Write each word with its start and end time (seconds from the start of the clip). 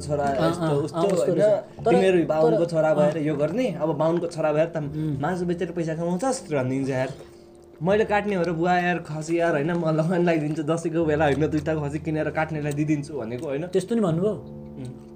छोरा 0.00 0.26
यस्तो 0.40 0.74
उस्तो 0.84 1.06
होइन। 1.20 1.40
तिमीहरू 1.84 2.18
बाहुनको 2.26 2.64
छोरा 2.72 2.90
भएर 2.94 3.18
यो 3.26 3.34
गर्ने 3.34 3.66
अब 3.74 3.88
बाहुनको 3.96 4.26
छोरा 4.26 4.52
भएर 4.52 4.68
त 4.74 4.76
मासु 5.22 5.44
बेचेर 5.46 5.70
पैसा 5.76 5.94
कमाउँछस् 5.94 6.42
भनिदिन्छ 6.52 6.90
यार। 6.90 7.10
मैले 7.80 8.04
काट्ने 8.04 8.34
हो 8.36 8.42
र 8.44 8.52
बुवा 8.52 8.74
यार 8.76 8.98
खसी 9.08 9.38
यार 9.40 9.52
होइन 9.56 9.72
म 9.72 9.88
लगान 9.96 10.20
लगाइदिन्छु 10.28 10.62
दसैँको 10.68 11.04
बेला 11.04 11.24
होइन 11.24 11.46
दुइटा 11.48 11.74
खसी 11.80 11.98
किनेर 12.04 12.28
काट्नेलाई 12.30 12.72
दिइदिन्छु 12.72 13.12
भनेको 13.16 13.46
होइन। 13.46 13.66
त्यस्तो 13.72 13.94
नि 13.94 14.00
भन्नुभयो। 14.00 14.34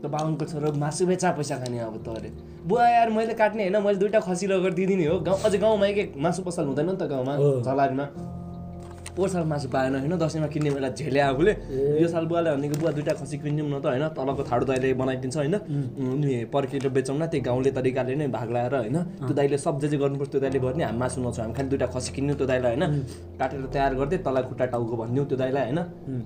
त 0.01 0.07
बाहुनको 0.09 0.45
छोरो 0.45 0.73
मासु 0.77 1.07
बेचा 1.07 1.30
पैसा 1.32 1.57
खाने 1.61 1.79
अब 1.80 1.96
त 2.05 2.09
अरे। 2.09 2.30
बुवा 2.64 2.89
यार 2.89 3.11
मैले 3.11 3.35
काट्ने 3.35 3.69
होइन 3.69 3.77
मैले 3.85 3.98
दुइटा 3.98 4.21
खसी 4.21 4.46
लगेर 4.46 4.73
दिइदिने 4.75 5.07
हो। 5.07 5.19
गाउँ 5.21 5.39
अझै 5.45 5.59
गाउँमा 5.59 5.87
एक 5.87 5.98
एक 5.98 6.11
मासु 6.16 6.43
पसल 6.45 6.64
हुँदैन 6.69 6.89
नि 6.89 6.96
त 6.96 7.09
गाउँमा। 7.09 7.32
झलारीमा। 7.64 8.07
पोहोर 9.15 9.29
साल 9.31 9.45
मासु 9.47 9.69
पाएन 9.70 9.95
होइन? 9.95 10.16
दसैँमा 10.19 10.47
किन्ने 10.51 10.70
बेला 10.75 10.88
झेले 10.98 11.20
आफूले। 11.20 11.52
यो 12.02 12.09
साल 12.09 12.25
बुवाले 12.27 12.51
भनेको 12.57 12.77
बुवा 12.80 12.91
दुइटा 12.98 13.12
खसी 13.15 13.38
किनिदिउँ 13.38 13.71
न 13.71 13.79
त 13.79 13.87
होइन? 13.87 14.05
तलको 14.11 14.43
थाडो 14.43 14.65
दाइले 14.66 14.95
बनाइदिन्छ 14.98 15.37
होइन? 15.37 15.55
अनि 15.55 16.51
पर्खेर 16.51 16.88
बेचौँ 16.91 17.16
न 17.16 17.27
त्यही 17.30 17.43
गाउँले 17.47 17.71
तरिकाले 17.71 18.15
नै 18.15 18.27
भाग 18.29 18.48
लगाएर 18.51 18.74
होइन? 18.74 18.98
त्यो 19.23 19.35
दाइले 19.35 19.59
सब 19.59 19.79
जे 19.80 19.88
जे 19.88 19.97
गर्नुपर्छ 20.02 20.30
त्यो 20.30 20.41
दाइले 20.41 20.59
गर्ने। 20.59 20.85
हामी 20.85 20.98
मासु 20.98 21.21
नछौँ 21.23 21.43
हामी 21.45 21.55
खालि 21.55 21.69
दुइटा 21.71 21.87
खसी 21.95 22.11
किन्यौँ 22.15 22.37
त्यो 22.38 22.47
दाइलाई 22.47 22.71
होइन? 22.74 22.85
काटेर 23.38 23.61
तयार 23.74 23.95
गरिदिए 23.95 24.19
तल 24.27 24.37
खुट्टा 24.51 24.65
टाउको 24.74 24.95
भनिदिउँ 24.97 25.27
त्यो 25.30 25.38
दाइलाई 25.38 25.65
होइन? 25.65 25.80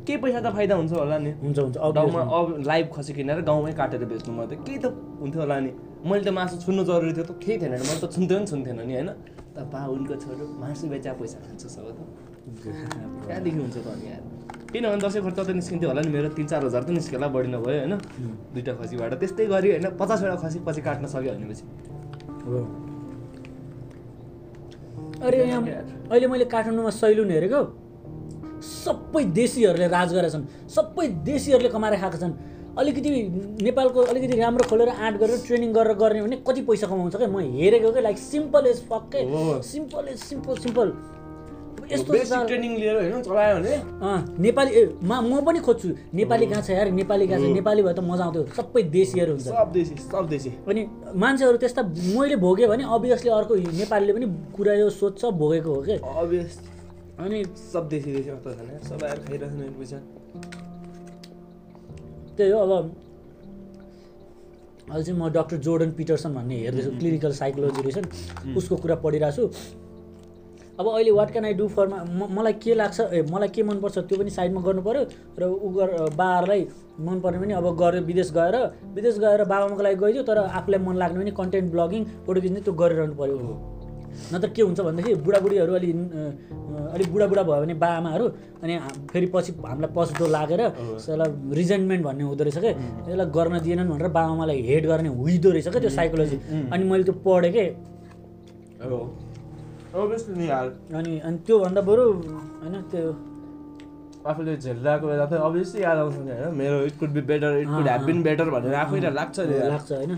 केही 0.06 0.18
पैसा 0.22 0.40
त 0.40 0.48
फाइदा 0.56 0.74
हुन्छ 0.80 0.92
होला 0.92 1.18
नि। 1.18 1.30
हुन्छ 1.44 1.58
हुन्छ। 1.58 1.76
अब 1.76 1.92
गाउँमा 1.94 2.20
अब 2.24 2.46
लाइभ 2.66 2.86
खसी 2.96 3.12
किनेर 3.12 3.40
गाउँमै 3.44 3.72
काटेर 3.76 4.04
बेच्नु 4.08 4.32
म 4.32 4.48
त 4.48 4.56
केही 4.64 4.78
त 4.80 4.86
हुन्थ्यो 5.20 5.40
होला 5.44 5.56
नि। 5.60 5.70
मैले 6.08 6.24
त 6.24 6.30
मासु 6.32 6.56
छुन्नु 6.64 6.82
जरुरी 6.88 7.12
थियो 7.12 7.24
त 7.28 7.32
केही 7.36 7.56
थिएन 7.60 7.72
मैले 7.84 8.00
त 8.00 8.06
छुन्थ्यो 8.08 8.38
नि 8.38 8.46
छुन्थेन 8.48 8.80
नि 8.80 8.94
होइन? 8.96 9.10
त 9.54 9.58
बा 9.72 9.80
उनको 9.92 10.14
छोरो 10.22 10.44
मासु 10.62 10.84
बेचा 10.88 11.12
पैसा 11.20 11.38
खान्छ 11.44 11.62
सब 11.66 11.86
त। 11.92 12.17
त्यहाँदेखि 12.48 13.58
हुन्छ 13.58 13.76
त 13.76 13.86
अनि 13.86 14.06
यार? 14.10 14.22
किनभने 14.72 15.00
दसैँ 15.00 15.22
खर्च 15.22 15.38
त 15.38 15.50
निस्किन्थ्यो 15.50 15.88
होला 15.88 16.00
नि? 16.02 16.08
मेरो 16.08 16.28
तिन 16.36 16.46
चार 16.46 16.64
हजार 16.64 16.82
त 16.84 16.90
निस्क्यो 16.90 17.18
होला 17.18 17.28
बढी 17.28 17.48
नभयो 17.48 17.78
होइन? 17.78 17.94
दुइटा 18.54 18.72
खसीबाट। 18.78 19.12
त्यस्तै 19.20 19.46
गरी 19.46 19.68
होइन 19.70 19.86
पचासवटा 20.00 20.36
खसी 20.42 20.58
पछि 20.66 20.80
काट्न 20.80 21.06
सक्यो 21.06 21.32
भनेपछि। 21.34 21.64
हो। 22.44 22.58
अरे 25.24 25.36
यहाँ 25.44 25.62
अहिले 26.10 26.26
मैले 26.26 26.44
काठमाडौँमा 26.44 26.90
सैलुन 26.90 27.30
हेरेको। 27.30 27.60
सबै 28.58 29.24
देशीहरूले 29.38 29.88
राज 29.88 30.08
गरेका 30.14 30.30
छन्। 30.34 30.44
सबै 30.68 31.06
देशीहरूले 31.24 31.68
कमाएर 31.68 31.94
खाएका 32.00 32.18
छन्। 32.18 32.34
अलिकति 32.78 33.10
नेपालको 33.66 34.00
अलिकति 34.12 34.34
राम्रो 34.38 34.64
खोलेर 34.70 34.88
आँट 34.88 35.14
गरेर 35.18 35.38
ट्रेनिङ 35.46 35.70
गरेर 35.72 35.94
गर्ने 35.98 36.22
भने 36.22 36.36
कति 36.46 36.60
पैसा 36.62 36.86
कमाउँछ 36.86 37.16
क्या 37.16 37.28
म 37.28 37.38
हेरेको 37.58 37.90
क्या 37.92 38.02
लाइक 38.02 38.18
सिम्पल 38.18 38.66
एज 38.66 38.78
फक 38.86 39.04
के? 39.12 39.20
हो। 39.26 39.62
सिम्पल 39.62 40.08
एज 40.08 40.18
सिम्पल 40.22 40.54
सिम्पल 40.62 40.88
यस्तो 41.90 42.44
ट्रेनिङ 42.46 42.72
लिएर 42.76 42.96
होइन 42.96 43.22
चलायो 43.22 43.54
भने। 43.56 43.72
अँ, 44.04 44.18
नेपाली 44.38 44.70
ए 44.70 44.82
मा 45.02 45.20
म 45.20 45.40
पनि 45.44 45.60
खोज्छु। 45.60 45.88
नेपाली 46.14 46.46
कहाँ 46.46 46.62
छ 46.62 46.70
यार? 46.70 46.90
नेपाली 46.92 47.26
कहाँ 47.28 47.40
छ? 47.40 47.42
नेपाली 47.58 47.82
भए 47.82 47.94
त 47.94 48.00
मजा 48.04 48.24
आउँथ्यो। 48.24 48.44
सबै 48.56 48.82
देशीहरू 48.92 49.32
हुन्छ। 49.32 49.46
सब 49.48 49.72
देशी 49.72 49.94
सब 49.96 50.28
देशी। 50.28 50.50
अनि 50.68 50.80
मान्छेहरू 51.16 51.56
त्यस्ता 51.58 51.82
मैले 51.82 52.36
भोगेँ 52.36 52.68
भने 52.68 52.84
अभियसली 52.84 53.30
अर्को 53.30 53.54
नेपालीले 53.80 54.12
पनि 54.12 54.26
कुरा 54.56 54.72
यो 54.74 54.90
सोध्छ 54.90 55.24
भोगेको 55.24 55.70
हो 55.74 55.80
कि? 55.82 55.96
अभियस 55.96 56.58
अनि 57.18 57.44
सब 57.72 57.88
देशी 57.88 58.12
देशी 58.12 58.30
खाइरहेको 58.30 58.84
छ 58.84 58.90
पैसा 59.78 59.98
त्यही 62.36 62.50
हो 62.52 62.58
अब 62.58 62.72
अहिले 64.88 65.04
चाहिँ 65.04 65.20
म 65.20 65.28
डक्टर 65.28 65.56
जोर्डन 65.56 65.90
पिटर्सन 65.98 66.34
भन्ने 66.34 66.56
हेर्दैछु। 66.58 66.90
क्लिनिकल 66.98 67.32
साइकोलोजी 67.32 67.80
रहेछ 67.82 68.56
उसको 68.56 68.76
कुरा 68.76 68.94
पढिरहेको 69.04 69.36
छु 69.36 69.44
अब 70.80 70.86
अहिले 70.88 71.10
वाट 71.18 71.30
क्यान 71.32 71.44
आई 71.44 71.54
डु 71.60 71.66
फरमा 71.76 71.96
मलाई 72.38 72.52
के 72.64 72.74
लाग्छ? 72.74 73.00
ए 73.00 73.22
मलाई 73.32 73.48
के 73.54 73.62
मनपर्छ 73.70 73.98
त्यो 73.98 74.18
पनि 74.18 74.30
साइडमा 74.38 74.60
गर्नु 74.66 74.82
पऱ्यो 74.88 75.02
र 75.38 75.42
उ 75.44 75.68
गर 75.78 75.88
बाबाहरूलाई 76.20 76.60
मनपर्ने 77.08 77.38
पनि 77.42 77.52
अब 77.60 77.66
गऱ्यो 77.82 78.02
विदेश 78.10 78.30
गएर 78.38 78.56
विदेश 78.98 79.18
गएर 79.24 79.44
बाबामाको 79.52 79.82
लागि 79.88 79.96
गइदियो 80.04 80.22
तर 80.30 80.38
आफूलाई 80.58 80.80
मन 80.86 80.96
लाग्ने 81.02 81.18
पनि 81.24 81.32
कन्टेन्ट 81.40 81.72
ब्लगिङ 81.74 82.04
फोटो 82.26 82.40
खिच्ने 82.46 82.60
त्यो 82.68 82.72
गरिरहनु 82.82 83.14
पऱ्यो 83.20 83.36
नत्र 84.32 84.48
के 84.56 84.62
हुन्छ 84.62 84.80
भनेदेखि 84.86 85.14
बुढाबुढीहरू 85.26 85.74
अलि 85.78 85.90
अलिक 86.94 87.08
बुढाबुढा 87.12 87.42
भयो 87.50 87.60
भने 87.64 87.74
बा 87.82 87.88
आमाहरू 87.98 88.24
अनि 88.62 88.78
फेरि 89.12 89.26
पछि 89.34 89.52
हामीलाई 89.66 89.90
पछुतो 89.98 90.26
लागेर 90.36 90.60
यसलाई 90.62 91.28
रिजेन्टमेन्ट 91.60 92.02
भन्ने 92.06 92.24
हुँदो 92.30 92.44
रहेछ 92.48 92.58
क्या 92.64 92.72
यसलाई 93.10 93.26
गर्न 93.36 93.58
दिएनन् 93.66 93.90
भनेर 93.94 94.08
बा 94.16 94.22
आमालाई 94.34 94.62
हेट 94.70 94.86
गर्ने 94.92 95.08
हुँदो 95.20 95.50
रहेछ 95.58 95.68
क्या 95.74 95.80
त्यो 95.86 95.90
साइकोलोजी 95.98 96.36
अनि 96.72 96.84
मैले 96.90 97.04
त्यो 97.10 97.14
पढेँ 97.26 97.52
कि? 97.56 97.64
अनि 99.94 101.18
अनि 101.24 101.38
त्योभन्दा 101.46 101.80
बरु 101.88 102.04
होइन 102.60 102.74
त्यो 102.92 103.10
आफूले 104.30 104.56
झेलिरहेको 104.56 105.06
बेला 105.06 105.26
त 105.26 105.32
अभियसली 105.48 105.82
याद 105.82 105.98
आउँछ 105.98 106.16
नि 106.16 106.30
होइन? 106.30 106.54
मेरो 106.56 106.76
it 106.86 106.98
could 107.00 107.10
be 107.16 107.20
better 107.30 107.56
it 107.58 107.68
could 107.68 107.86
have 107.88 108.04
been 108.06 108.22
better 108.22 108.50
भनेर 108.50 108.74
आफैलाई 108.74 109.12
लाग्छ 109.20 109.38
नि। 109.40 109.58
लाग्छ 109.68 109.92
होइन? 109.92 110.16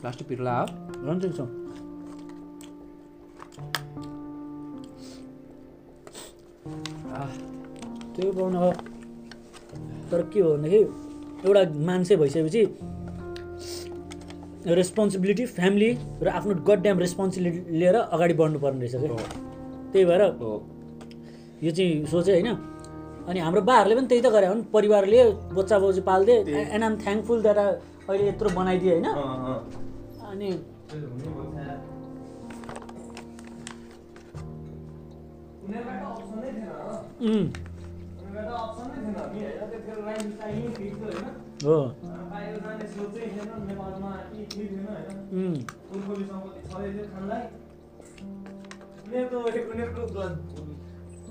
प्लास्टिक 0.00 0.28
पिर्ला 0.28 0.54
ठिक 1.22 1.34
छ 1.36 1.48
त्यो 8.14 8.32
पाउनु 8.32 8.58
हो 8.58 8.70
तर 10.10 10.22
के 10.32 10.40
हो 10.40 10.56
भनेदेखि 10.56 10.80
एउटा 11.48 11.62
मान्छे 11.86 12.16
भइसकेपछि 12.16 12.62
रेस्पोन्सिबिलिटी 14.66 15.46
फ्यामिली 15.46 15.90
र 16.22 16.28
आफ्नो 16.28 16.54
गड 16.68 16.80
ड्याम 16.82 16.98
रेस्पोन्सिबिलिटी 16.98 17.78
लिएर 17.78 17.94
अगाडि 17.94 18.34
बढ्नुपर्ने 18.34 18.86
रहेछ 18.86 18.94
क्या। 18.94 19.16
त्यही 19.92 20.04
भएर 20.04 20.22
यो 21.64 21.70
चाहिँ 21.70 22.06
सोचेँ 22.06 22.34
होइन। 22.34 22.48
अनि 23.28 23.40
हाम्रो 23.40 23.60
बाहरूले 23.60 23.94
पनि 23.96 24.06
त्यही 24.06 24.22
त 24.22 24.26
गरे 24.26 24.46
हुन्। 24.46 24.62
परिवारले 24.72 25.24
बच्चा 25.56 25.78
बच्ची 25.78 26.00
पाल्दे 26.00 26.34
एन्ड 26.74 26.84
आम 26.84 26.96
थ्याङ्कफुल 26.96 27.42
द्याट 27.42 27.58
अहिले 27.58 28.28
यत्रो 28.28 28.48
बनाइदिए 28.50 28.92
होइन। 28.92 29.04
अँ, 29.04 29.14
अँ। 29.48 29.58
अनि 30.30 30.50
हो। 41.64 42.19
उम्, 42.40 42.60
उनीहरूबाट 42.60 42.80
अप्सनै 42.80 43.16
थिएन 43.30 43.48
नि 43.50 43.74
होइन 43.80 43.88
त्यतिखेर 43.90 44.00
लाइन 44.00 44.00
चाहियो 44.00 44.00
फिक्स 44.00 44.00
होइन 44.00 44.00
हो 44.00 44.00
बाहिर 44.00 44.00
जाने 44.00 44.00
सोचै 44.00 44.00
थिएन 44.00 44.00
नेपालमा 44.00 44.10
केही 44.30 44.44
केही 44.44 44.66
थिएन 44.68 44.86
होइन 44.90 45.56
उनको 45.94 46.12
सम्पत्ति 46.30 46.60
छँदै 46.70 46.88
थियो 46.92 47.06
खानलाई 47.12 47.42
उनीहरूको 49.06 49.38
उनीहरूको 49.72 50.02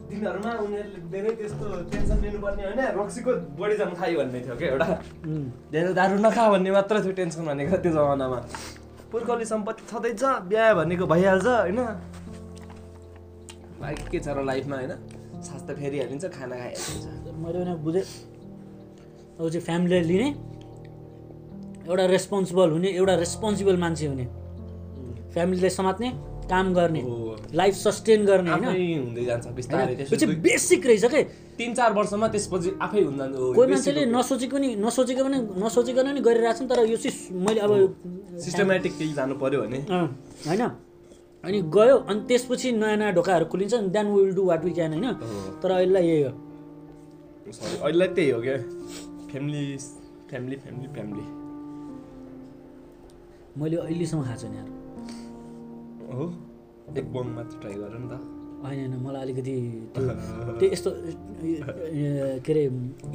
दिनहरूमा 0.10 0.52
उनीहरूले 0.66 1.00
धेरै 1.12 1.32
त्यस्तो 1.40 1.66
टेन्सन 1.92 2.18
लिनुपर्ने 2.22 2.64
होइन 2.66 2.82
रक्सीको 3.00 3.32
बढी 3.60 3.76
जानु 3.78 3.96
खायो 3.96 4.16
भन्ने 4.20 4.40
थियो 4.46 4.56
क्या 4.60 4.70
एउटा 4.70 4.88
धेरै 5.72 5.94
दारु 5.94 6.16
नखा 6.26 6.44
भन्ने 6.50 6.72
मात्र 6.72 6.96
थियो 7.04 7.14
टेन्सन 7.20 7.42
भनेको 7.46 7.78
त्यो 7.84 7.92
जमानामा। 7.94 8.40
पुर्खौली 9.12 9.46
सम्पत्ति 9.46 9.84
छँदैछ 9.92 10.24
बिहा 10.50 10.74
भनेको 10.74 11.06
भइहाल्छ 11.06 11.48
होइन? 11.48 11.80
बाँकी 13.82 14.06
के 14.12 14.20
छ 14.20 14.28
र 14.38 14.44
लाइफमा 14.46 14.76
होइन 14.76 14.94
त 15.68 15.70
फेरिहालिन्छ 15.80 16.26
खाना 16.36 16.56
खाइहालिन्छ। 16.62 17.06
मैले 17.42 17.58
पनि 17.64 17.74
बुझेँ 17.86 18.06
अब 19.40 19.46
चाहिँ 19.50 19.64
फ्यामिलीले 19.66 20.02
लिने 20.10 20.30
एउटा 21.88 22.06
रेस्पोन्सिबल 22.06 22.70
हुने 22.72 22.90
एउटा 22.90 23.16
रेस्पोन्सिबल 23.16 23.78
मान्छे 23.78 24.06
हुने। 24.08 24.26
फ्यामिलीलाई 25.34 25.70
समात्ने 25.70 26.10
काम 26.50 26.74
गर्ने। 26.74 27.02
लाइफ 27.54 27.74
सस्टेन 27.76 28.26
गर्ने 28.26 28.52
होइन? 28.52 29.14
बेसिक 30.42 30.86
रहेछ 30.86 31.06
के? 31.06 31.22
तिन 31.58 31.74
चार 31.74 31.94
वर्षमा 31.94 32.28
त्यसपछि 32.28 32.70
आफै 32.82 33.02
हुन 33.02 33.18
जान्छ 33.18 33.36
कोही 33.56 33.68
मान्छेले 33.72 34.06
नसोचेको 34.06 34.58
नि 34.58 34.70
नसोचेको 34.76 35.24
पनि 35.24 35.38
नसोचेको 35.64 36.02
नि 36.04 36.22
गरिरहेको 36.22 36.62
नि 36.64 36.68
तर 36.70 36.80
यो 36.90 36.98
चाहिँ 36.98 37.44
मैले 37.46 37.60
अब 37.60 37.72
सिस्टमेटिक 38.46 38.98
केही 38.98 39.14
जानु 39.14 39.36
पर्यो 39.38 39.62
भने। 39.62 39.80
होइन? 40.48 40.64
अनि 41.44 41.62
गयो 41.70 41.96
अनि 42.10 42.22
त्यसपछि 42.28 42.72
नयाँ 42.72 42.98
नयाँ 42.98 43.14
ढोकाहरू 43.14 43.46
खुलिन्छ 43.46 43.74
then 43.96 44.06
will 44.14 44.34
do 44.36 44.44
what 44.46 44.62
we 44.66 44.72
can 44.72 44.94
होइन? 44.94 45.06
तर 45.62 45.72
अहिलेलाई 45.72 46.04
यही 46.08 46.22
हो। 46.24 46.32
सरी 47.52 47.76
अहिले 47.78 48.08
त्यही 48.16 48.30
हो 48.30 48.40
क्या? 48.42 48.58
फ्यामिली 49.30 49.78
फ्यामिली 50.30 50.56
फ्यामिली 50.56 50.88
फ्यामिली 50.94 51.24
मैले 53.60 53.78
अहिलेसम्म 53.86 54.22
खाएको 54.24 54.42
छैन 54.42 54.54
यार। 54.56 54.68
हो? 56.14 56.26
एक 56.98 57.06
बङ 57.14 57.26
मात्र 57.38 57.56
ट्राई 57.62 57.74
गर 57.80 57.98
नि 58.00 58.08
त। 58.12 58.14
होइन 58.60 58.80
होइन 58.80 58.94
मलाई 59.04 59.22
अलिकति 59.22 59.52
त्यो 59.96 60.04
त्यो 60.60 60.70
यस्तो 60.72 60.90
के 62.44 62.52
अरे 62.52 62.64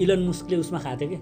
इलन 0.01 0.21
मुस्कले 0.27 0.57
उसमा 0.57 0.79
खाएको 0.85 1.01
थिएँ 1.01 1.11
कि। 1.11 1.19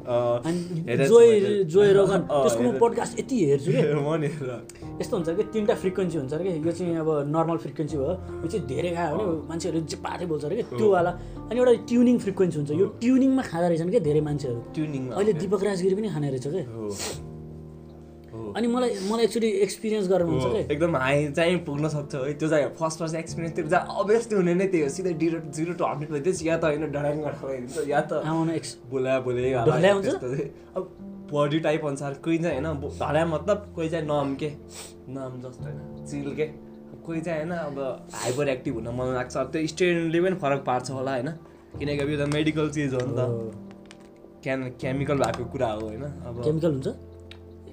अनि 0.47 1.07
जोय। 1.07 1.65
जोय 1.75 1.93
रोगन 1.93 2.21
त्यसको 2.31 2.63
म 2.63 2.79
पोडकास्ट 2.79 3.19
यति 3.21 3.37
हेर्छु 3.47 3.71
कि। 3.73 3.81
यस्तो 5.01 5.17
हुन्छ 5.17 5.29
कि 5.39 5.43
तिनवटा 5.53 5.75
फ्रिक्वेन्सी 5.83 6.19
हुन्छ 6.19 6.33
अरे 6.35 6.45
कि। 6.45 6.69
यो 6.69 6.73
चाहिँ 6.73 6.97
अब 7.03 7.11
नर्मल 7.35 7.57
फ्रिक्वेन्सी 7.65 7.97
भयो। 7.97 8.15
यो 8.43 8.47
चाहिँ 8.47 8.67
धेरै 8.67 8.95
खायो 8.95 9.17
भने 9.17 9.49
मान्छेहरू 9.51 9.81
जे 9.91 9.97
पाठै 10.07 10.27
बोल्छ 10.31 10.45
अरे 10.45 10.57
कि 10.63 10.65
त्यो 10.77 10.87
वाला 10.93 11.11
अनि 11.51 11.59
एउटा 11.59 11.73
ट्युनिङ 11.91 12.19
फ्रिक्वेन्सी 12.27 12.57
हुन्छ। 12.59 12.71
यो 12.79 12.87
ट्युनिङमा 13.03 13.43
खाँदो 13.51 13.67
रहेछन् 13.69 13.91
क्या 13.91 14.03
धेरै 14.07 14.23
मान्छेहरू। 14.29 14.61
ट्युनिङमा 14.75 15.13
अहिले 15.19 15.33
दिपक 15.43 15.63
राजगिरी 15.67 15.95
पनि 15.99 16.09
खाने 16.15 16.29
रहेछ 16.31 16.47
क्या 16.55 16.65
अनि 18.57 18.67
मलाई 18.69 18.91
मलाई 19.11 19.25
एक्चुली 19.25 19.49
एक्सपिरियन्स 19.65 20.09
गरेर 20.09 20.27
हुन्छ 20.27 20.45
क्या 20.45 20.61
एकदम 20.73 20.97
हाई 20.97 21.27
चाहिँ 21.33 21.59
पुग्न 21.65 21.89
सक्छ 21.89 22.15
है। 22.15 22.33
त्यो 22.35 22.49
चाहिँ 22.49 22.69
फर्स्ट 22.81 22.99
फर्स्ट 22.99 23.17
एक्सपिरियन्स 23.17 23.55
त्यो 23.57 23.67
चाहिँ 23.69 24.01
अभियसली 24.01 24.37
हुने 24.37 24.55
नै 24.55 24.67
त्यही 24.67 24.83
हो। 24.83 24.89
सिधै 24.89 25.13
जिरो 25.23 25.39
जिरो 25.53 25.73
टु 25.75 25.85
हन्ड्रेड 25.85 26.11
भइदियोस् 26.13 26.43
या 26.47 26.57
त 26.57 26.65
होइन 26.65 26.91
डराङ 26.93 27.17
या 27.89 28.01
त 28.01 28.13
आउनु 28.27 28.53
एक्स 28.53 28.77
बोला 28.91 29.19
बोले 29.21 29.55
हुन्छ? 29.55 30.09
अब 30.77 30.83
बडी 31.33 31.59
टाइप 31.61 31.87
अनुसार 31.87 32.15
कोही 32.25 32.39
चाहिँ 32.39 32.61
होइन 32.61 32.99
ढल्या 33.01 33.25
मतलब 33.27 33.73
कोही 33.77 33.89
चाहिँ 33.89 34.07
नम 34.07 34.35
के? 34.43 34.51
नम 35.09 35.41
जस्तो 35.43 35.65
होइन 35.65 36.05
चिल 36.07 36.35
के? 36.37 36.47
कोही 37.07 37.21
चाहिँ 37.21 37.39
होइन 37.39 37.53
अब 37.53 37.79
हाइपर 38.15 38.49
एक्टिभ 38.49 38.75
हुन 38.75 38.89
मन 38.97 39.15
लाग्छ। 39.15 39.37
अब 39.37 39.51
त्यो 39.53 39.67
स्टुडेन्टले 39.67 40.21
पनि 40.21 40.37
फरक 40.43 40.61
पार्छ 40.67 40.91
होला 40.91 41.13
होइन। 41.13 41.29
किनकि 41.79 41.99
अब 41.99 42.09
यो 42.11 42.19
त 42.19 42.29
मेडिकल 42.35 42.71
चिज 42.71 42.95
हो 42.95 43.01
नि 43.03 43.15
त। 43.17 43.21
क्यान 44.45 44.63
केमिकल 44.81 45.17
भएको 45.19 45.45
कुरा 45.53 45.71
हो 45.73 45.81
होइन। 45.81 46.03
अब 46.03 46.43
केमिकल 46.45 46.73
हुन्छ? 46.73 46.89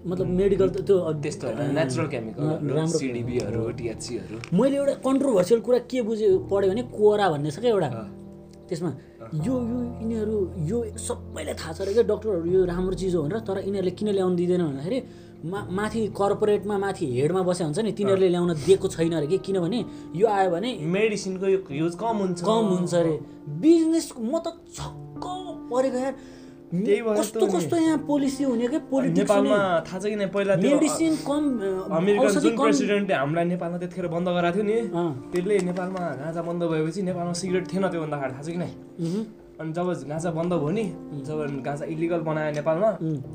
मतलब 0.05 0.27
मेडिकल 0.39 0.69
त 0.69 0.87
त्यो 0.87 0.97
अब 1.09 1.21
त्यस्तो 1.23 1.47
नेचुरल 1.75 2.07
केमिकल 2.13 2.43
राम्रो 2.75 2.97
सिडिबीहरू 2.99 3.69
टिएचसीहरू 3.79 4.35
मैले 4.57 4.75
एउटा 4.77 4.93
कन्ट्रोभर्सियल 5.07 5.59
कुरा 5.67 5.79
के 5.91 6.01
बुझेँ 6.07 6.31
पढेँ 6.51 6.69
भने 6.69 6.83
कोरा 6.95 7.29
भन्ने 7.29 7.51
छ 7.51 7.59
क्या 7.59 7.71
एउटा। 7.71 7.89
त्यसमा 8.69 8.91
यो 9.45 9.53
यो 9.71 9.79
यिनीहरू 10.01 10.37
यो 10.69 10.77
सबैलाई 11.07 11.53
थाहा 11.59 11.73
छ 11.73 11.81
अरे 11.81 11.93
क्या 11.93 12.03
डक्टरहरू 12.11 12.47
यो 12.55 12.65
राम्रो 12.71 12.95
चिज 13.01 13.15
हो 13.15 13.21
भनेर 13.23 13.39
तर 13.47 13.57
यिनीहरूले 13.65 13.93
किन 13.99 14.09
ल्याउनु 14.17 14.35
दिँदैन 14.39 14.61
भन्दाखेरि 14.65 14.99
मा 15.51 15.59
माथि 15.71 16.01
कर्पोरेटमा 16.19 16.75
माथि 16.77 17.05
हेडमा 17.17 17.41
बसेको 17.49 17.67
हुन्छ 17.67 17.79
नि 17.79 17.91
तिनीहरूले 17.99 18.29
ल्याउन 18.29 18.53
दिएको 18.65 18.87
छैन 18.95 19.13
अरे 19.19 19.27
कि 19.27 19.37
किनभने 19.47 19.79
यो 20.15 20.27
आयो 20.27 20.49
भने 20.51 20.69
मेडिसिनको 20.95 21.47
युज 21.75 21.93
कम 21.95 22.15
हुन्छ। 22.23 22.39
कम 22.43 22.65
हुन्छ 22.75 22.93
अरे। 22.93 23.13
बिजनेस 23.63 24.07
म 24.19 24.33
त 24.45 24.47
छक्क 24.77 25.25
परेको 25.71 25.97
यार 25.97 26.13
कस्तो। 26.69 27.45
कस्तो 27.49 27.75
यहाँ 27.77 27.97
पोलिसी 28.05 28.43
हुने 28.43 28.67
क्या? 28.69 28.79
पोलिटिक्स 28.93 29.19
नेपालमा 29.19 29.57
थाहा 29.89 29.99
छ 29.99 30.05
कि 30.05 30.15
नै? 30.15 30.25
पहिला 30.29 30.55
मेडिसिन 30.61 31.15
कम 31.25 31.43
अमेरिकन 31.97 32.29
जुन 32.45 32.53
प्रेसिडेन्टले 32.57 33.15
हामीलाई 33.15 33.45
नेपालमा 33.57 33.77
त्यतिखेर 33.81 34.07
बन्द 34.13 34.27
गराएको 34.29 34.61
थियो 34.61 34.65
नि। 34.69 34.77
त्यसले 35.33 35.55
नेपालमा 35.65 36.01
गाँजा 36.21 36.41
बन्द 36.45 36.61
भएपछि 36.69 37.01
नेपालमा 37.09 37.33
सिगरेट 37.41 37.65
थिएन 37.73 37.87
त्योभन्दा 37.89 38.17
अगाडि 38.17 38.33
थाहा 38.33 38.43
छ 38.45 38.49
कि 38.53 38.59
नै। 38.61 38.69
अनि 39.59 39.71
जब 39.73 39.87
गाँजा 40.13 40.29
बन्द 40.29 40.53
भयो 40.53 40.69
नि 40.69 40.85
जब 41.25 41.37
गाँजा 41.65 41.85
इलिगल 41.89 42.21
बनायो 42.29 42.51
नेपालमा. 42.61 42.89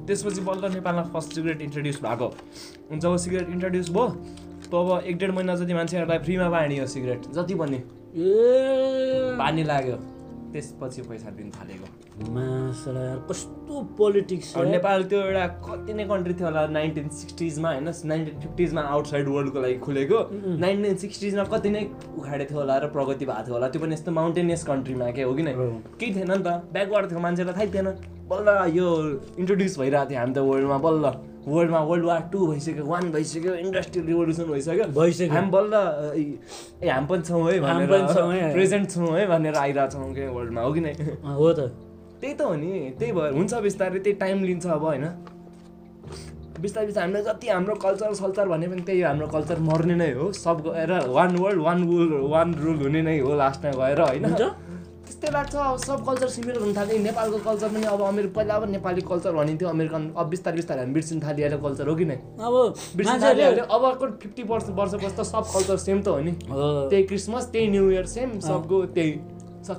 त्यसपछि 0.06 0.40
बल्ल 0.46 0.72
नेपालमा 0.78 1.02
फर्स्ट 1.10 1.30
सिगरेट 1.34 1.60
इन्ट्रोड्युस 1.66 1.98
भएको। 2.06 2.28
अनि 2.90 2.98
जब 3.02 3.16
सिगरेट 3.18 3.48
इन्ट्रोड्युस 3.50 3.90
भयो 3.90 4.06
तब 4.70 5.02
एक 5.10 5.16
डेढ 5.18 5.30
महिना 5.34 5.54
जति 5.58 5.74
मान्छेहरूलाई 5.74 6.18
फ्रीमा 6.22 6.48
बाँडियो 6.54 6.86
सिगरेट 6.86 7.20
जति 7.34 7.54
पनि। 7.54 7.78
ए। 8.14 9.36
पानी 9.38 9.62
लाग्यो। 9.64 9.96
त्यसपछि 10.54 11.02
पैसा 11.10 11.30
दिन 11.34 11.50
थालेको। 11.50 11.86
कस्तो 13.28 13.74
पोलिटिक्स 13.98 14.56
नेपाल 14.70 15.04
त्यो 15.10 15.18
एउटा 15.20 15.46
कति 15.66 15.92
नै 15.94 16.04
कन्ट्री 16.06 16.34
थियो 16.34 16.46
होला 16.46 16.62
नाइन्टिन 16.78 17.08
सिक्सटिजमा 17.10 17.68
होइन? 17.74 17.88
नाइन्टिन 17.90 18.40
फिफ्टिजमा 18.40 18.82
आउटसाइड 18.94 19.28
वर्ल्डको 19.34 19.58
लागि 19.60 19.78
खुलेको। 19.86 20.18
नाइन्टिन 20.62 20.96
सिक्सटिजमा 21.04 21.44
कति 21.50 21.70
नै 21.74 21.82
उखाडे 22.18 22.44
थियो 22.50 22.58
होला 22.58 22.74
र 22.78 22.86
प्रगति 22.94 23.24
भएको 23.26 23.42
थियो 23.44 23.54
होला। 23.54 23.68
त्यो 23.68 23.80
पनि 23.82 23.94
यस्तो 23.98 24.10
माउन्टेनियस 24.14 24.62
कन्ट्रीमा 24.64 25.10
के 25.10 25.22
हो 25.26 25.34
कि 25.34 25.42
नै। 25.42 25.54
केही 25.98 26.10
थिएन 26.14 26.30
नि 26.30 26.42
त। 26.46 26.48
ब्याकवर्ड 26.70 27.10
थियो 27.10 27.20
मान्छेलाई 27.26 27.54
थाहै 27.54 27.68
थिएन। 27.74 27.88
बल्ल 28.30 28.48
यो 28.78 28.86
इन्ट्रोड्युस 29.36 29.74
भइरहेको 29.78 30.10
थियो 30.10 30.18
हामी 30.20 30.34
त 30.34 30.38
वर्ल्डमा 30.38 30.78
बल्ल। 30.86 31.04
वर्ल्डमा 31.46 31.80
वर्ल्ड 31.90 32.04
वार 32.04 32.20
टू 32.32 32.46
भइसक्यो 32.46 32.84
वान 32.86 33.10
भइसक्यो 33.12 33.54
इन्डस्ट्रियल 33.54 34.06
रिभोल्युसन 34.06 34.44
भइसक्यो। 34.52 34.84
भइसक्यो। 35.00 35.32
हामी 35.34 35.50
बल्ल 35.50 35.74
ए 36.82 36.88
हामी 36.88 37.06
पनि 37.06 37.22
छौँ 37.22 37.42
है 37.50 37.58
हामी 37.60 37.86
पनि 37.86 38.14
छौँ 38.14 38.32
है। 38.32 38.40
भनेर 38.40 38.52
प्रेजेन्ट 38.52 38.90
छौँ 38.90 39.12
है 39.18 39.26
भनेर 39.28 39.54
आइरहेको 39.54 39.92
छौँ 39.92 40.14
क्या 40.14 40.30
वर्ल्डमा 40.30 40.60
हो 40.60 40.72
कि 40.72 40.80
नै? 40.80 40.92
हो 41.24 41.52
त। 41.52 41.70
त्यही 42.20 42.34
त 42.34 42.40
हो 42.40 42.54
नि 42.56 42.96
त्यही 42.98 43.12
भएर 43.12 43.32
हुन्छ 43.36 43.54
बिस्तारै 43.68 43.98
त्यही 43.98 44.16
टाइम 44.16 44.44
लिन्छ 44.44 44.66
अब 44.66 44.84
होइन? 44.84 45.04
बिस्तारै 46.60 46.86
बिस्तारै 46.86 47.04
हामीले 47.04 47.22
जति 47.24 47.48
हाम्रो 47.48 47.74
कल्चर 47.84 48.14
सल्चर 48.14 48.48
भने 48.48 48.66
पनि 48.68 48.82
त्यही 48.88 49.00
हो, 49.00 49.08
हाम्रो 49.08 49.26
कल्चर 49.28 49.58
मर्ने 49.68 49.94
नै 50.00 50.12
हो। 50.16 50.32
सब 50.32 50.56
गएर 50.64 50.92
one 51.12 51.36
world 51.36 51.60
one 51.60 51.78
rule 51.84 52.12
one 52.32 52.54
rule 52.56 52.76
हुने 52.82 53.02
नै 53.02 53.18
हो 53.20 53.34
लास्टमा 53.36 53.72
गएर 53.76 54.00
होइन? 54.00 54.24
त्यस्तै 55.14 55.30
लाग्छ 55.30 55.54
अब 55.54 55.76
सब 55.78 55.98
कल्चर 56.06 56.28
सिमिलर 56.34 56.58
हुन 56.58 56.72
थाल्यो। 56.74 56.98
नेपालको 57.06 57.38
कल्चर 57.46 57.68
पनि 57.70 57.86
अब 57.86 58.00
अमेर 58.02 58.26
पहिला 58.34 58.54
अब 58.54 58.64
नेपाली 58.70 59.00
कल्चर 59.10 59.32
भनिन्थ्यो 59.38 59.68
अमेरिकन 59.68 60.02
अब 60.18 60.26
बिस्तारै 60.34 60.56
बिस्तारै 60.58 60.80
हामी 60.82 60.94
बिर्सिन 60.94 61.18
थालिहाल्यो 61.22 61.58
कल्चर 61.66 61.88
हो 61.88 61.94
कि 61.94 62.04
नै? 62.04 62.16
अब 62.42 62.54
बिर्सिन 62.98 63.18
थालिहाल्यो। 63.22 63.64
अबको 63.64 64.06
फिफ्टी 64.22 64.42
वर्ष 64.50 64.66
वर्षपछि 64.74 65.14
त 65.14 65.22
सब 65.30 65.44
कल्चर 65.54 65.76
सेम 65.86 65.98
त 66.02 66.08
हो 66.08 66.18
नि। 66.26 66.32
त्यही 66.90 67.02
क्रिसमस 67.06 67.44
त्यही 67.54 67.66
न्यु 67.74 67.90
इयर 67.94 68.06
सेम 68.10 68.38
सबको 68.42 68.76
त्यही 68.94 69.12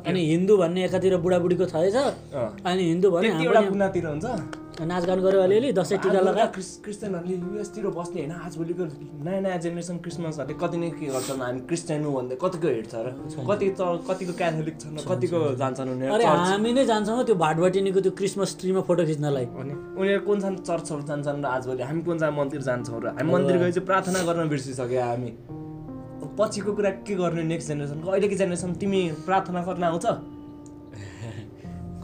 अनि 0.08 0.22
हिन्दू 0.32 0.58
भन्ने 0.58 0.86
एकातिर 0.86 1.18
बुढाबुढीको 1.26 1.66
छँदैछ 1.74 1.96
अँ। 1.96 2.48
अनि 2.66 2.84
हिन्दू 2.90 3.12
भने 3.12 3.28
त्यति 3.28 3.36
हामी 3.36 3.46
एउटा 3.46 3.60
पनि 3.60 3.70
कुनातिर 3.70 4.06
हुन्छ। 4.08 4.26
नाचगान 4.75 5.19
गऱ्यो 5.24 5.39
अलिअलि 5.42 5.72
दसैँ 5.72 5.98
टिका 5.98 6.19
आजभोलिका 6.19 6.31
लगा 6.31 6.45
क्रिस 6.51 6.69
क्रिस्चियनहरूले 6.83 7.36
युएसतिर 7.36 7.88
बस्ने 7.95 8.19
होइन? 8.22 8.31
आजभोलिको 8.45 8.83
नयाँ 9.24 9.42
नयाँ 9.42 9.60
जेनेरेसन 9.63 9.98
क्रिसमसहरूले 10.04 10.56
कति 10.60 10.77
नै 10.77 10.89
के 11.00 11.06
गर्छन् 11.16 11.42
हामी 11.42 11.60
क्रिस्चियन 11.63 12.04
हो 12.04 12.12
भन्दै 12.12 12.36
कतिको 12.44 12.68
हेर्छ 12.68 12.95
र? 12.95 13.07
कति 13.50 13.66
कतिको 14.10 14.33
क्याथोलिक 14.36 14.75
छन् 14.81 14.98
कतिको 15.07 15.39
जान्छन् 15.56 15.89
उनीहरू? 15.95 16.13
अरे 16.16 16.25
हामी 16.25 16.72
नै 16.75 16.86
जान्छौँ 16.92 17.24
त्यो 17.24 17.36
भाटभाटिनीको 17.39 18.00
त्यो 18.04 18.12
क्रिसमस 18.19 18.51
ट्रीमा 18.60 18.81
फोटो 18.83 19.04
खिच्नलाई। 19.06 19.45
अनि 19.56 19.74
उनीहरू 19.95 20.22
कुन 20.27 20.38
छन्? 20.44 20.56
चर्चहरू 20.68 21.04
जान्छन् 21.07 21.39
र 21.39 21.48
आजभोलि 21.56 21.83
हामी 21.88 22.01
कुन 22.04 22.18
चाहिँ 22.19 22.36
मन्दिर 22.36 22.62
जान्छौँ 22.68 23.00
र? 23.00 23.16
हामी 23.16 23.31
मन्दिर 23.31 23.56
गए 23.57 23.72
चाहिँ 23.72 23.86
प्रार्थना 23.88 24.19
गर्न 24.27 24.50
बिर्सिसक्यो 24.51 25.01
हामी। 25.01 25.31
पछिको 26.36 26.72
कुरा 26.75 26.89
के 27.07 27.16
गर्ने 27.16 27.44
नेक्स्ट 27.48 27.68
जेनेरेसनको? 27.72 28.07
अहिलेको 28.12 28.36
जेनेरेसन 28.36 28.74
तिमी 28.75 29.01
प्रार्थना 29.24 29.62
गर्न 29.63 29.83
आउँछ? 29.88 30.06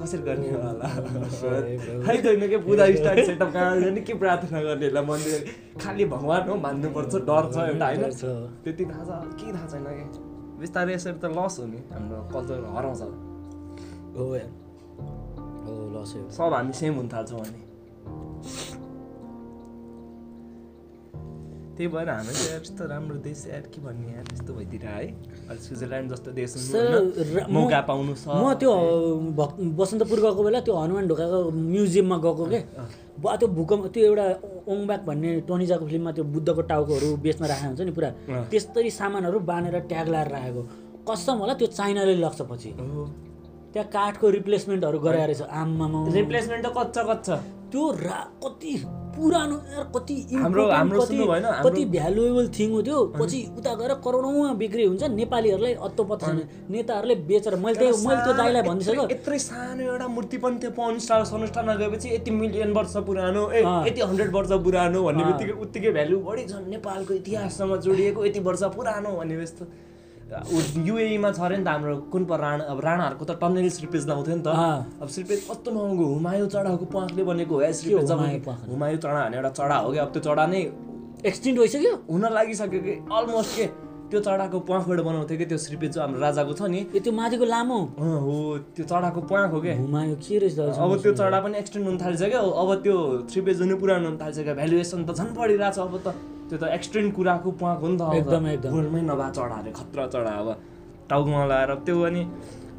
कसरी 0.01 0.21
गर्ने 0.27 0.50
होला? 0.51 0.88
खै 2.06 2.18
छैन 2.24 2.44
के 2.50 2.57
पूजा 2.68 2.86
स्टाइल 2.95 3.25
सेटअप 3.25 3.50
कहाँ 3.53 3.80
गर्ने 3.81 4.01
के 4.01 4.13
प्रार्थना 4.21 4.62
गर्ने 4.63 4.86
होला? 4.88 5.01
मन्दिर 5.12 5.39
खालि 5.81 6.06
भगवान् 6.13 6.50
हो 6.50 6.56
मान्नुपर्छ 6.65 7.13
डर 7.30 7.44
छ 7.53 7.57
एउटा 7.69 7.88
होइन। 7.88 8.01
त्यति 8.63 8.83
थाहा 8.92 9.03
छ 9.06 9.12
केही 9.39 9.51
थाहा 9.53 9.68
छैन 9.71 9.86
कि? 9.89 10.06
बिस्तारै 10.62 10.94
यसरी 10.94 11.18
त 11.18 11.25
लस 11.38 11.56
हो 11.59 11.65
नि 11.65 11.80
हाम्रो 11.92 12.18
कल्चर 12.33 12.57
हराउँछ 12.77 13.01
हो 13.01 14.24
हो 15.65 15.74
लस 15.95 16.12
हो। 16.15 16.21
सब 16.38 16.54
हामी 16.54 16.74
सेम 16.80 16.94
हुन 16.95 17.07
थाल्छौँ 17.13 17.42
अनि। 17.42 17.62
त्यही 21.81 21.94
भएर 21.94 22.10
हामी 22.10 22.33
चाहिँ 22.33 22.50
यार 22.54 22.62
यस्तो 22.62 22.86
राम्रो 22.94 23.18
देश 23.25 23.45
यार 23.50 23.62
के 23.74 23.81
भन्ने 23.81 24.07
यार 24.13 24.25
यस्तो 24.33 24.54
भइदिएर 24.54 24.86
है। 24.86 25.06
अहिले 25.50 25.62
स्विजरल्यान्ड 25.66 26.12
जस्तो 26.13 26.31
देश 26.38 26.51
मौका 27.50 27.80
पाउनु 27.89 28.13
छ। 28.22 28.25
म 28.30 28.54
त्यो 28.62 28.72
भक 29.33 29.51
बसन्तपुर 29.81 30.19
गएको 30.22 30.42
बेला 30.45 30.60
त्यो 30.62 30.74
हनुमान 30.78 31.07
ढोकाको 31.10 31.39
म्युजियममा 31.50 32.18
गएको 32.22 32.45
के? 32.54 32.60
ब- 33.22 33.36
त्यो 33.42 33.48
भूकम्प 33.57 33.86
त्यो 33.94 34.04
एउटा 34.13 34.25
ओङबाक 34.69 35.01
भन्ने 35.10 35.30
टोनिजाको 35.50 35.86
फिल्ममा 35.89 36.12
त्यो 36.12 36.24
बुद्धको 36.33 36.62
टाउकोहरू 36.69 37.10
बेचमा 37.25 37.45
राखेको 37.50 37.68
हुन्छ 37.68 37.81
नि 37.81 37.92
पुरा। 37.97 38.09
त्यस्तरी 38.52 38.90
सामानहरू 39.02 39.40
बाँधेर 39.50 39.80
ट्याग 39.90 40.07
लाएर 40.14 40.28
राखेको। 40.38 40.61
कसम 41.09 41.35
होला 41.42 41.54
त्यो 41.57 41.68
चाइनाले 41.68 42.16
लग्छ 42.21 42.42
पछि। 42.45 42.69
त्यहाँ 43.73 43.88
काठको 43.90 44.30
रिप्लेसमेन्टहरू 44.30 45.00
गराएर 45.00 45.30
रहेछ 45.33 45.42
आम्मामा। 45.42 46.00
रिप्लेसमेन्ट 46.14 46.66
त 46.66 46.69
कच्चा 46.78 47.04
कच्चा। 47.09 47.35
त्यो 47.71 47.83
रा 48.06 48.19
कति 48.44 48.73
पुरानो 49.15 49.56
कति 49.95 50.15
भएन? 51.27 51.45
कति 51.63 51.83
भ्यालुएबल 51.94 52.47
थिङ 52.57 52.71
हो 52.71 52.81
त्यो 52.81 52.97
पछि 53.19 53.39
उता 53.57 53.73
गएर 53.75 53.94
करोडौँमा 54.06 54.53
बिक्री 54.61 54.83
हुन्छ 54.85 55.03
नेपालीहरूलाई 55.19 55.73
अत्तो 55.87 56.03
पत्तो 56.11 56.31
नेताहरूले 56.71 57.15
बेचेर 57.30 57.56
मैले 57.63 57.75
त्यही 57.80 58.07
मैले 58.07 58.21
त्यो 58.23 58.33
दाइलाई 58.33 58.61
भनिसक्यो 58.69 59.03
यत्रै- 59.11 59.41
सानो 59.41 59.83
एउटा 59.83 60.07
मूर्ति 60.15 60.37
पनि 60.44 60.57
त्यो 60.61 60.71
पवन 60.80 60.99
स्टार 61.06 61.25
सनुष्ठानमा 61.33 61.75
गएपछि 61.81 62.13
यति 62.15 62.31
मिलियन 62.31 62.71
वर्ष 62.73 62.95
पुरानो 63.07 63.44
ए। 63.51 63.61
यति 63.89 64.01
हन्ड्रेड 64.01 64.31
वर्ष 64.35 64.51
पुरानो 64.63 65.03
भन्ने। 65.03 65.23
बित्तिकै 65.25 65.53
उत्तिकै 65.65 65.91
भ्यालु 65.91 66.19
बढी 66.27 66.44
छ 66.47 66.63
नेपालको 66.68 67.13
इतिहाससँग 67.13 67.75
जोडिएको 67.87 68.25
यति 68.25 68.39
वर्ष 68.49 68.63
पुरानो 68.75 69.11
भन्ने 69.19 69.41
जस्तो 69.41 69.65
युएमा 70.31 71.31
छ 71.31 71.40
अरे 71.42 71.57
नि 71.57 71.64
त 71.64 71.68
हाम्रो 71.68 71.95
कुन 72.11 72.26
पर 72.26 72.40
राणा 72.40 72.64
अब 72.71 72.80
राणाहरूको 72.80 73.26
त 73.26 73.31
टन्नेल 73.42 73.69
श्रीपेज 73.69 74.07
लाउँथ्यो 74.07 74.35
नि 74.35 74.44
त। 74.47 74.47
अब 75.02 75.07
श्रीपेज 75.11 75.40
कस्तो 75.50 75.71
महँगो 75.71 76.06
हुमायु 76.14 76.45
चढाको 76.47 76.85
प्वाखले 76.88 77.23
बनेको 77.23 77.54
हो 77.56 77.71
श्रीपेज 77.73 78.11
हुमायूँ 78.11 79.00
चढा 79.00 79.19
भने 79.28 79.38
एउटा 79.38 79.50
चढा 79.59 79.78
हो 79.78 79.92
क्या 79.92 80.04
अब 80.04 80.11
त्यो 80.14 80.21
चढा 80.23 80.45
नै 80.47 80.61
एक्सटिन्ट 81.26 81.59
भइसक्यो? 81.59 81.94
हुन 82.09 82.23
लागिसक्यो 82.33 82.80
कि 82.81 82.94
अलमोस्ट 83.11 83.56
के 83.56 83.66
त्यो 84.11 84.19
चढाको 84.19 84.59
प्वाखबाट 84.68 85.00
बनाउँथ्यो 85.00 85.38
कि 85.38 85.45
त्यो 85.45 85.57
श्रीपेज 85.57 85.97
हाम्रो 85.97 86.19
राजाको 86.19 86.54
छ 86.54 86.61
नि। 86.68 86.80
ए 86.95 87.00
त्यो 87.00 87.11
माथिको 87.11 87.45
लामो? 87.45 87.80
हो 88.00 88.35
त्यो 88.76 88.85
चढाको 88.88 89.21
प्वाख 89.28 89.52
हो 89.52 89.59
क्या 89.61 89.76
हुमायो 89.78 90.16
के 90.16 90.38
रहेछ? 90.40 90.59
अब 90.80 90.92
त्यो 91.04 91.14
चढा 91.16 91.40
पनि 91.40 91.57
एक्सटेन्ड 91.59 91.88
हुन 91.88 91.97
थालिसक्यो। 92.02 92.42
अब 92.61 92.69
त्यो 92.83 92.95
थ्री 93.31 93.42
पेज 93.42 93.61
हुनु 93.61 93.76
पुरानो 93.80 94.07
हुन 94.09 94.18
थालिसक्यो 94.19 94.56
भ्यालुएसन 94.56 95.00
त 95.06 95.16
झन् 95.16 95.31
बढिरहेको 95.35 95.76
छ 95.76 95.80
अब 95.80 95.95
त। 96.04 96.07
त्यो 96.51 96.59
त 96.59 96.63
एक्सटेन्ड 96.67 97.09
कुराको 97.15 97.49
प्वाख 97.55 97.77
हो 97.79 97.87
नि 97.87 97.97
त। 97.97 98.03
एकदम, 98.19 98.43
एकदम। 98.59 98.75
नभए 99.07 99.27
चढा 99.31 99.55
अरे 99.63 99.71
खतरा 99.71 100.03
चढा 100.11 100.31
अब 100.43 100.49
टाउकोमा 101.07 101.43
लाएर 101.47 101.71
त्यो 101.87 101.95
अनि 102.11 102.21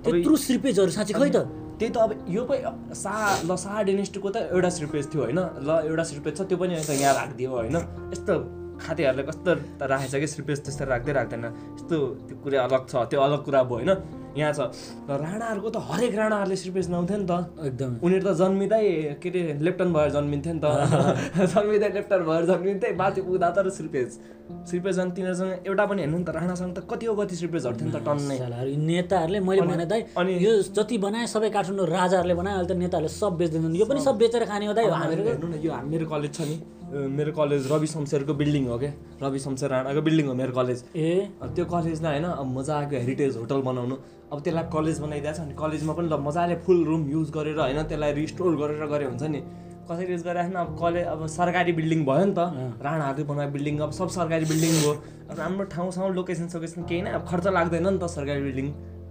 त्यत्रो 0.05 0.37
श्रिपेजहरू 0.37 0.91
साँच्ची 0.93 1.13
खै 1.17 1.31
त? 1.33 1.49
त्यही 1.81 1.91
त 1.91 1.97
अब 1.97 2.11
यो 2.29 2.43
पनि 2.45 2.61
सा 2.93 3.13
ल 3.49 3.51
शाह 3.57 3.83
डेनेस्टीको 3.89 4.29
त 4.29 4.37
एउटा 4.53 4.71
श्रीपेज 4.77 5.05
थियो 5.09 5.21
होइन। 5.25 5.41
ल 5.65 5.69
एउटा 5.89 6.05
श्रीपेज 6.05 6.33
छ 6.37 6.41
त्यो 6.53 6.57
पनि 6.61 6.75
त 6.85 6.91
यहाँ 7.01 7.15
राखिदियो 7.17 7.51
होइन। 7.51 7.77
यस्तो 8.13 8.35
खातेहरूले 8.77 9.23
कस्तो 9.25 9.51
राखेछ 9.89 10.15
कि 10.21 10.29
श्रीपेस 10.37 10.59
त्यस्तो 10.69 10.85
राख्दै 10.93 11.13
राख्दैन। 11.17 11.45
यस्तो 11.81 11.97
त्यो 12.29 12.37
कुरा 12.45 12.59
अलग 12.69 12.83
छ 12.93 12.95
त्यो 13.09 13.19
अलग 13.25 13.41
कुरा 13.47 13.61
भयो 13.73 13.77
होइन। 13.81 13.91
यहाँ 14.37 14.53
छ। 14.53 14.61
राणाहरूको 15.11 15.69
त 15.71 15.77
हरेक 15.89 16.15
राणाहरूले 16.17 16.57
श्रीपेस 16.57 16.87
लाउँथ्यो 16.91 17.17
नि 17.21 17.27
त। 17.29 17.33
एकदम। 17.69 17.91
उनीहरू 18.03 18.25
त 18.25 18.33
जन्मिँदै 18.41 18.83
के 19.23 19.29
अरे 19.29 19.43
लेफ्टन 19.61 19.89
भएर 19.93 20.09
जन्मिन्थ्यो 20.17 20.53
नि 20.57 20.61
त। 20.65 20.67
जन्मिँदै 21.53 21.89
लेफ्टन 21.97 22.21
भएर 22.29 22.43
जन्मिन्थे 22.51 22.89
माथि 22.97 23.21
पुग्दा 23.27 23.49
त 23.57 23.59
श्रीपेज 23.77 24.09
श्रीपेज 24.69 24.99
अनि 25.01 25.11
तिनीहरूसँग 25.17 25.53
एउटा 25.69 25.85
पनि 25.87 26.01
हेर्नु 26.03 26.19
नि 26.19 26.25
त 26.25 26.31
राणासँग 26.37 26.73
त 26.77 26.79
कति 26.91 27.05
हो 27.07 27.15
कति 27.21 27.35
श्रीपेजहरू 27.41 27.75
थियो 27.77 27.89
नि 27.89 27.93
त 27.93 27.99
टन्नै। 28.05 28.37
नेताहरूले 28.77 29.41
मैले 29.41 29.63
भने 29.69 29.87
दाइ 29.93 30.01
अनि- 30.17 30.41
यो 30.43 30.53
जति 30.77 30.97
बनाए 31.05 31.27
सबै 31.35 31.49
काठमाडौँ 31.57 31.87
राजाहरूले 31.89 32.35
बनाए 32.41 32.55
अहिले 32.57 32.69
त 32.69 32.77
नेताहरूले 32.83 33.13
सब 33.13 33.33
बेच्दैछन्। 33.39 33.77
यो 33.77 33.85
पनि 33.85 34.01
सब 34.01 34.15
बेचेर 34.19 34.45
खाने 34.49 34.67
हो 34.67 34.73
दाइ 34.73 34.87
हामीहरू। 34.87 35.23
हेर्नु 35.29 35.47
न 35.49 35.55
यो 35.61 35.73
मेरो 35.93 36.07
कलेज 36.13 36.33
छ 36.37 36.41
नि। 36.49 36.57
मेरो 36.93 37.33
कलेज 37.33 37.73
रवि 37.73 37.87
शमशेरको 37.89 38.33
बिल्डिङ 38.37 38.65
हो 38.69 38.77
क्या? 38.79 38.93
रवि 39.23 39.39
शमशेर 39.41 39.69
राणाको 39.73 40.01
बिल्डिङ 40.05 40.27
हो 40.29 40.35
मेरो 40.37 40.53
कलेज। 40.53 40.79
ए। 40.97 41.33
त्यो 41.57 41.65
कलेजलाई 41.65 42.13
होइन 42.21 42.25
अब 42.37 42.47
मजाको 42.57 42.97
हेरिटेज 43.01 43.37
होटल 43.41 43.61
बनाउनु। 43.65 43.97
अब 44.33 44.41
त्यसलाई 44.41 44.65
कलेज 44.73 44.99
बनाइदिएको 45.01 45.37
छ 45.37 45.41
अनि 45.41 45.55
कलेजमा 45.55 45.93
पनि 45.93 46.09
ल 46.09 46.17
मजाले 46.25 46.57
फुल 46.65 46.79
रुम 46.85 47.03
युज 47.11 47.29
गरेर 47.31 47.59
होइन 47.61 47.83
त्यसलाई 47.85 48.13
रिस्टोर 48.13 48.57
गरेर 48.57 48.87
गरे 48.89 49.05
हुन्छ 49.05 49.23
नि। 49.29 49.41
कसरी 49.85 50.13
युज 50.13 50.23
गरेर 50.25 50.43
होइन 50.43 50.57
अब 50.57 50.71
कलेज 50.81 51.07
अब 51.07 51.27
सरकारी 51.29 51.73
बिल्डिङ 51.79 52.01
भयो 52.09 52.25
नि 52.25 52.33
त। 52.33 52.41
राणाहरूले 52.81 53.25
बनाएको 53.29 53.53
बिल्डिङ 53.53 53.79
अब 53.85 53.91
सब 53.93 54.09
सरकारी 54.17 54.45
बिल्डिङ 54.49 54.73
हो। 54.85 54.93
अब 55.29 55.37
राम्रो 55.39 55.65
ठाउँसँग 55.75 56.15
लोकेसन 56.17 56.49
सोकेसन 56.49 56.83
केही 56.89 57.03
नै 57.03 57.11
अब 57.13 57.23
खर्च 57.29 57.47
लाग्दैन 57.59 57.89
नि 57.89 57.99
त 58.01 58.09
सरकारी 58.09 58.43
बिल्डिङ। 58.49 58.69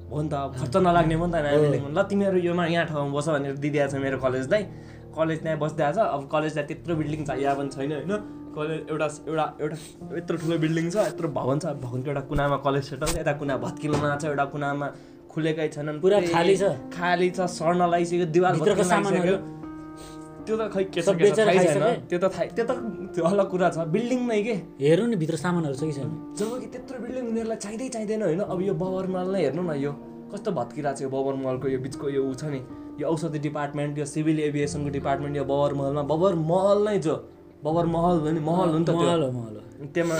हो 0.09 0.21
नि 0.21 0.29
त 0.29 0.33
अब 0.33 0.51
खर्च 0.57 0.75
नलाग्ने 0.89 1.15
हो 1.21 1.25
नि 1.27 1.33
त 1.33 1.45
बिल्डिङ 1.45 1.83
ल 1.93 2.03
तिमीहरू 2.09 2.37
योमा 2.49 2.65
यहाँ 2.73 2.85
ठाउँमा 2.89 3.13
बस 3.13 3.27
भनेर 3.29 3.55
दिइदिएको 3.61 3.91
छ 3.93 3.95
मेरो 4.01 4.17
कलेजलाई। 4.25 4.63
कलेज 5.11 5.37
त्यहाँ 5.43 5.57
बसिदिएको 5.59 5.93
छ। 5.93 5.99
अब 6.17 6.21
कलेजलाई 6.33 6.65
त्यत्रो 6.65 6.93
बिल्डिङ 6.95 7.21
चाहिएको 7.29 7.55
पनि 7.61 7.69
छैन 7.69 7.91
होइन। 7.91 8.40
कलेज 8.55 8.79
एउटा 8.91 9.08
एउटा 9.27 9.46
एउटा 9.62 9.77
यत्रो 10.17 10.36
ठुलो 10.41 10.58
बिल्डिङ 10.65 10.86
छ 10.91 10.96
यत्रो 11.08 11.27
भवन 11.39 11.58
छ। 11.60 11.65
भवनको 11.86 12.08
एउटा 12.12 12.24
कुनामा 12.31 12.58
कलेज 12.65 12.84
सेटल 12.89 13.10
यता 13.20 13.34
कुना 13.41 13.58
भत्किलोमा 13.65 14.08
छ 14.22 14.24
एउटा 14.34 14.46
कुनामा 14.53 14.88
खुलेकै 15.31 15.67
छैनन्। 15.75 16.00
पुरा 16.03 16.20
खाली 16.34 16.55
छ। 16.62 16.63
खाली 16.91 17.29
छ 17.31 17.39
सर्न 17.58 17.81
लगाइसक्यो 17.88 18.25
दिवाल 18.36 18.53
सामानहरू? 18.91 19.36
त्यो 20.46 20.55
त 20.58 20.62
खै 20.74 20.84
के 20.93 21.01
छ? 21.01 21.10
त्यो 22.10 22.17
त 22.20 22.25
थाहै 22.34 22.48
त्यो 22.55 22.65
त 22.65 22.72
त्यो 23.13 23.24
अलग 23.29 23.48
कुरा 23.53 23.67
छ। 23.72 23.77
बिल्डिङ 23.96 24.20
नै 24.27 24.41
के? 24.43 24.55
हेर्नु 24.84 25.05
नि 25.13 25.15
भित्र 25.22 25.36
सामानहरू 25.46 25.75
छ 25.79 25.84
कि 25.88 25.93
छैन? 25.98 26.10
जब 26.38 26.50
कि 26.62 26.67
त्यत्रो 26.74 26.98
बिल्डिङ 27.05 27.24
उनीहरूलाई 27.31 27.60
चाहिँदै 27.63 27.88
चाहिँदैन 27.96 28.22
होइन? 28.27 28.41
अब 28.51 28.60
यो 28.67 28.74
बबर 28.84 29.05
मल 29.15 29.27
नै 29.31 29.41
हेर्नु 29.46 29.63
न 29.63 29.72
यो 29.86 29.91
कस्तो 30.34 30.50
भत्किरहेको 30.60 30.98
छ 30.98 31.01
यो 31.05 31.10
बबर 31.15 31.34
मलको 31.46 31.67
यो 31.72 31.79
बिचको 31.86 32.10
यो 32.10 32.22
ऊ 32.25 32.34
छ 32.34 32.43
नि। 32.51 32.60
यो 33.00 33.05
औषधि 33.08 33.39
डिपार्टमेन्ट 33.48 33.93
यो 34.01 34.05
सिभिल 34.05 34.39
एभिएसनको 34.50 34.89
डिपार्टमेन्ट 34.98 35.38
यो 35.38 35.46
बबर 35.46 35.72
महलमा 35.79 36.03
बबर 36.12 36.34
महल 36.51 36.79
नै 36.89 36.98
जो। 37.05 37.15
बबर 37.63 37.85
महल 37.95 38.15
हो 38.19 38.31
नि 38.31 38.39
महल 38.39 38.69
हो 38.69 38.77
नि 38.77 38.85
त 38.85 38.89
महल 38.89 39.21
हो 39.23 39.31
महल 39.31 39.55
हो। 39.55 39.61
त्यहाँ 39.93 40.17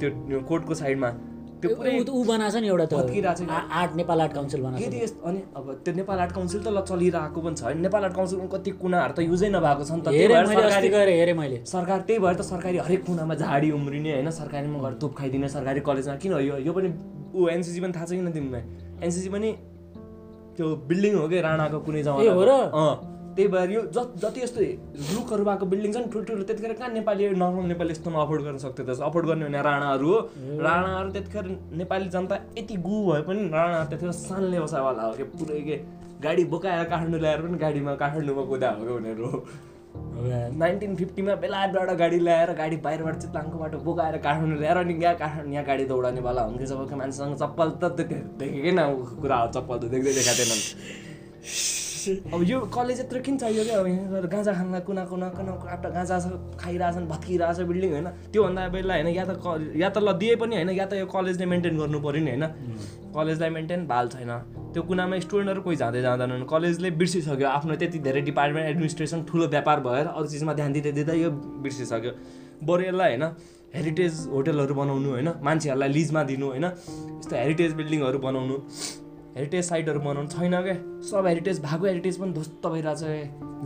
त्यो 0.00 0.40
कोर्टको 0.48 0.74
साइडमा। 0.74 1.10
त्यो 1.58 1.74
पुरै 1.74 1.92
ऊ 1.98 2.22
बनाएको 2.24 2.54
छ 2.54 2.56
नि 2.62 2.68
एउटा 2.70 2.84
भत्किरहेको 2.86 3.34
छ 3.34 3.50
आर्ट 3.50 3.92
नेपाल 3.98 4.20
आर्ट 4.22 4.32
काउन्सिल 4.32 4.60
बनाएको 4.62 4.84
यदि 4.86 4.98
यस्तो 5.02 5.26
अनि 5.28 5.40
अब 5.58 5.64
त्यो 5.84 5.94
नेपाल 5.94 6.18
आर्ट 6.22 6.32
काउन्सिल 6.38 6.60
त 6.62 6.68
ल 6.70 6.78
चलिरहेको 6.90 7.40
पनि 7.42 7.54
छ। 7.58 7.62
होइन 7.66 7.78
नेपाल 7.82 8.02
आर्ट 8.06 8.14
काउन्सिलमा 8.14 8.46
कति 8.54 8.70
कुनाहरू 8.78 9.12
त 9.12 9.18
युजै 9.26 9.48
नभएको 9.50 9.82
छ 9.82 9.90
नि 9.90 10.02
त। 10.02 10.08
त्यही 10.14 10.90
भएर 10.94 11.08
हेरेँ 11.18 11.34
मैले। 11.34 11.58
सरकार 11.66 11.98
त्यही 12.06 12.18
भएर 12.22 12.34
त 12.38 12.42
सरकारी 12.46 12.78
हरेक 12.86 13.02
कुनामा 13.06 13.34
झाडी 13.42 13.68
उम्रिने 13.74 14.10
होइन 14.14 14.30
सरकारीमा 14.38 14.78
गएर 14.78 14.94
धुप 15.02 15.12
खाइदिने 15.18 15.48
सरकारी 15.50 15.80
कलेजमा। 15.82 16.16
किन 16.22 16.32
यो 16.46 16.54
यो 16.62 16.72
पनि 16.78 16.88
ऊ 17.34 17.48
एनसिसी 17.58 17.78
पनि 17.82 17.92
थाहा 17.98 18.06
छ 18.06 18.10
किन 18.14 18.30
तिमीलाई। 18.38 18.62
एनसिसी 19.02 19.28
पनि 19.34 19.50
त्यो 20.54 20.66
बिल्डिङ 20.86 21.14
हो 21.18 21.26
कि 21.26 21.38
राणाको 21.42 21.78
कुनै 21.82 22.00
ए, 22.06 22.30
हो 22.38 22.42
र? 22.46 22.52
त्यही 23.38 23.48
भएर 23.54 23.70
यो 23.70 23.80
जति 23.94 24.40
यस्तो 24.42 24.60
रुखहरू 25.14 25.44
भएको 25.48 25.66
बिल्डिङ 25.72 25.92
छ 25.94 25.96
नि 26.02 26.08
ठुल्ठुलो 26.12 26.42
त्यतिखेर 26.48 26.72
कहाँ 26.78 26.88
नेपाली 26.98 27.28
नर्मल 27.42 27.66
नेपाली 27.72 27.90
यस्तोमा 27.94 28.18
अफोर्ड 28.26 28.42
गर्न 28.46 28.58
सक्थ्यो 28.64 28.84
त? 28.86 28.98
अफोर्ड 29.08 29.26
गर्ने 29.30 29.44
भने 29.46 29.60
राणाहरू 29.68 30.08
हो। 30.12 30.18
राणाहरू 30.66 31.10
त्यतिखेर 31.16 31.44
नेपाली 31.80 32.08
जनता 32.14 32.36
यति 32.58 32.76
गु 32.88 32.96
भए 33.08 33.20
पनि 33.28 33.42
राणा 33.54 33.78
त्यतिखेर 33.90 34.12
सानले 34.26 34.58
बसावाला 34.66 35.02
हो 35.06 35.12
कि? 35.18 35.24
पुरै 35.38 35.60
के? 35.68 35.76
गाडी 36.26 36.44
बोकाएर 36.52 36.84
काठमाडौँ 36.92 37.20
ल्याएर 37.22 37.40
पनि 37.46 37.58
गाडीमा 37.64 37.94
काठमाडौँमा 38.02 38.44
कुदा 38.50 38.70
हो 38.78 38.84
क्या 38.84 38.94
उनीहरू? 38.98 39.30
नाइन्टिन 40.62 40.96
फिफ्टीमा 40.96 41.34
बेलायतबाट 41.42 41.90
गाडी 42.02 42.18
ल्याएर 42.26 42.50
गाडी 42.60 42.76
बाहिरबाट 42.86 43.16
चितलाङको 43.22 43.56
बाटो 43.62 43.78
बोकाएर 43.86 44.16
काठमाडौँ 44.26 44.58
ल्याएर 44.62 44.76
अनि 44.82 44.94
यहाँ 45.04 45.14
काठमाडौँ 45.22 45.52
यहाँ 45.54 45.64
गाडी 45.70 45.84
दौडानेवाला 45.94 46.42
हुन्थ्यो 46.48 46.66
जब 46.74 46.96
मान्छेसँग 47.00 47.36
चप्पल 47.42 47.68
त 47.82 47.94
देखे- 48.02 48.24
देखेकै 48.42 48.72
न 48.78 48.80
कुरा 49.22 49.36
हो 49.42 49.48
चप्पल 49.56 49.76
त 49.78 49.84
देख्दै 49.94 50.12
देखाएको 50.18 50.42
थिएनन् 50.42 51.86
अब 52.34 52.42
यो 52.42 52.58
कलेज 52.74 53.00
यत्रो 53.00 53.20
किन 53.20 53.36
चाहियो 53.38 53.64
क्या? 53.64 53.78
अब 53.80 53.86
यहाँ 53.86 54.22
गाँजा 54.28 54.52
खानलाई 54.52 54.80
कुना 54.88 55.04
कुना 55.04 55.28
कुना 55.30 55.52
आफ्टर 55.72 55.90
गाँजा 55.90 56.18
छ 56.18 56.26
खाइरहेछन् 56.60 57.06
भत्किरहेछ 57.08 57.58
बिल्डिङ 57.70 57.90
होइन? 57.92 58.08
त्योभन्दा 58.32 58.68
बेला 58.68 58.94
होइन 58.94 59.08
या 59.08 59.24
त 59.24 59.30
या 59.76 59.88
त 59.88 59.98
ल 59.98 60.12
दिए 60.20 60.36
पनि 60.36 60.54
होइन 60.56 60.70
या 60.70 60.86
त 60.86 60.92
यो 61.00 61.06
कलेजले 61.06 61.46
मेन्टेन 61.46 61.74
गर्नु 61.78 61.98
पऱ्यो 62.00 62.22
नि 62.24 62.30
होइन? 62.30 62.44
कलेजलाई 63.16 63.50
मेन्टेन 63.50 63.86
भाल 63.86 64.08
छैन। 64.08 64.32
त्यो 64.72 64.82
कुनामा 64.82 65.18
स्टुडेन्टहरू 65.20 65.60
कोही 65.62 65.76
जाँदै 65.76 66.00
जाँदैनन् 66.02 66.44
कलेजले 66.46 66.90
बिर्सिसक्यो 67.00 67.48
आफ्नो 67.48 67.74
त्यति 67.76 67.98
धेरै 67.98 68.20
डिपार्टमेन्ट 68.30 68.66
एडमिनिस्ट्रेसन 68.68 69.24
ठुलो 69.24 69.46
व्यापार 69.48 69.80
भएर 69.80 70.06
अरू 70.06 70.26
चिजमा 70.28 70.52
ध्यान 70.54 70.72
दिँदै 70.72 70.92
दिँदै 70.92 71.16
यो 71.22 71.30
बिर्सिसक्यो। 71.64 72.12
बरु 72.62 72.82
यसलाई 72.84 73.08
होइन 73.08 73.24
हेरिटेज 73.74 74.14
होटलहरू 74.32 74.74
बनाउनु 74.74 75.08
होइन? 75.10 75.28
मान्छेहरूलाई 75.42 75.88
लिजमा 75.88 76.22
दिनु 76.30 76.46
होइन? 76.46 76.64
यस्तो 76.64 77.34
हेरिटेज 77.36 77.72
बिल्डिङहरू 77.80 78.18
बनाउनु। 78.18 78.56
हेरिटेज 79.38 79.64
साइटहरू 79.64 80.00
बनाउनु 80.00 80.28
छैन 80.28 80.54
क्या 80.62 80.74
सब 81.08 81.26
हेरिटेज 81.26 81.58
भएको 81.62 81.86
हेरिटेज 81.86 82.16
पनि 82.20 82.32
ध्वस्त 82.32 82.66
भइरहेछ 82.66 83.02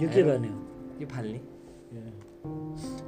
यो 0.03 0.09
के 0.15 0.23
गर्ने 0.23 0.49
हो? 0.49 0.57
के 0.99 1.05
फाल्ने। 1.13 1.39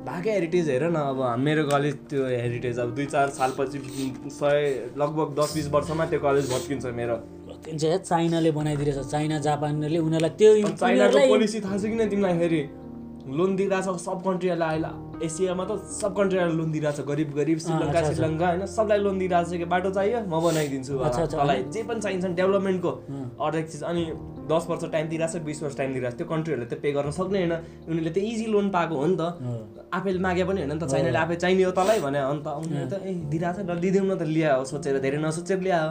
भाकै 0.06 0.30
हेरिटेज 0.32 0.68
हेर 0.70 0.84
न 0.84 0.96
अब 0.96 1.20
मेरो 1.40 1.64
कलेज 1.68 1.94
त्यो 2.10 2.24
हेरिटेज 2.26 2.78
अब 2.78 2.94
दुई 2.94 3.06
चार 3.06 3.28
सालपछि 3.36 3.78
सय 4.38 4.64
लगभग 4.98 5.36
दस 5.40 5.54
बिस 5.54 5.68
वर्षमा 5.74 6.06
त्यो 6.06 6.20
कलेज 6.20 6.50
भत्किन्छ 6.52 6.84
मेरो। 7.00 7.16
त्यो 7.64 7.76
चाहिँ 7.78 7.98
चाइनाले 8.00 8.50
बनाइदिरहेछ। 8.58 9.06
चाइना 9.12 9.38
जापानले 9.46 9.98
उनीहरूलाई 9.98 10.36
त्यो 10.40 10.68
चाइनाको 10.74 11.28
पोलिसी 11.28 11.60
थाहा 11.60 11.78
छ 11.78 11.84
किन 11.84 12.08
तिमीलाई 12.08 12.38
फेरि? 12.38 12.62
लोन 13.36 13.56
दिइरहेछ 13.56 14.00
सब 14.08 14.22
कन्ट्रीहरूलाई 14.24 14.68
अहिले 14.76 14.92
एसियामा 15.22 15.64
त 15.64 15.72
सब 15.94 16.10
कन्ट्रीहरूलाई 16.16 16.56
लोन 16.56 16.70
दिइरहेछ 16.72 17.00
गरिब 17.06 17.30
गरिब 17.34 17.58
श्रीलङ्का। 17.64 18.00
श्रीलङ्का 18.02 18.46
होइन? 18.48 18.66
सबलाई 18.66 18.98
लोन 18.98 19.18
दिइरहेछ 19.18 19.50
कि 19.60 19.64
बाटो 19.64 19.90
चाहियो 19.94 20.18
म 20.26 20.34
बनाइदिन्छु। 20.42 20.94
तँलाई 21.34 21.58
जे 21.70 21.82
पनि 21.82 22.00
चाहिन्छ 22.00 22.24
डेभलपमेन्टको। 22.34 22.90
हरेक 23.40 23.66
चिज। 23.70 23.82
अनि 23.84 24.02
दस 24.44 24.66
वर्ष 24.68 24.84
टाइम 24.92 25.08
दिइरहेछ 25.08 25.36
बिस 25.44 25.62
वर्ष 25.62 25.76
टाइम 25.76 25.90
दिइरहेछ। 25.92 26.14
त्यो 26.14 26.26
कन्ट्रीहरूले 26.26 26.68
त 26.68 26.74
पे 26.82 26.92
गर्न 26.92 27.10
सक्ने 27.14 27.38
होइन। 27.38 27.54
उनीहरूले 27.88 28.10
त 28.10 28.18
इजी 28.18 28.46
लोन 28.52 28.66
पाएको 28.70 28.94
हो 28.94 29.06
नि 29.06 29.16
त। 29.16 29.22
आफैले 29.94 30.18
मागे 30.18 30.44
पनि 30.44 30.58
होइन 30.60 30.72
नि 30.72 30.78
त। 30.78 30.84
चाइनाले 30.90 31.18
आफै 31.18 31.36
चाहिने 31.42 31.62
हो 31.64 31.72
तँलाई 31.72 31.98
भने 32.04 32.18
अन्त 32.18 32.46
उनीहरूले 32.46 32.88
त 32.90 32.94
ए 33.02 33.10
दिइरहेछ 33.32 33.58
र 33.64 33.72
लिइदेऊ 33.80 34.04
न 34.04 34.12
त 34.18 34.22
ल्यायो 34.28 34.64
सोचेर 34.64 34.98
धेरै 35.00 35.18
नसोचेर 35.24 35.58
ल्यायो 35.64 35.88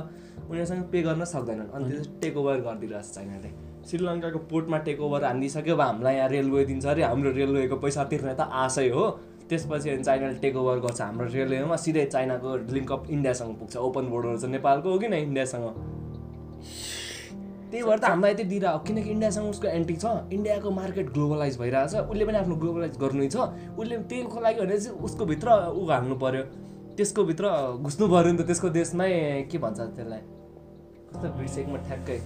उनीहरूसँग 0.50 0.84
पे 0.92 1.01
गर्न 1.01 1.24
सक्दैनन्। 1.25 1.70
अनि 1.74 1.84
त्यो 1.89 2.03
टेक 2.22 2.34
ओभर 2.38 2.58
गरिदिइरहेछ 2.68 3.08
चाइनाले। 3.15 3.73
श्रीलङ्काको 3.90 4.40
पोर्टमा 4.50 4.78
टेक 4.88 5.00
ओभर 5.02 5.24
हानिदिइसक्यो 5.24 5.75
अब 5.75 5.82
हामीलाई 5.82 6.16
यहाँ 6.16 6.30
रेलवे 6.30 6.66
दिन्छ 6.66 6.86
अरे। 6.86 7.04
हाम्रो 7.04 7.32
रेलवेको 7.32 7.75
पैसा 7.84 8.04
तिर्ने 8.12 8.34
त 8.34 8.48
आशै 8.48 8.90
हो। 8.90 9.04
त्यसपछि 9.50 9.90
अनि 9.90 10.04
चाइनाले 10.04 10.40
टेक 10.40 10.56
ओभर 10.56 10.80
गर्छ 10.88 11.02
हाम्रो 11.02 11.28
रेलवेमा। 11.34 11.75
सिधै 11.75 12.06
चाइनाको 12.06 12.50
लिङ्क 12.74 12.92
अप 12.92 13.04
इन्डियासँग 13.10 13.56
पुग्छ। 13.60 13.75
ओपन 13.78 14.06
बोर्डर 14.10 14.38
छ 14.40 14.46
नेपालको 14.56 14.90
हो 14.90 14.98
कि 15.00 15.08
न 15.08 15.13
इन्डियासँग 15.28 15.66
त्यही 17.74 17.84
भएर 17.84 18.00
त 18.00 18.06
हामीलाई 18.06 18.32
यति 18.32 18.44
दिइरहेको 18.44 18.80
किनकि 18.88 19.10
इन्डियासँग 19.10 19.50
उसको 19.50 19.68
एन्टी 19.68 19.96
छ। 20.00 20.06
इन्डियाको 20.32 20.72
मार्केट 20.72 21.10
ग्लोबलाइज 21.12 21.58
भइरहेछ 21.60 21.94
उसले 22.08 22.25
पनि 22.25 22.38
आफ्नो 22.38 22.56
ग्लोबलाइज 22.56 22.98
गर्नु 23.04 23.28
छ। 23.28 23.38
उसले 23.75 23.98
त्यसको 24.08 24.40
लागि 24.40 24.60
भने 24.62 24.78
चाहिँ 24.80 25.00
उसको 25.04 25.25
भित्र 25.25 25.48
ऊ 25.75 25.86
हाल्नु 25.92 26.16
पऱ्यो 26.24 26.44
त्यसको 26.96 27.24
भित्र 27.25 27.46
घुस्नु 27.84 28.08
पऱ्यो 28.08 28.32
नि 28.32 28.38
त। 28.38 28.46
त्यसको 28.48 28.70
देशमै 28.70 29.12
के 29.52 29.58
भन्छ 29.58 29.80
त्यसलाई? 29.92 30.22
कस्तो 31.12 31.28
बिर्सेकमा 31.38 31.78
ठ्याक्कै। 31.90 32.20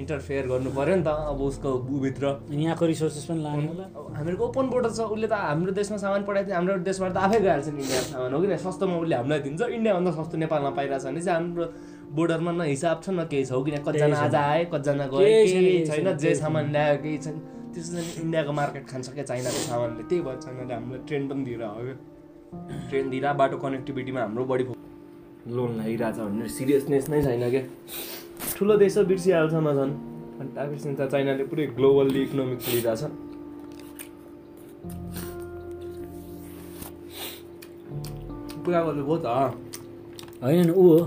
इन्टरफेयर 0.00 0.46
गर्नु 0.52 0.70
पऱ्यो 0.78 0.96
नि 0.96 1.04
त 1.04 1.10
अब 1.30 1.40
उसको 1.50 1.70
ऊभित्र 1.96 2.24
अनि 2.48 2.64
यहाँको 2.64 2.84
रिसोर्सेस 2.92 3.24
पनि 3.30 3.42
लाने 3.42 3.66
होला। 3.68 3.84
हामीहरूको 4.16 4.44
ओपन 4.48 4.66
बोर्डर 4.72 4.90
छ 4.90 5.00
उसले 5.14 5.28
त 5.28 5.34
हाम्रो 5.50 5.72
देशमा 5.80 5.96
सामान 6.04 6.22
पठाइदियो 6.28 6.54
हाम्रो 6.56 6.78
देशबाट 6.88 7.12
त 7.12 7.16
आफै 7.26 7.40
गइहाल्छ 7.40 7.68
नि 7.68 7.80
इन्डियाको 7.84 8.08
सामान 8.10 8.34
हो 8.34 8.40
कि 8.40 8.58
सस्तोमा 8.66 8.96
उसले 9.04 9.14
हामीलाई 9.20 9.40
दिन्छ 9.46 9.60
इन्डियाभन्दा 9.78 10.10
सस्तो 10.18 10.36
नेपालमा 10.44 10.70
पाइरहेछ 10.78 11.04
भने 11.06 11.20
चाहिँ 11.20 11.38
हाम्रो 11.38 11.64
बोर्डरमा 12.18 12.52
न 12.52 12.60
हिसाब 12.74 12.96
छ 13.04 13.08
न 13.14 13.24
केही 13.30 13.44
छ 13.44 13.52
हो 13.52 13.62
किन 13.64 13.76
कतिजना 13.86 14.16
आज 14.26 14.34
आए 14.34 14.64
कतिजना 14.72 15.06
गए 15.14 15.30
केही 15.46 15.86
छैन, 15.86 16.16
जे 16.16 16.34
सामान 16.34 16.64
ल्यायो 16.74 16.96
केही 17.02 17.18
छैन। 17.24 17.36
त्यसो 17.70 17.90
चाहिँ 17.92 18.22
इन्डियाको 18.22 18.52
मार्केट 18.52 18.84
खान्छ 18.90 19.08
क्या 19.14 19.24
चाइनाको 19.30 19.60
सामानले। 19.70 20.02
त्यही 20.10 20.22
भएर 20.26 20.38
चाइनाले 20.44 20.74
हामीलाई 20.74 21.00
ट्रेन 21.06 21.28
पनि 21.28 21.44
दिएर 21.46 21.62
हो 21.62 21.82
क्या। 21.86 21.96
ट्रेन 22.90 23.10
दिएर 23.10 23.26
बाटो 23.40 23.56
कनेक्टिभिटीमा 23.62 24.20
हाम्रो 24.20 24.44
बढी 24.50 24.64
लोन 25.54 25.70
लागिरहेछ 25.78 26.16
भन्ने 26.18 26.48
सिरियसनेस 26.58 27.08
नै 27.10 27.22
छैन 27.22 27.44
क्या। 27.50 27.62
ठुलो 28.56 28.76
देश 28.76 28.96
हो 28.98 29.02
बिर्सिहाल्छ 29.10 29.54
न 29.54 29.68
झन् 29.78 29.92
अनि 30.40 30.50
त्यहाँपछि 30.54 30.94
त 30.98 31.10
चाइनाले 31.12 31.44
पुरै 31.50 31.66
ग्लोबल्ली 31.78 32.20
इकोनोमिक 32.22 32.58
खेलिरहेछ 32.64 33.02
पुरा 38.64 38.80
गर्नु 38.84 39.02
भयो 39.08 39.16
त 39.24 39.26
होइन 40.42 40.70
ऊ 40.70 40.82
हो। 40.82 40.98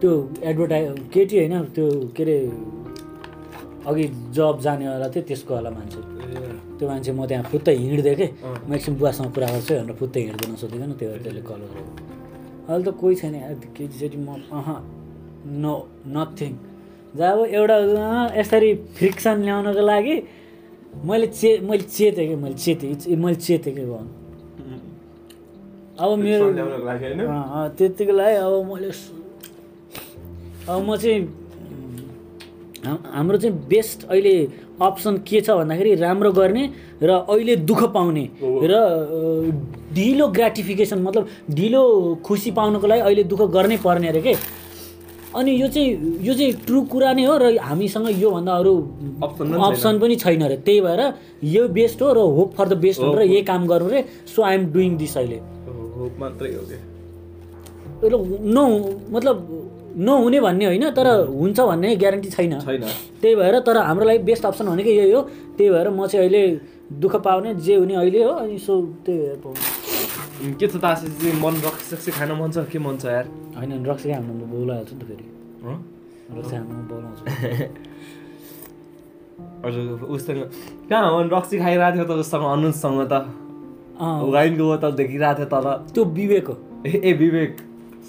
त्यो 0.00 0.10
एडभर्टाइज 0.50 0.86
केटी 1.12 1.36
होइन 1.38 1.54
त्यो 1.76 1.86
के 2.16 2.22
अरे 2.22 2.36
अघि 3.88 4.04
जब 4.36 4.60
जानेवाला 4.64 5.08
थियो 5.12 5.22
त्यसको 5.28 5.52
होला 5.54 5.70
मान्छे। 5.76 6.00
त्यो 6.78 6.86
मान्छे 6.88 7.12
म 7.12 7.20
त्यहाँ 7.28 7.44
फुत्तै 7.52 7.74
हिँड्दै 7.76 8.14
कि 8.20 8.26
अँ। 8.44 8.56
म 8.68 8.72
एकछिन 8.76 8.94
बुवासँग 9.00 9.28
कुरा 9.34 9.48
गर्छु 9.52 9.72
भनेर 9.74 9.96
फुत्तै 10.00 10.20
हिँड्दैन 10.20 10.54
सोधिकन 10.60 10.92
त्यो 11.00 11.08
भएर 11.10 11.20
त्यसले 11.24 11.42
कल 11.48 11.60
गरेको। 11.68 11.92
अहिले 12.68 12.84
त 12.84 12.90
कोही 13.00 13.14
छैन 13.20 13.34
यार 13.34 13.54
केटीसेटी 13.76 14.18
म 14.24 14.28
अह 14.56 14.68
नो 15.62 15.74
नथिङ 16.16 16.52
जब 17.16 17.38
एउटा 17.50 17.76
यसरी 18.38 18.74
फ्रिक्सन 18.98 19.42
ल्याउनको 19.44 19.82
लागि 19.90 20.14
मैले 21.06 21.26
चे 21.38 21.50
मैले 21.68 21.82
चेतेँ 21.96 22.26
कि 22.28 22.34
मैले 22.42 22.54
चेतेँ 22.54 23.16
मैले 23.16 23.34
चेतेँ 23.46 23.72
कि 23.74 23.84
भन। 23.90 24.06
अब 25.98 26.10
मेरो 26.18 26.44
त्यतिको 27.78 28.12
लागि 28.20 28.36
अब 28.46 28.52
मैले 28.72 28.90
अब 30.70 30.78
म 30.88 30.96
चाहिँ 30.96 31.20
हाम- 32.86 33.06
हाम्रो 33.14 33.38
चाहिँ 33.38 33.56
बेस्ट 33.68 34.06
अहिले 34.08 34.34
अप्सन 34.82 35.16
के 35.28 35.40
छ 35.44 35.50
भन्दाखेरि 35.60 35.94
राम्रो 36.00 36.30
गर्ने 36.32 36.64
र 37.02 37.10
अहिले 37.28 37.56
दुःख 37.68 37.82
पाउने 37.94 38.24
र 38.40 38.74
ढिलो 39.94 40.26
ग्राटिफिकेसन 40.36 40.98
मतलब 41.02 41.28
ढिलो 41.58 41.82
खुसी 42.24 42.50
पाउनको 42.56 42.86
लागि 42.86 43.00
अहिले 43.08 43.22
दुःख 43.32 43.40
गर्नै 43.56 43.76
पर्ने 43.84 44.08
अरे 44.08 44.20
के? 44.26 44.34
अनि 45.30 45.50
यो 45.60 45.68
चाहिँ 45.68 46.18
यो 46.26 46.34
चाहिँ 46.34 46.52
ट्रु 46.66 46.80
कुरा 46.90 47.12
नै 47.14 47.24
हो 47.24 47.36
र 47.38 47.56
हामीसँग 47.62 48.08
योभन्दा 48.20 48.52
अरू। 48.52 48.74
अप्सन 49.22 49.98
पनि 50.00 50.16
छैन। 50.16 50.42
अरे 50.42 50.56
त्यही 50.66 50.80
भएर 50.80 51.00
यो 51.44 51.68
बेस्ट 51.68 52.02
हो 52.02 52.12
र 52.12 52.18
hope 52.18 52.54
for 52.54 52.68
the 52.68 52.72
best 52.82 53.00
Hope 53.00 53.14
भनेर 53.14 53.30
यही 53.30 53.42
काम 53.42 53.66
गर्नु 53.66 53.88
रे। 53.88 54.04
So 54.26 54.42
I 54.42 54.54
am 54.54 54.64
doing 54.72 54.96
this 54.96 55.16
अहिले। 55.16 55.38
होप 55.98 56.16
मात्रै 56.20 56.50
हो 56.54 56.62
र 58.02 58.14
न 58.42 58.58
मतलब 59.12 59.36
नहुने 59.96 60.40
भन्ने 60.40 60.64
होइन 60.66 60.90
तर 60.90 61.06
हुन्छ 61.28 61.60
भन्ने 61.60 61.96
ग्यारेन्टी 61.96 62.28
छैन। 62.30 62.52
त्यही 63.20 63.34
भएर 63.36 63.58
तर 63.60 63.76
हाम्रो 63.76 64.06
लागि 64.06 64.18
बेस्ट 64.24 64.44
अप्सन 64.46 64.66
भनेको 64.66 64.90
यही 64.90 65.12
हो। 65.12 65.22
त्यही 65.56 65.70
भएर 65.70 65.88
म 65.90 66.06
चाहिँ 66.06 66.26
अहिले 66.26 66.42
दुःख 66.98 67.16
पाउने 67.22 67.54
जे 67.54 67.74
हुने 67.76 67.94
अहिले 67.94 68.22
हो। 68.24 68.32
अनि 68.32 68.58
सो 68.58 68.82
त्यही 69.06 69.18
भएर 69.18 69.36
पाउने। 69.44 69.60
के 70.40 70.66
छ 70.66 70.84
आशिष 70.84 71.10
चाहिँ 71.20 71.40
मन 71.40 71.54
रक्सी 71.66 71.96
सक्सी 71.96 72.10
खान 72.16 72.30
मन 72.40 72.50
छ 72.50 72.58
के 72.72 72.78
मन 72.78 72.96
छ 72.96 73.04
यार? 73.04 73.26
होइन 73.56 73.86
रक्सी 73.86 74.10
हाम्रो 74.10 74.46
बोलाएको 74.48 74.84
छ 74.88 74.90
नि 74.92 74.98
त 75.00 75.02
फेरि? 75.08 75.24
रक्सी 76.36 76.56
हाम्रो 76.56 76.82
बोलाउँछ। 76.90 77.18
हजुर 79.64 79.86
उसँग 80.16 80.40
कहाँ 80.88 81.10
हो? 81.12 81.18
रक्सी 81.36 81.56
खाइरहेको 81.58 81.96
थियो 81.96 82.04
त 82.08 82.10
उसँग 82.24 82.44
अनुजसँग 82.52 83.00
त। 83.12 83.14
अँ। 84.00 84.32
वाइनको 84.32 84.64
बोतल 84.64 84.92
देखिरहेको 84.96 85.38
थियो 85.38 85.48
तल। 85.52 85.66
त्यो 85.92 86.02
विवेक 86.04 86.46
हो। 86.48 86.54
ए 86.86 86.88
ए 87.04 87.12
विवेक। 87.20 87.52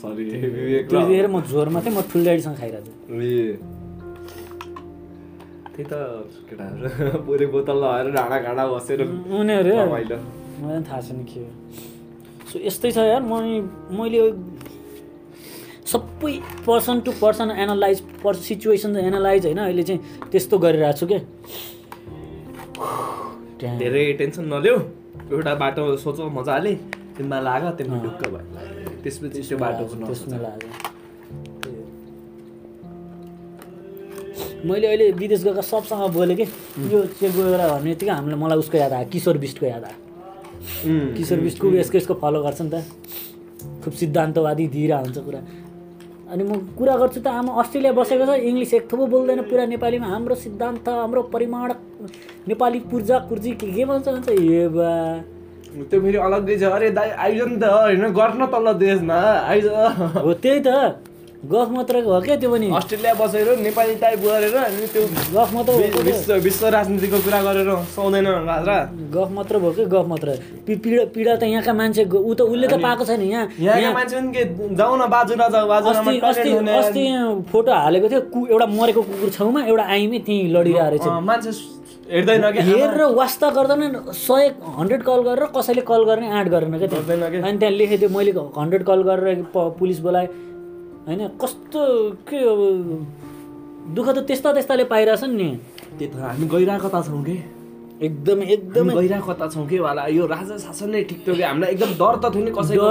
सरी 0.01 0.23
ए 0.31 0.33
विवेक। 0.55 0.83
त्यतिखेर 0.89 1.25
म 1.27 1.29
जोरमा 1.51 1.79
थिएँ 1.83 1.95
म 1.95 1.97
ठुलो 2.07 2.23
ड्याडीसँग 2.23 2.55
खाइरहेको 2.57 2.88
थिएँ 2.88 2.95
ए। 3.19 3.21
त्यही 5.75 5.83
त 5.83 5.93
केटाहरू 6.47 7.19
पुरै 7.27 7.47
बोतल 7.51 7.75
लगाएर 7.83 8.07
ढाडा 8.15 8.38
घाडा 8.39 8.63
बसेर। 8.71 9.00
उनीहरू। 9.35 9.71
थाहा 10.88 11.00
छैन 11.01 11.19
के 11.27 11.39
हो। 11.39 11.45
सो 12.51 12.60
यस्तै 12.60 12.91
छ 12.91 12.98
यार। 12.98 13.22
म 13.22 13.34
मैले 13.98 14.20
सबै 15.91 16.34
पर्सन 16.67 16.96
टु 17.05 17.12
पर्सन 17.22 17.48
एनालाइज 17.63 17.98
पर्स 18.24 18.39
सिचुएसन 18.48 18.91
एनालाइज 18.98 19.46
होइन 19.46 19.60
अहिले 19.67 19.84
चाहिँ 19.84 20.01
त्यस्तो 20.31 20.55
गरिरहेको 20.65 20.98
छु 21.00 21.05
क्या 21.08 21.20
धेरै 23.79 24.05
टेन्सन 24.20 24.46
नलिऊ। 24.53 24.77
एउटा 25.31 25.53
बाटो 25.55 25.84
सोचो 26.03 26.29
मजाले 26.38 26.74
तिमीमा 27.17 27.39
लाग 27.39 27.63
तिमीमा 27.77 27.98
ढुक्क 28.03 28.22
भयो। 28.34 28.43
त्यसपछि 29.03 29.41
त्यो 29.48 29.58
त्यसमा 30.08 30.38
लाग्यो। 30.46 30.70
मैले 34.70 34.88
अहिले 34.88 35.05
विदेश 35.22 35.43
गएका 35.43 35.62
सबसँग 35.62 36.13
बोलेँ 36.13 36.36
कि? 36.38 36.46
यो 36.91 37.00
चेक 37.20 37.31
गएर 37.36 37.62
भन्ने 37.70 37.89
बित्तिकै 37.89 38.12
हामीलाई 38.12 38.39
मलाई 38.43 38.58
उसको 38.58 38.77
याद 38.77 38.93
आयो 38.93 39.08
किशोर 39.13 39.38
बिस्टको 39.43 39.65
याद 39.65 39.84
आयो। 39.84 40.11
किशोर 41.18 41.39
बिस्टको 41.39 41.65
यसको 41.74 41.98
यसको 41.98 42.13
फलो 42.22 42.39
गर्छ 42.44 42.62
नि 42.62 42.70
त। 42.70 42.75
खुब 43.84 43.94
सिद्धान्तवादी 43.94 44.65
दिइरह 44.68 44.98
हुन्छ 45.06 45.18
कुरा। 45.18 45.41
अनि 46.32 46.44
म 46.44 46.51
कुरा 46.77 46.96
गर्छु 46.96 47.20
त 47.20 47.27
आमा 47.27 47.51
अस्ट्रेलिया 47.62 47.91
बसेको 47.91 48.25
छ 48.25 48.32
इङ्ग्लिस 48.39 48.74
एक 48.74 48.86
थोपो 48.91 49.06
बोल्दैन 49.13 49.41
पुरा 49.51 49.65
नेपालीमा। 49.74 50.08
हाम्रो 50.08 50.36
सिद्धान्त 50.46 50.88
हाम्रो 50.89 51.22
परिमाण 51.34 51.74
नेपाली 52.48 52.80
पूर्जा 52.91 53.18
पूर्जी 53.30 53.51
के 53.60 53.68
के 53.72 53.84
भन्छ 53.86 54.08
भन्छ 54.08 54.30
ए 54.30 54.68
बा। 54.72 54.91
त्यो 55.89 55.98
फेरि 56.01 56.18
अलग्गै 56.18 56.56
छ। 56.58 56.63
अरे 56.72 56.89
दाइ 56.96 57.10
आइज 57.25 57.41
नि 57.41 57.58
त 57.58 57.63
होइन 57.63 58.03
गर्न 58.15 58.41
तल्लो 58.53 58.74
देशमा 58.80 59.20
आइज। 59.51 59.65
हो 60.24 60.34
त्यही 60.34 60.60
त। 60.68 60.70
गफ 61.41 61.69
मात्रको 61.73 62.13
हो 62.13 62.19
क्या 62.21 62.36
त्यो 62.38 62.49
पनि? 62.51 62.67
अस्ट्रेलिया 62.69 63.13
बसेर 63.17 63.47
नेपाली 63.58 63.95
टाइप 63.97 64.19
गरेर 64.21 64.56
अनि 64.56 64.88
त्यो 64.93 65.01
गफ 65.34 65.54
मात्र। 65.54 65.73
विश्व 66.06 66.34
विश्व 66.38 66.67
राजनीतिको 66.69 67.17
कुरा 67.25 67.41
गरेर 67.41 67.69
सुहाउँदैन 67.93 68.27
राजा 68.45 68.75
गफ 69.15 69.30
मात्र 69.34 69.58
भयो 69.58 69.71
कि 69.73 69.86
गफ 69.89 70.06
मात्र? 70.08 70.30
पीडा 70.67 71.06
पीडा 71.10 71.36
त 71.36 71.43
यहाँका 71.43 71.73
मान्छे 71.73 72.04
ऊ 72.06 72.34
त 72.38 72.41
उसले 72.45 72.67
त 72.67 72.77
पाएको 72.77 73.06
छैन 73.10 73.21
यहाँ। 73.25 73.47
यहाँ 73.58 73.93
मान्छे 73.93 74.15
पनि 74.15 74.30
के 74.38 74.43
जाउँ 74.77 74.97
न 75.01 75.10
बाजुरामा 75.10 75.77
अस्ति 75.82 76.19
अस्ति 76.21 77.04
फोटो 77.49 77.71
हालेको 77.73 78.10
थियो 78.10 78.21
कु 78.30 78.39
एउटा 78.54 78.65
मरेको 78.77 79.01
कुकुर 79.01 79.30
छेउमा 79.34 79.65
एउटा 79.65 79.84
आइमै 79.97 80.19
त्यहीँ 80.21 80.45
लडिरहेको 80.54 80.89
रहेछ। 80.93 81.25
मान्छे 81.25 81.51
हेर्दैन 82.12 82.51
कि 82.51 82.62
हेरेर 82.69 83.01
वास्ता 83.17 83.49
गर्दैन 83.58 84.13
सय 84.13 84.45
हन्ड्रेड 84.77 85.01
कल 85.10 85.19
गरेर 85.25 85.45
कसैले 85.58 85.82
कल 85.89 86.04
गर्ने 86.06 86.30
आँट 86.38 86.47
गरेन 86.54 86.77
क्या 86.77 87.49
अनि 87.49 87.58
त्यहाँ 87.58 87.73
लेखेको 87.73 87.97
थियो 87.97 88.10
मैले 88.13 88.32
हन्ड्रेड 88.62 88.84
कल 88.86 89.01
गरेर 89.10 89.43
पुलिस 89.56 89.99
बोलाएँ। 90.06 90.30
होइन 91.07 91.27
कस्तो 91.41 91.81
के 92.29 92.37
अब 92.37 92.61
दुःख 93.95 94.07
त 94.09 94.17
त्यस्ता 94.27 94.53
त्यस्ताले 94.53 94.83
पाइरहेछन् 94.83 95.35
नि। 95.37 95.49
त्यही 95.97 96.07
त 96.13 96.15
हामी 96.21 96.45
गइरहेको 96.47 96.89
त 96.93 97.05
छौँ 97.05 97.23
कि। 97.25 97.37
एकदमै 98.01 98.45
एकदमै। 98.53 98.93
गइरहेको 98.95 99.47
छौँ 99.53 99.65
कि 99.69 99.77
वाला 99.79 100.03
यो 100.09 100.25
राजा 100.25 100.55
शासन 100.57 100.89
नै 100.89 101.01
ठिक 101.09 101.19
थियो 101.25 101.35
कि? 101.35 101.43
हामीलाई 101.43 101.69
एकदम 101.71 101.91
डर 102.01 102.15
त 102.17 102.25
थियो 102.33 102.43
नि 102.45 102.51
कसैको 102.57 102.85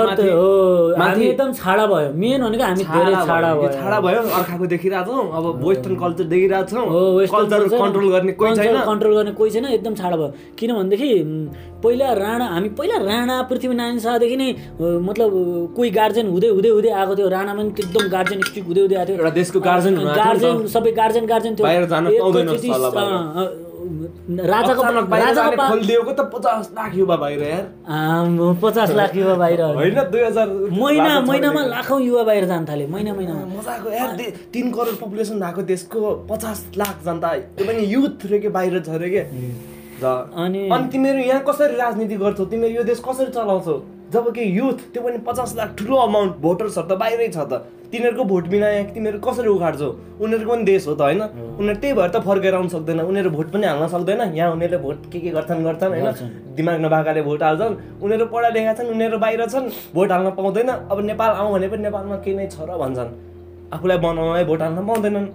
माथि। 1.00 1.22
एकदम 1.30 1.50
छाडा 1.60 1.84
भयो। 1.90 2.08
मेन 2.14 2.40
भनेको 2.46 2.64
हामी 2.64 2.84
छाडा 2.84 3.50
भयो। 3.58 3.68
छाडा 3.74 3.98
भयो। 4.06 4.20
अर्काको 4.38 4.66
देखिरहेको 4.74 5.10
छौँ 5.10 5.24
अब 5.34 5.44
वेस्टर्न 5.66 5.94
कल्चर 6.02 6.24
देखिरहेको 6.30 6.68
छौँ 6.70 6.86
हो 6.94 7.00
वेस्टर्न 7.18 7.46
कल्चर 7.50 7.78
कन्ट्रोल 7.82 8.08
गर्ने 8.14 8.32
कोही 8.38 8.54
छैन। 8.56 8.76
कन्ट्रोल 8.90 9.14
गर्ने 9.18 9.32
कोही 9.40 9.50
छैन 9.50 9.64
एकदम 9.78 9.94
छाडा 10.00 10.16
भयो। 10.16 10.30
किनभनेदेखि 10.58 11.10
पहिला 11.82 12.08
राणा 12.22 12.46
हामी 12.54 12.68
पहिला 12.78 12.96
राणा 13.02 13.36
पृथ्वीनारायण 13.50 13.98
शाहदेखि 14.04 14.36
नै 14.36 14.48
मतलब 15.08 15.30
कोही 15.76 15.90
गार्जेन 15.90 16.26
हुँदै 16.30 16.48
हुँदै 16.54 16.70
हुँदै 16.76 16.90
आएको 17.00 17.12
थियो। 17.18 17.28
राणामा 17.34 17.62
पनि 17.62 17.70
एकदम 17.82 18.04
गार्जेन 18.14 18.38
स्ट्रिक 18.46 18.64
हुँदै 18.70 18.80
हुँदै 18.84 18.96
आएको 19.00 19.08
थियो। 19.10 19.18
एउटा 19.18 19.32
देशको 19.40 19.58
गार्जेन 19.60 19.94
गार्जेन। 20.20 20.54
सबै 20.76 20.92
गार्जेन 21.00 21.24
गार्जेन 21.32 21.52
थियो। 21.58 21.66
राजाको 23.80 24.82
राजाको 24.82 25.56
खोलिदिएको 25.68 26.12
त 26.12 26.20
पचास 26.34 26.70
लाख 26.76 26.94
युवा 26.96 27.16
बाहिर 27.16 27.42
यार। 27.42 27.64
पचास 28.62 28.90
लाख 28.92 29.16
युवा 29.16 29.34
बाहिर। 29.34 29.60
होइन 29.80 29.98
दुई 30.10 30.22
हजार 30.22 30.48
महिना 30.72 31.20
महिनामा। 31.20 31.62
लाखौँ 31.66 32.00
युवा 32.02 32.22
बाहिर 32.24 32.44
जान 32.46 32.64
थाले 32.68 32.86
महिना 32.86 33.14
महिनामा। 33.14 33.44
मजाको 33.56 33.90
यार 33.90 34.10
तिन 34.52 34.70
करोड 34.72 34.96
पपुलेसन 35.00 35.40
भएको 35.40 35.62
देशको 35.72 36.14
पचास 36.30 36.58
लाख 36.76 36.96
जनता 37.04 37.28
त्यो 37.56 37.66
पनि 37.66 37.82
युथ 37.94 38.26
रे 38.30 38.38
के 38.38 38.48
बाहिर 38.50 38.80
छ 38.80 39.00
रे 39.00 39.10
के? 39.10 39.22
अनि 40.00 40.68
अनि 40.68 40.88
तिमीहरू 40.92 41.20
यहाँ 41.20 41.42
कसरी 41.48 41.76
राजनीति 41.76 42.16
गर्छौ? 42.16 42.44
तिमीहरू 42.44 42.74
यो 42.76 42.82
देश 42.84 43.00
कसरी 43.08 43.32
चलाउँछौ? 43.32 43.76
जब 44.12 44.24
कि 44.34 44.42
युथ 44.58 44.78
त्यो 44.92 45.02
पनि 45.02 45.18
पचास 45.26 45.54
लाख 45.56 45.74
ठुलो 45.78 45.96
अमाउन्ट 45.96 46.32
भोटर्सहरू 46.42 46.88
त 46.88 46.98
बाहिरै 47.00 47.28
छ 47.28 47.38
त। 47.52 47.52
तिनीहरूको 47.90 48.24
भोट 48.24 48.46
बिना 48.48 48.68
यहाँ 48.68 48.92
तिमीहरू 48.94 49.18
कसरी 49.18 49.48
उखाड्छौ? 49.48 49.88
उनीहरूको 50.22 50.52
पनि 50.52 50.64
देश 50.64 50.86
हो 50.86 50.94
त 50.94 51.00
होइन? 51.00 51.22
उनीहरू 51.58 51.80
त्यही 51.80 51.94
भएर 51.98 52.10
त 52.10 52.16
फर्केर 52.22 52.54
आउनु 52.54 52.68
सक्दैन। 52.68 53.00
उनीहरू 53.00 53.30
भोट 53.30 53.50
पनि 53.50 53.66
हाल्न 53.66 53.86
सक्दैन। 53.88 54.20
यहाँ 54.34 54.50
उनीहरूले 54.52 54.78
भोट 54.78 54.98
के 55.12 55.18
के 55.20 55.30
गर्छन् 55.30 55.64
गर्छन् 55.64 55.90
होइन। 55.90 56.54
दिमाग 56.54 56.76
नभएकाले 56.80 57.22
भोट 57.22 57.42
हाल्छन्। 57.42 57.74
उनीहरू 57.98 58.26
पढा 58.26 58.48
लेखा 58.48 58.72
छन् 58.78 58.88
उनीहरू 58.94 59.18
बाहिर 59.18 59.46
छन्। 59.46 59.66
भोट 59.94 60.12
हाल्न 60.12 60.30
पाउँदैन। 60.30 60.68
अब 60.86 60.98
नेपाल 61.02 61.30
आउँ 61.30 61.52
भने 61.52 61.68
पनि 61.68 61.82
नेपालमा 61.82 62.16
केही 62.22 62.36
नै 62.36 62.46
छ 62.46 62.62
र 62.62 62.78
भन्छन्। 62.78 63.10
आफूलाई 63.74 63.98
बनाउनलाई 63.98 64.44
भोट 64.44 64.62
हाल्न 64.62 64.86
पाउँदैनन्। 64.86 65.26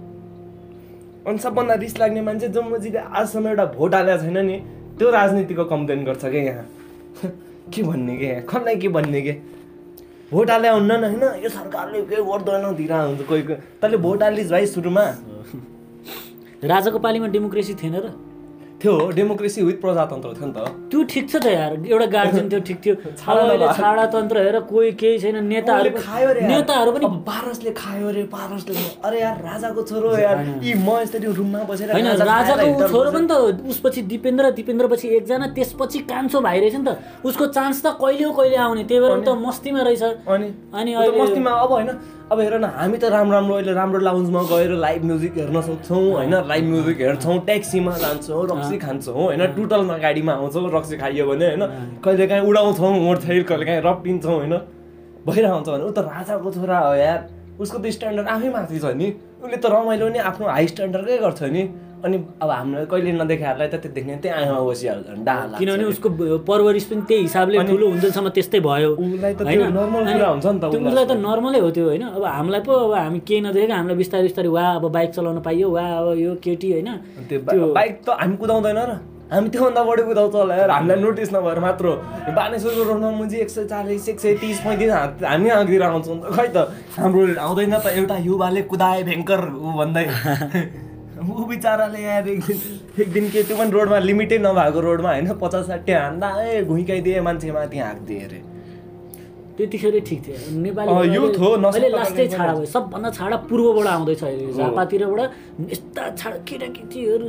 अनि 1.28 1.38
सबभन्दा 1.38 1.74
रिस 1.74 1.98
लाग्ने 1.98 2.20
मान्छे 2.22 2.48
जम्मूजीले 2.48 2.98
आजसम्म 2.98 3.46
एउटा 3.48 3.64
भोट 3.76 3.94
हालेको 3.94 4.22
छैन 4.22 4.38
नि। 4.46 4.56
त्यो 4.96 5.10
राजनीतिको 5.10 5.64
कम्प्लेन 5.64 6.04
गर्छ 6.04 6.24
क्या 6.24 6.42
यहाँ? 6.42 6.66
के 7.74 7.82
भन्ने 7.82 8.16
के 8.16 8.24
यहाँ? 8.24 8.42
कसलाई 8.48 8.76
के 8.76 8.88
भन्ने 8.88 9.20
के? 9.22 9.32
भोट 10.30 10.50
हाले 10.50 10.68
हुन्न 10.68 10.90
होइन? 11.04 11.22
यो 11.44 11.48
सरकारले 11.48 12.02
केही 12.02 12.22
गर्दैन 12.22 12.74
दिइरह 12.76 13.02
हुन्छ 13.02 13.22
कोही 13.26 13.42
कोही। 13.42 13.56
तैँले 13.80 13.96
भोट 13.96 14.22
हालिस् 14.22 14.50
भाइ 14.50 14.66
सुरुमा। 14.66 15.04
राजाको 16.64 16.98
पालिमा 16.98 17.26
डेमोक्रेसी 17.30 17.74
थिएन 17.74 17.94
र। 17.96 18.06
थियो 18.82 18.94
डेमोक्रेसी 19.16 19.62
विथ 19.62 19.76
प्रजातन्त्र 19.80 20.28
थियो 20.36 20.46
नि 20.46 20.52
त। 20.52 20.58
त्यो 20.90 21.02
ठिक 21.12 21.24
छ 21.30 21.36
त 21.36 21.46
यार 21.46 21.72
एउटा 21.86 22.06
गार्जेन 22.14 22.48
थियो 22.52 22.60
ठिक 22.68 22.78
थियो। 22.84 22.94
अब 22.94 23.14
छाडा 23.20 23.40
अहिले 23.40 23.64
नभए। 23.64 23.76
छाडा 23.78 24.04
तन्त्र 24.14 24.36
हेर 24.46 24.58
कोही 24.70 24.90
केही 25.00 25.18
छैन 25.18 25.36
नेताहरू 25.46 25.90
खायो 25.96 26.32
रे 26.32 26.40
यार। 26.40 26.50
नेताहरू 26.50 26.90
पनि 26.96 27.06
पारसले 27.28 27.70
खायो 27.72 28.10
रे 28.16 28.24
पारसले 28.34 28.74
अरे 29.04 29.20
यार 29.20 29.36
राजाको 29.48 29.82
छोरो 29.90 30.10
यार। 30.18 30.36
यी 30.62 30.74
म 30.74 30.88
यसरी 31.00 31.32
रुममा 31.40 31.62
बसेर 31.70 31.92
होइन 31.92 32.08
राजाको 32.32 32.88
छोरो 32.88 33.10
पनि 33.16 33.26
त 33.26 33.64
उसपछि 33.72 34.02
दिपेन्द्र 34.12 34.50
दिपेन्द्रपछि 34.60 35.08
एकजना 35.16 35.46
त्यसपछि 35.56 35.98
कान्छो 36.12 36.40
भाइ 36.40 36.60
रहेछ 36.60 36.76
नि 36.76 36.84
त। 36.84 37.24
उसको 37.24 37.46
चान्स 37.56 37.82
त 37.82 37.96
कहिले 38.02 38.28
कहिले 38.36 38.56
आउने। 38.66 38.84
त्यही 38.84 39.00
भएर 39.00 39.24
त 39.24 39.28
मस्तीमा 39.46 39.80
रहेछ। 39.88 40.02
अनि। 40.28 40.48
अनि 40.76 40.90
मस्तीमा 41.20 41.50
अब 41.64 41.72
होइन। 41.72 41.90
अब 42.26 42.40
हेर 42.40 42.54
न 42.58 42.64
हामी 42.74 42.98
त 42.98 43.04
राम्रो 43.06 43.32
राम्रो 43.32 43.54
अहिले 43.54 43.72
राम्रो 43.72 43.98
लाउन्जमा 44.02 44.40
गएर 44.50 44.70
लाइभ 44.82 45.04
म्युजिक 45.04 45.36
हेर्न 45.38 45.60
सक्छौँ 45.62 45.98
होइन? 46.10 46.34
लाइभ 46.46 46.64
म्युजिक 46.64 47.00
हेर्छौँ 47.00 47.38
ट्याक्सीमा 47.46 47.92
जान्छौँ 48.02 48.42
रक्सी 48.50 48.78
खान्छौँ 48.82 49.14
होइन? 49.14 49.46
टुटलमा 49.54 49.98
गाडीमा 50.02 50.32
आउँछौँ 50.34 50.70
रक्सी 50.74 50.96
खाइयो 50.98 51.26
भने 51.26 51.46
होइन? 51.46 51.62
कहिले 52.02 52.26
काहीँ 52.26 52.42
उडाउँछौँ 52.50 52.90
मोटरसाइकल 52.98 53.46
कहिले 53.46 53.64
काहीँ 53.66 53.82
रप्टिन्छौँ 53.86 54.34
होइन? 54.34 54.54
भइरहन्छ 55.22 55.68
भने 55.68 55.84
ऊ 55.86 55.90
त 55.94 55.98
राजाको 56.02 56.50
छोरा 56.50 56.78
हो 56.78 56.94
यार। 56.98 57.20
उसको 57.62 57.78
त 57.78 57.86
स्ट्यान्डर्ड 57.94 58.26
आफै 58.26 58.48
माथि 58.50 58.78
छ 58.82 58.90
नि। 58.98 59.08
उसले 59.46 59.56
त 59.62 59.66
रमाइलो 59.70 60.08
नि 60.10 60.18
आफ्नो 60.18 60.46
हाई 60.50 60.66
स्ट्यान्डर्डकै 60.66 61.18
गर्छ 61.22 61.42
नि। 61.54 61.62
अनि 62.04 62.16
अब 62.42 62.50
हामीले 62.50 62.84
कहिले 62.92 63.12
नदेखाहरूलाई 63.12 63.68
त 63.72 63.74
त्यो 63.82 63.90
देख्ने 63.96 64.16
त्यही 64.22 64.34
आँखामा 64.36 64.60
बसिहाल्छ 64.68 65.08
डाल 65.28 65.48
किनभने 65.58 65.84
उसको 65.92 66.08
परवरिश 66.44 66.84
पनि 66.92 67.02
त्यही 67.08 67.22
हिसाबले 67.22 67.56
ठुलो 67.72 67.86
हुँदैसम्म 67.96 68.28
त्यस्तै 68.36 68.60
भयो। 68.60 68.90
उसलाई 69.00 69.32
त 69.34 69.40
उसलाई। 69.42 71.04
त 71.08 71.12
नर्मलै 71.26 71.60
हो 71.64 71.70
त्यो 71.72 71.84
होइन? 71.88 72.04
अब 72.16 72.24
हामीलाई 72.24 72.60
पो 72.68 72.72
अब 72.86 72.92
हामी 72.94 73.18
केही 73.28 73.40
नदेखेको 73.48 73.74
हामीलाई 73.74 73.96
बिस्तारै 73.96 74.22
बिस्तारै 74.28 74.50
वा 74.56 74.64
अब 74.78 74.84
बाइक 74.92 75.10
चलाउन 75.16 75.40
पाइयो 75.48 75.68
वा 75.72 75.84
अब 75.98 76.06
यो 76.20 76.30
केटी 76.44 76.68
होइन? 76.72 76.88
त्यो 77.28 77.72
बाइक 77.74 77.94
त 78.06 78.08
हामी 78.20 78.36
कुदाउँदैन 78.36 78.78
र। 78.78 78.92
हामी 79.26 79.48
त्योभन्दा 79.50 79.82
बढी 79.82 80.02
कुदाउँछ 80.06 80.34
होला 80.38 80.54
यार। 80.54 80.70
हामीलाई 80.70 80.98
नोटिस 81.02 81.28
नभएर 81.34 81.58
मात्र। 81.66 81.86
बानेश्वरको 82.38 82.82
रोडमा 82.86 83.10
मुजी 83.10 83.36
एक 83.42 83.50
सय 83.50 83.64
चालिस 83.72 84.08
एक 84.08 84.18
सय 84.20 84.34
तिस 84.38 84.58
पैँतिस 84.62 84.90
हामी 85.26 85.48
आँखतिर 85.50 85.82
आउँछौँ 85.82 86.16
खै 86.30 86.48
त? 86.54 86.70
हाम्रो 86.94 87.22
आउँदैन 87.34 87.74
त 87.82 87.86
एउटा 87.98 88.16
युवाले 88.22 88.62
कुदाए 88.70 89.02
भयङ्कर 89.02 89.40
ऊ 89.50 89.70
भन्दै। 89.82 90.06
ऊ 91.32 91.44
बिचराले 91.48 92.00
यार 92.02 92.28
एक 92.28 92.40
दिन 92.46 92.58
एक 93.02 93.12
दिन 93.12 93.28
के 93.32 93.42
त्यो 93.48 93.56
पनि 93.56 93.70
रोडमा 93.72 93.98
लिमिटै 94.08 94.38
नभएको 94.46 94.80
रोडमा 94.86 95.10
होइन 95.12 95.32
पचास 95.40 95.66
साठी 95.66 95.92
हान्दा 95.92 96.28
ए 96.44 96.62
घुइकाइदिए 96.68 97.20
मान्छे 97.26 97.52
माथि 97.56 97.78
हाँकिदिए 97.78 98.20
अरे। 98.26 98.40
त्यतिखेरै 99.56 100.00
ठिक 100.08 100.20
थियो। 100.24 100.36
नेपाली 100.62 101.88
लास्टै 101.96 102.26
छाडा 102.36 102.52
भयो। 102.52 102.66
सबभन्दा 102.76 103.10
छाडा 103.18 103.36
पूर्वबाट 103.48 103.86
आउँदैछ 103.96 104.22
अहिले। 104.24 104.52
झापातिरबाट 104.52 105.20
यस्ता 105.72 106.02
छाडा 106.20 106.36
केटाकेटीहरू 106.48 107.24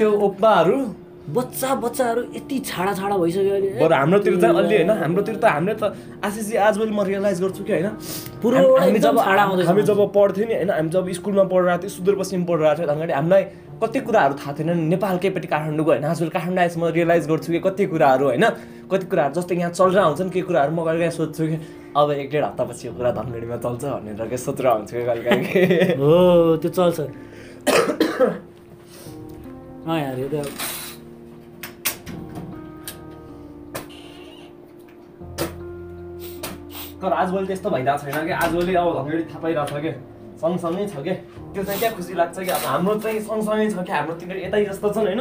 त्यो 0.00 0.10
ओप्पाहरू 0.28 0.76
बच्चा 1.22 1.74
बच्चाहरू 1.74 2.22
यति 2.34 2.58
छाडा 2.66 2.92
छाडा 2.94 3.16
भइसक्यो 3.16 3.52
अहिले। 3.54 3.78
बरु 3.78 3.94
हाम्रोतिर 3.94 4.40
चाहिँ 4.40 4.56
अलि 4.58 4.76
होइन 4.76 4.90
हाम्रोतिर 4.90 5.36
त 5.38 5.44
हामीले 5.44 5.74
त 5.78 5.94
आशिषजी 6.18 6.56
आजभोलि 6.66 6.90
म 6.90 7.00
रियलाइज 7.06 7.38
गर्छु 7.42 7.62
कि 7.62 7.72
होइन। 7.72 7.86
हामी 8.82 8.98
जब 8.98 9.18
हामी 9.18 9.82
पढ्थ्यौँ 9.86 10.46
नि 10.48 10.54
होइन 10.54 10.70
हामी 10.70 10.90
जब 10.90 11.06
स्कुलमा 11.14 11.44
पढिरहेको 11.46 11.82
थियौँ 11.82 11.94
सुदूरपश्चिम 11.94 12.42
पढिरहेको 12.44 12.82
थियो 12.82 12.90
अगाडि 12.90 13.12
हामीलाई 13.12 13.42
कति 13.82 14.00
कुराहरू 14.02 14.34
थाहा 14.34 14.52
थिएन। 14.58 14.70
नि 14.70 14.82
नेपाल 14.90 15.16
केपट्टि 15.22 15.48
काठमाडौँको 15.48 15.90
होइन 15.90 16.04
आजभोलि 16.10 16.30
काठमाडौँ 16.34 16.62
आएपछि 16.62 16.78
म 16.80 16.82
रियलाइज 16.90 17.24
गर्छु 17.30 17.48
कि 17.52 17.60
कति 17.70 17.86
कुराहरू 17.86 18.24
होइन। 18.26 18.44
कति 18.90 19.06
कुराहरू 19.06 19.32
जस्तो 19.38 19.54
यहाँ 19.54 19.70
चलिरहेको 19.78 20.08
हुन्छ 20.10 20.20
नि 20.26 20.30
केही 20.34 20.46
कुराहरू 20.50 20.70
म 20.74 20.84
कहिले 20.84 20.98
काहीँ 20.98 21.14
सोध्छु 21.22 21.42
कि 21.46 21.56
अब 21.96 22.10
एक 22.18 22.30
डेढ 22.30 22.44
हप्तापछि 22.44 22.82
यो 22.88 22.92
कुरा 22.98 23.10
धनगढीमा 23.14 23.56
चल्छ 23.62 23.82
भनेर 23.84 24.26
के 24.26 24.36
सोचिरहेको 24.42 24.74
हुन्छु 24.74 24.94
कि 24.96 25.04
कहिले 25.06 25.22
काहीँ 25.22 25.96
हो 26.02 26.56
त्यो 26.62 26.70
चल्छ। 26.70 26.98
तर 37.02 37.12
आजभोलि 37.12 37.46
त्यस्तो 37.46 37.70
भइरहेको 37.70 38.10
छैन 38.10 38.26
कि? 38.26 38.32
आजभोलि 38.34 38.74
अब 38.74 38.88
धनगढी 38.96 39.24
थाहा 39.24 39.40
पाइरहेको 39.42 39.70
छ 39.70 39.82
कि? 39.82 39.92
सँगसँगै 40.42 40.86
छ 40.86 40.96
कि? 41.02 41.14
त्यो 41.54 41.62
चाहिँ 41.64 41.78
क्या 41.80 41.90
खुसी 41.92 42.14
लाग्छ 42.14 42.38
कि? 42.38 42.50
अब 42.50 42.62
हाम्रो 42.66 42.94
चाहिँ 42.98 43.20
सँगसँगै 43.20 43.68
छ 43.70 43.76
कि? 43.80 43.92
हाम्रो 43.92 44.14
तिनीहरू 44.16 44.40
यतै 44.46 44.64
जस्तो 44.64 44.88
छन् 44.92 45.06
होइन? 45.06 45.20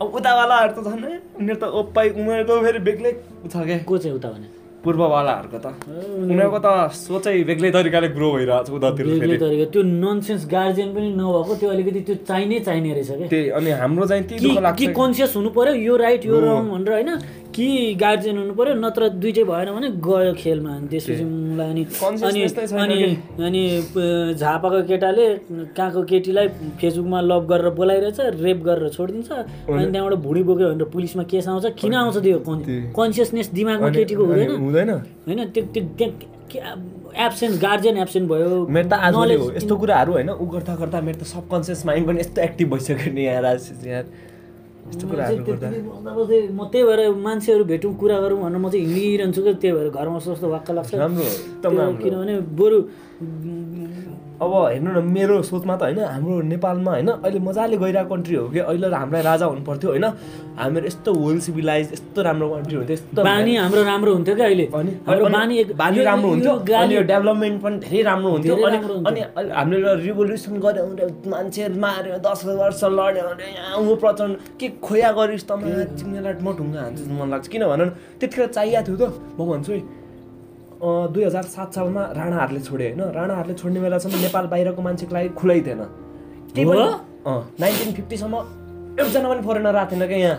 अब 0.00 0.06
उतावालाहरू 0.14 0.72
त 0.72 0.78
छन् 0.86 1.04
है 1.04 1.14
उनीहरू 1.38 1.58
त 1.60 1.64
ओप्पाइ 1.80 2.06
उनीहरूको 2.16 2.54
फेरि 2.62 2.78
बेग्लै 2.88 3.12
छ 3.46 3.54
क्या 3.64 3.78
को 3.84 3.98
चाहिँ 3.98 4.16
उता 4.16 4.28
भने? 4.28 4.48
पूर्ववालाहरूको 4.84 5.58
त। 5.58 5.66
उनीहरूको 6.24 6.58
त 6.58 6.68
सोचै 6.94 7.32
बेग्लै 7.44 7.70
तरिकाले 7.74 8.08
ग्रो 8.14 8.28
भइरहेको 8.32 8.64
छ 8.64 8.70
उतातिर 8.78 9.04
बेग्लै 9.12 9.38
तरिका 9.42 9.64
त्यो 9.74 9.82
ननसेन्स 9.82 10.42
गार्जियन 10.46 10.88
पनि 10.94 11.08
नभएको 11.16 11.54
त्यो 11.60 11.68
अलिकति 11.74 12.00
त्यो 12.06 12.14
चाहिने 12.22 12.56
चाहिने 12.62 12.90
रहेछ 12.94 13.10
क्या 13.12 13.28
त्यही 13.28 13.48
अनि 13.58 13.70
हाम्रो 13.82 14.04
चाहिँ 14.06 14.22
कि- 14.78 14.94
कन्सियस 14.94 15.32
हुनु 15.36 15.50
पर्यो 15.58 15.74
यो 15.80 15.94
राइट 15.96 16.22
यो 16.26 16.36
रङ 16.38 16.70
भनेर 16.70 16.92
होइन 16.92 17.10
कि 17.56 17.66
गार्जियन 18.00 18.36
हुनु 18.38 18.54
पर्यो 18.54 18.74
नत्र 18.84 19.08
दुइटै 19.16 19.44
भएन 19.48 19.68
भने 19.76 19.88
गयो 20.06 20.32
खेलमा। 20.36 20.70
अनि 20.76 20.86
त्यसपछि 20.92 21.24
मलाई 21.24 21.70
अनि 21.72 22.42
अनि 22.84 23.00
अनि 23.46 23.62
झापाको 24.36 24.78
केटाले 24.90 25.26
कहाँको 25.76 26.02
केटीलाई 26.12 26.46
फेसबुकमा 26.80 27.20
लभ 27.30 27.42
गरेर 27.50 27.68
बोलाइरहेछ 27.80 28.18
रेप 28.44 28.58
गरेर 28.68 28.88
छोडिदिन्छ 28.96 29.30
अनि 29.32 29.90
त्यहाँबाट 29.92 30.14
भुँडी 30.26 30.42
बोक्यो 30.48 30.66
भनेर 30.68 30.88
पुलिसमा 30.94 31.22
केस 31.32 31.48
आउँछ। 31.48 31.66
किन 31.80 31.94
आउँछ 31.96 32.16
त्यो 32.22 32.38
कन्सियसनेस 32.98 33.46
दिमागमा 33.56 33.88
केटीको 33.96 34.22
हुँदैन। 34.24 34.50
हुँदैन? 34.60 34.90
होइन 35.26 35.40
त्यो 35.56 35.62
त्यो 35.98 36.08
एब्सेन्ट 37.26 37.54
गार्जियन 37.60 37.96
एब्सेन्ट 37.98 38.28
भयो। 38.30 38.66
मेरो 38.68 38.88
त 38.88 38.92
आज 38.92 39.14
यस्तो 39.56 39.74
कुराहरू 39.76 40.12
होइन 40.12 40.30
उ 40.30 40.44
गर्दा 40.52 40.74
गर्दा 40.76 41.00
मेरो 41.00 41.18
त 41.18 41.24
सबकन्सियस 41.32 41.80
माइन्ड 41.86 42.06
पनि 42.06 42.20
यस्तो 42.20 42.42
एक्टिभ 42.42 42.68
भइसक्यो 42.72 43.12
नि 43.16 43.26
यार 43.26 43.44
आशिष 43.44 43.86
यार 43.86 44.04
यस्तो 44.88 45.04
कुराहरू 45.10 45.42
गर्दा। 45.46 45.68
म 46.56 46.60
त्यही 46.72 46.84
भएर 46.88 47.00
मान्छेहरू 47.26 47.64
भेटौँ 47.70 47.92
कुरा 48.00 48.16
गरौँ 48.22 48.38
भनेर 48.42 48.58
म 48.58 48.70
चाहिँ 48.70 48.86
हिँडिरहन्छु 48.86 49.40
कि 49.42 49.52
त्यही 49.62 49.72
भएर 49.76 49.88
घरमा 49.90 50.18
कस्तो 50.18 50.46
वाक्क 50.54 50.70
लाग्छ। 50.78 50.94
राम्रो 50.94 51.26
किनभने 52.02 52.34
बरु 52.58 52.78
अब 54.42 54.52
हेर्नु 54.68 54.90
न 54.92 55.04
मेरो 55.16 55.34
सोचमा 55.48 55.74
त 55.80 55.82
होइन 55.82 55.98
हाम्रो 56.04 56.34
नेपालमा 56.52 56.90
होइन 56.92 57.08
अहिले 57.08 57.38
मजाले 57.40 57.76
गइरहेको 57.82 58.08
कन्ट्री 58.14 58.34
हो 58.36 58.44
कि 58.52 58.58
अहिले 58.68 58.86
हामीलाई 58.94 59.22
राजा 59.26 59.46
हुनु 59.48 59.62
पर्थ्यो 59.68 59.88
होइन 59.90 60.04
हामीहरू 60.60 60.86
यस्तो 60.86 61.10
वेल 61.24 61.38
सिभिलाइज 61.46 61.92
यस्तो 61.92 62.22
राम्रो 62.26 62.48
कन्ट्री 62.54 62.76
हुन्थ्यो 62.76 62.94
यस्तो 62.96 63.22
बानी 63.28 63.54
हाम्रो 63.56 63.82
राम्रो 63.88 64.12
हुन्थ्यो 64.14 64.34
क्या 64.36 64.46
अहिले। 64.46 64.66
हाम्रो 65.08 65.24
बानी 65.36 65.54
एक- 65.58 65.72
बानी 65.80 66.02
राम्रो 66.04 66.28
हुन्थ्यो 66.28 66.52
अनि 66.84 66.94
यो 66.96 67.02
डेभलपमेन्ट 67.12 67.56
पनि 67.62 67.76
धेरै 67.86 68.02
राम्रो 68.10 68.30
हुन्थ्यो 68.30 68.54
अनि। 68.66 69.20
अनि 69.40 69.50
हामीले 69.56 69.94
रिभोल्युसन 70.04 70.54
गऱ्यो 70.66 70.84
भने 70.86 71.04
मान्छे 71.32 71.68
माऱ्यो 71.86 72.18
दस 72.28 72.40
वर्ष 72.60 72.84
लड्यो 72.98 73.24
भने 73.32 73.46
यहाँ 73.56 73.76
ऊ 73.80 73.94
प्रचण्ड 74.04 74.34
के 74.60 74.68
खोया 74.84 75.10
गरिस् 75.18 75.46
त 75.48 75.52
चिन्नेलाई 75.96 76.34
म 76.44 76.48
ढुङ्गा 76.58 76.80
हान्छु 76.84 77.02
मन 77.20 77.28
लाग्छ। 77.32 77.46
किन 77.48 77.62
भन 77.72 77.80
त्यतिखेर 78.20 78.46
चाहिएको 78.52 78.84
थियो 78.86 78.96
त 79.00 79.12
म 79.40 79.48
भन्छु 79.50 79.72
है। 79.72 79.95
दुई 80.82 81.24
हजार 81.24 81.42
सात 81.42 81.74
सालमा 81.74 82.02
राणाहरूले 82.16 82.60
छोडे 82.60 82.84
होइन? 82.84 83.00
राणाहरूले 83.14 83.54
छोड्ने 83.54 83.80
बेलासम्म 83.80 84.20
नेपाल 84.22 84.46
बाहिरको 84.46 84.82
मान्छेको 84.82 85.14
लागि 85.14 85.28
खुलै 85.36 85.60
थिएन 85.66 85.82
केही? 86.54 86.64
नाइन्टिन 87.60 87.92
फिफ्टीसम्म 87.92 88.34
एकजना 89.00 89.28
पनि 89.28 89.42
फरेनर 89.42 89.76
आएको 89.76 89.90
थिएन 89.90 90.06
क्या 90.06 90.18
यहाँ. 90.18 90.38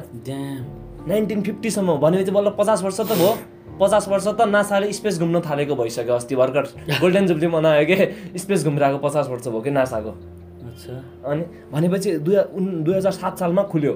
नाइन्टिन 1.07 1.41
फिफ्टीसम्म 1.41 1.95
भनेपछि 1.97 2.31
बल्ल 2.31 2.49
पचास 2.59 2.83
वर्ष 2.83 2.99
त 2.99 3.11
भयो। 3.17 3.33
पचास 3.81 4.07
वर्ष 4.09 4.27
त 4.27 4.41
नासाले 4.47 4.91
स्पेस 4.93 5.19
घुम्न 5.19 5.41
थालेको 5.41 5.75
भइसक्यो 5.75 6.13
अस्ति 6.13 6.35
भर्खर। 6.35 6.65
गोल्डन 7.01 7.27
जुब्ली 7.27 7.47
मनायो 7.47 7.85
कि? 7.85 7.95
स्पेस 8.37 8.63
घुमिरहेको 8.65 8.97
पचास 8.97 9.27
वर्ष 9.29 9.47
भयो 9.47 9.61
कि 9.61 9.71
नासाको। 9.71 10.11
अच्छा। 10.69 10.93
अनि 11.25 11.43
भनेपछि 11.71 12.17
दुई 12.19 12.35
दुई 12.85 12.95
हजार 12.95 13.11
सात 13.11 13.37
सालमा 13.39 13.63
खुल्यो। 13.63 13.93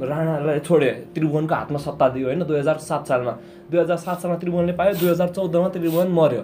राणालाई 0.00 0.58
छोड्यो 0.66 0.92
त्रिभुवनको 1.14 1.54
हातमा 1.54 1.78
सत्ता 1.78 2.08
दियो 2.08 2.26
होइन 2.26 2.42
दुई 2.48 2.58
हजार 2.58 2.78
सात 2.80 3.06
सालमा। 3.08 3.32
दुई 3.70 3.80
हजार 3.80 3.96
सात 3.96 4.20
सालमा 4.20 4.36
त्रिभुवनले 4.40 4.72
पायो 4.72 4.92
दुई 5.00 5.08
हजार 5.08 5.28
चौधमा 5.36 5.68
त्रिभुवन 5.68 6.08
मऱ्यो। 6.08 6.42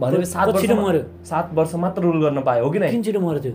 भनेपछि 0.00 0.30
सात 0.30 0.48
वर्ष 0.48 0.70
मऱ्यो? 0.70 1.02
सात 1.26 1.50
वर्ष 1.54 1.74
मात्र 1.74 2.02
रुल 2.02 2.22
गर्न 2.22 2.40
पायो 2.42 2.64
हो 2.64 2.70
कि 2.70 2.78
नै? 2.78 2.90
छिटो 3.02 3.20
मऱ्यो 3.20 3.40
त्यो। 3.42 3.54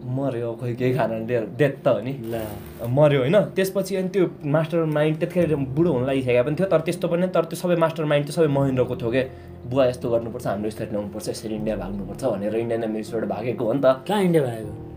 मऱ्यो 0.00 0.52
खोइ 0.60 0.74
केही 0.74 0.92
कारणले 0.96 1.40
डेथ 1.60 1.74
त 1.84 1.88
हो 1.88 2.00
नि। 2.00 2.12
ला। 2.32 2.40
मऱ्यो 2.88 3.20
होइन। 3.20 3.36
त्यसपछि 3.56 3.96
अनि 3.96 4.08
त्यो 4.08 4.26
मास्टर 4.48 4.84
माइन्ड 4.96 5.18
त्यतिखेर 5.20 5.54
बुढो 5.76 5.92
हुन 5.92 6.04
लागिसकेको 6.06 6.44
पनि 6.44 6.56
थियो 6.56 6.68
तर 6.72 6.80
त्यस्तो 6.80 7.08
पनि 7.08 7.26
तर 7.28 7.44
त्यो 7.44 7.56
सबै 7.60 7.76
मास्टर 7.76 8.04
माइन्ड 8.04 8.26
चाहिँ 8.26 8.36
सबै 8.36 8.54
महेन्द्रको 8.56 8.96
थियो 8.96 9.10
कि? 9.10 9.22
बुवा 9.68 9.86
यस्तो 9.86 10.10
गर्नुपर्छ 10.10 10.46
हाम्रो 10.46 10.68
यसरी 10.68 10.86
ल्याउनुपर्छ 10.90 11.28
यसरी 11.28 11.54
इन्डिया 11.54 11.76
भाग्नुपर्छ 11.76 12.24
भनेर 12.24 12.54
इन्डियन 12.56 12.82
एम्बेसीबाट 12.84 13.24
भागेको 13.28 13.64
हो 13.64 13.72
नि 13.72 13.80
त। 13.84 13.86
कहाँ 14.08 14.22
इन्डिया 14.24 14.42
भएको 14.48 14.89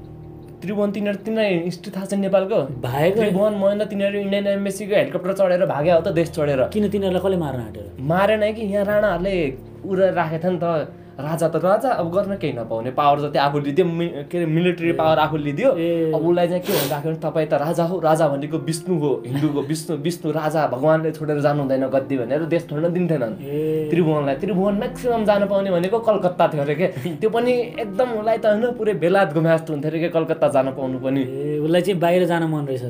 त्रिभुवन 0.64 0.92
तिनीहरू 0.96 1.20
तिनीहरू 1.28 1.64
हिस्ट्री 1.66 1.92
थाहा 1.92 2.06
छ 2.06 2.14
नेपालको? 2.24 2.60
भागेको 2.88 3.20
त्रिभुवन 3.20 3.54
महेन्द्र 3.60 3.86
तिनीहरू 3.92 4.18
इन्डियन 4.20 4.48
एम्बेसीको 4.48 4.96
हेलिकप्टर 4.96 5.34
चढेर 5.40 5.66
भाग्यो 5.68 5.96
हो 5.96 6.02
त 6.02 6.16
देश 6.16 6.30
चढेर। 6.32 6.62
किन 6.72 6.88
तिनीहरूलाई 6.90 7.24
कसले 7.24 7.38
मार्न 7.44 7.60
आँटेर? 7.68 7.86
मारेन 8.00 8.44
कि 8.56 8.64
यहाँ 8.72 8.86
राणाहरूले 8.88 9.36
उरा 9.84 10.10
राखेको 10.16 10.42
थियो 10.44 10.52
नि 10.56 10.60
त। 10.64 11.03
राजा 11.20 11.48
त 11.48 11.56
राजा 11.64 11.90
अब 11.94 12.10
गर्न 12.12 12.36
केही 12.42 12.54
नपाउने 12.54 12.92
पावर 12.92 13.20
जति 13.22 13.38
आफू 13.40 13.60
लिदियो 13.60 13.86
मि- 13.88 14.12
के 14.32 14.38
अरे 14.38 14.46
मिलिट्री 14.48 14.92
पावर 14.94 15.20
आफू 15.20 15.38
लिदियो। 15.38 15.70
अब 16.16 16.26
उसलाई 16.28 16.48
चाहिँ 16.48 16.62
के 16.62 16.74
भनिराख्यो 16.74 17.12
भने 17.12 17.20
तपाईँ 17.22 17.48
त 17.48 17.54
राजा 17.64 17.84
हो 17.84 18.00
राजा 18.00 18.28
भनेको 18.28 18.58
विष्णु 18.66 18.98
हो 19.00 19.12
हिन्दूको 19.26 19.62
विष्णु 19.70 19.98
विष्णु 20.02 20.32
राजा 20.34 20.66
भगवान्ले 20.68 21.12
छोडेर 21.12 21.40
जानु 21.46 21.62
हुँदैन 21.62 21.86
गद्दी 21.94 22.18
भनेर 22.18 22.46
देश 22.50 22.66
छोड्न 22.70 22.90
दिन्थेनन् 22.94 23.36
त्रिभुवनलाई 23.90 24.36
त्रिभुवन 24.42 24.74
म्याक्सिमम 24.82 25.24
जानु 25.26 25.46
पाउने 25.48 25.70
भनेको 25.72 26.00
कलकत्ता 26.00 26.48
थियो 26.54 26.62
अरे 26.64 26.76
के? 26.76 26.88
त्यो 27.22 27.30
पनि 27.30 27.52
एकदम 27.84 28.10
उसलाई 28.20 28.38
त 28.38 28.46
होइन 28.46 28.72
पुरै 28.78 28.94
बेलायत 29.04 29.30
घुमे 29.38 29.50
जस्तो 29.54 29.74
हुन्थ्यो 29.74 29.90
अरे 29.92 30.00
के 30.00 30.10
कलकत्ता 30.18 30.48
जानु 30.56 30.72
पाउनु 30.74 30.98
पनि। 31.06 31.22
उसलाई 31.62 31.82
चाहिँ 31.82 32.00
बाहिर 32.00 32.26
जान 32.26 32.44
मन 32.50 32.66
रहेछ। 32.66 32.84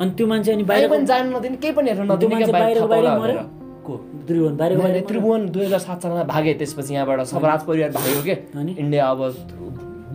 अनि 0.00 0.10
त्यो 0.16 0.26
मान्छे 0.26 0.52
अनि 0.52 0.64
बाहिर 0.64 0.88
पनि 0.90 1.04
जानु 1.06 1.28
नदिने 1.38 1.56
केही 1.62 1.72
पनि 1.76 1.90
हेर्न 1.90 2.10
नदिने 2.12 2.46
बाहिर 2.52 3.65
को 3.88 3.96
त्रिभुवन 4.26 4.56
त्रिभुवन 5.08 5.48
दुई 5.56 5.64
हजार 5.64 5.78
सात 5.80 6.02
सालमा 6.02 6.22
भागेँ 6.32 6.54
त्यसपछि 6.58 6.94
यहाँबाट 6.94 7.20
सब 7.32 7.44
राज 7.44 7.64
परिवार 7.66 7.90
भाग्यो 7.98 8.22
के? 8.22 8.36
इन्डिया 8.82 9.06
अब 9.10 9.20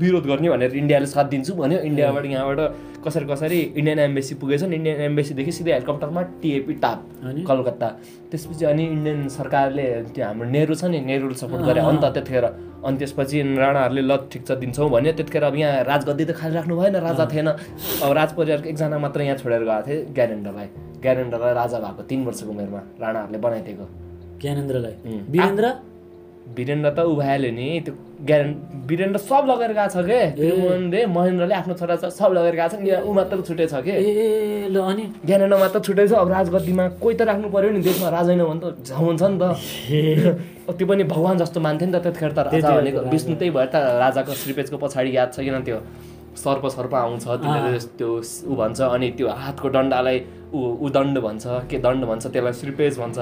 विरोध 0.01 0.25
गर्ने 0.25 0.49
भनेर 0.49 0.75
इन्डियाले 0.75 1.05
साथ 1.05 1.25
दिन्छु 1.29 1.53
भन्यो। 1.53 1.79
इन्डियाबाट 1.79 2.25
यहाँबाट 2.25 2.59
कसरी 3.05 3.25
कसरी 3.25 3.59
इन्डियन 3.77 3.99
एम्बेसी 3.99 4.35
पुगेछन्। 4.41 4.73
इन्डियन 4.73 5.01
एम्बेसीदेखि 5.01 5.51
सिधै 5.51 5.71
हेलिकप्टरमा 5.71 6.21
टिएपी 6.41 6.73
टाप 6.81 6.99
अनि? 7.23 7.41
कलकत्ता। 7.43 7.87
त्यसपछि 8.31 8.65
अनि 8.65 8.83
इन्डियन 8.85 9.27
सरकारले 9.29 9.85
त्यो 10.13 10.25
हाम्रो 10.25 10.49
नेहरू 10.49 10.73
छ 10.75 10.83
नि 10.89 10.99
नेहरूले 11.01 11.37
सपोर्ट 11.37 11.61
गरे 11.65 11.81
अन्त 11.81 12.05
त्यतिखेर। 12.05 12.45
अनि 12.81 12.97
त्यसपछि 12.97 13.37
राणाहरूले 13.57 14.01
ल 14.01 14.11
ठिक 14.31 14.41
छ 14.47 14.51
दिन्छौँ 14.61 14.89
भन्यो। 14.89 15.11
त्यतिखेर 15.17 15.43
अब 15.43 15.55
यहाँ 15.55 15.83
राजगद्दी 15.85 16.25
त 16.25 16.31
खाली 16.33 16.53
राख्नु 16.55 16.73
भएन 16.77 16.95
राजा 16.97 17.25
थिएन। 17.29 17.47
अब 18.01 18.11
राज 18.11 18.29
परिवारको 18.37 18.67
एकजना 18.69 18.97
मात्र 18.97 19.21
यहाँ 19.21 19.37
छोडेर 19.37 19.63
गएको 19.65 19.81
थिए 19.87 19.97
ज्ञानेन्द्रलाई। 20.13 20.67
ज्ञानेन्द्रलाई 21.01 21.53
राजा 21.61 21.77
भएको 21.77 22.01
तिन 22.09 22.19
वर्षको 22.25 22.49
उमेरमा 22.49 22.81
राणाहरूले 23.01 23.37
बनाइदिएको। 23.37 23.85
ज्ञानेन्द्रलाई. 24.41 24.93
वीरेन्द्र? 25.29 25.65
वीरेन्द्र 26.57 26.89
त 26.97 26.99
ऊ 26.99 27.15
भइहाल्यो 27.15 27.51
नि 27.51 27.67
त्यो 27.85 27.93
ज्ञान 28.27 28.47
वीरेन्द्र 28.89 29.19
सब 29.19 29.43
लगेर 29.49 29.71
गएको 29.77 29.89
छ 29.93 30.03
के? 30.09 31.05
महेन्द्रले 31.05 31.55
आफ्नो 31.55 31.73
छोरा 31.79 31.95
छ 31.95 32.11
सब 32.11 32.31
लगेर 32.37 32.55
गएको 32.59 32.69
छ 32.75 32.79
नि 32.81 32.89
ऊ 33.07 33.13
मात्र 33.13 33.41
छुट्टै 33.47 33.67
छ 33.71 33.81
के? 33.85 33.91
ए 33.91 34.67
ल 34.69 34.77
अनि। 34.81 35.05
ज्ञानेन्द्र 35.25 35.57
मात्र 35.63 35.79
छुट्टै 35.79 36.07
छ 36.07 36.13
अब 36.21 36.29
राजगद्दीमा 36.31 36.87
कोही 37.01 37.15
त 37.15 37.21
राख्नु 37.31 37.47
पर्यो 37.55 37.71
नि 37.71 37.81
देशमा 37.87 38.09
राजा 38.17 38.31
होइन 38.33 38.43
भने 38.43 38.59
त 38.61 38.91
झाउँछ 38.91 39.21
नि 39.23 39.37
त। 39.41 39.43
त्यो 40.77 40.85
पनि 40.87 41.03
भगवान् 41.13 41.39
जस्तो 41.39 41.59
मान्थ्यो 41.59 41.87
नि 41.87 41.93
त 41.93 42.03
त्यतिखेर 42.03 42.31
त 42.31 42.39
राजा 42.51 42.69
भनेको 42.77 42.99
विष्णु 43.11 43.35
त्यही 43.39 43.51
भएर 43.57 43.67
त 43.73 43.75
राजाको 44.03 44.31
श्रीपेजको 44.43 44.77
पछाडि 44.83 45.09
याद 45.17 45.29
छ 45.35 45.39
किन 45.45 45.61
त्यो? 45.67 45.79
सर्प 46.35 46.65
सर्प 46.67 46.93
आउँछ 46.95 47.23
तिनीहरूले 47.27 47.79
त्यो 47.99 48.09
ऊ 48.47 48.55
भन्छ 48.55 48.81
अनि 48.81 49.07
त्यो 49.17 49.27
हातको 49.27 49.67
डन्डालाई 49.67 50.17
ऊ 50.53 50.59
ऊ 50.79 50.89
दण्ड 50.89 51.19
भन्छ 51.19 51.43
के 51.69 51.77
दण्ड 51.79 52.05
भन्छ 52.05 52.27
त्यसलाई 52.27 52.53
श्रीपेज 52.53 52.99
भन्छ। 52.99 53.19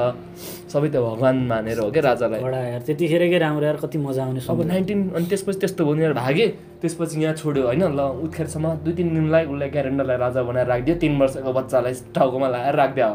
सबै 0.73 0.89
त्यो 0.89 1.01
भगवान् 1.05 1.39
मानेर 1.49 1.79
हो 1.79 1.89
क्या 1.91 2.03
राजालाई? 2.03 2.41
बडा 2.41 2.57
यार 2.57 2.81
त्यतिखेर 2.85 3.23
के 3.29 3.37
राम्रो 3.37 3.65
यार 3.65 3.77
कति 3.81 3.97
मजा 3.97 4.23
आउने 4.25 4.41
अब। 4.49 4.61
नाइन्टिन 4.65 4.99
अनि 5.15 5.25
त्यसपछि 5.25 5.59
त्यस्तो 5.59 5.85
भनेर 5.85 6.13
भागेँ। 6.13 6.49
त्यसपछि 6.81 7.21
यहाँ 7.21 7.35
छोड्यो 7.35 7.65
होइन? 7.65 7.83
ल 7.97 8.01
उत्खेरसम्म 8.25 8.73
दुई 8.85 8.93
तिन 8.93 9.13
दिनलाई 9.13 9.45
उसलाई 9.45 9.69
क्यारेन्डरलाई 9.69 10.17
राजा 10.17 10.41
बनाएर 10.43 10.67
राखिदियो। 10.67 10.95
तिन 10.97 11.17
वर्षको 11.19 11.53
बच्चालाई 11.53 11.93
टाउकोमा 12.13 12.47
लगाएर 12.49 12.75
राखिदियो। 12.75 13.11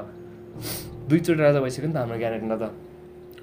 दुईचोटि 1.09 1.42
राजा 1.42 1.61
भइसक्यो 1.61 1.87
नि 1.87 1.94
त 1.94 1.96
हाम्रो 1.96 2.18
क्यारेन्डर 2.18 2.59
त? 2.62 2.64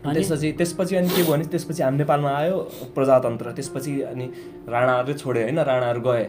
त्यसपछि 0.06 0.52
त्यसपछि 0.60 0.96
अनि 0.96 1.10
के 1.10 1.22
भयो 1.24 1.32
भने 1.32 1.46
त्यसपछि 1.46 1.84
हाम्रो 1.84 1.98
नेपालमा 1.98 2.32
आयो 2.38 2.58
प्रजातन्त्र। 2.96 3.52
त्यसपछि 3.58 3.94
अनि 4.12 4.26
राणाहरूले 4.68 5.14
छोड्यो 5.14 5.44
होइन 5.44 5.60
राणाहरू 5.60 6.02
गए। 6.02 6.24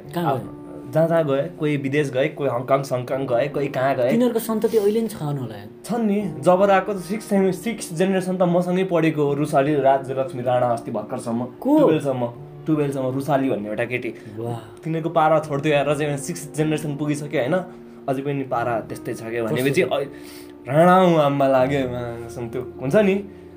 जहाँ 0.93 1.09
जहाँ 1.09 1.25
गए 1.25 1.43
कोही 1.59 1.77
विदेश 1.85 2.11
गए 2.13 2.29
कोही 2.37 2.49
हङकङ 2.53 2.83
सङकङ 2.85 3.25
गए 3.27 3.47
कोही 3.49 3.69
कहाँ 3.73 3.95
गए। 3.97 4.11
तिनीहरूको 4.11 4.41
सन्तति 4.45 4.77
अहिले 4.79 5.01
पनि 5.01 5.09
छन् 5.09 5.39
होला 5.41 5.57
छन् 5.89 6.05
नि। 6.07 6.19
जबराको 6.45 6.99
सिक्स 7.01 7.29
सिक्स 7.65 7.93
जेनेरेसन 7.97 8.37
त 8.37 8.43
मसँगै 8.45 8.85
पढेको 8.93 9.25
रुसाली 9.41 9.75
राज्यलक्ष्मी 9.81 10.43
राणा 10.45 10.69
अस्ति 10.77 10.91
भर्खरसम्म? 10.93 11.41
टुवेल्भसम्म 11.65 12.23
टुवेल्भसम्म 12.67 13.09
रुसाली 13.17 13.49
भन्ने 13.51 13.69
एउटा 13.69 13.85
केटी। 13.89 14.11
तिनीहरूको 14.85 15.11
पारा 15.17 15.41
छोडिदियो 15.49 15.73
हेर 15.77 15.89
चाहिँ 15.97 16.17
सिक्स 16.29 16.43
जेनेरेसन 16.57 16.97
पुगिसक्यो 17.01 17.41
होइन। 17.41 17.57
अझै 18.09 18.23
पनि 18.23 18.45
पारा 18.53 18.75
त्यस्तै 18.85 19.13
छ 19.17 19.33
क्या 19.33 19.43
भनेपछि 19.49 19.83
राणा 20.69 20.95
आम्मा 21.25 21.47
लाग्यो 21.49 21.81
त्यो 22.53 22.63
हुन्छ 22.81 22.97
नि। 23.09 23.15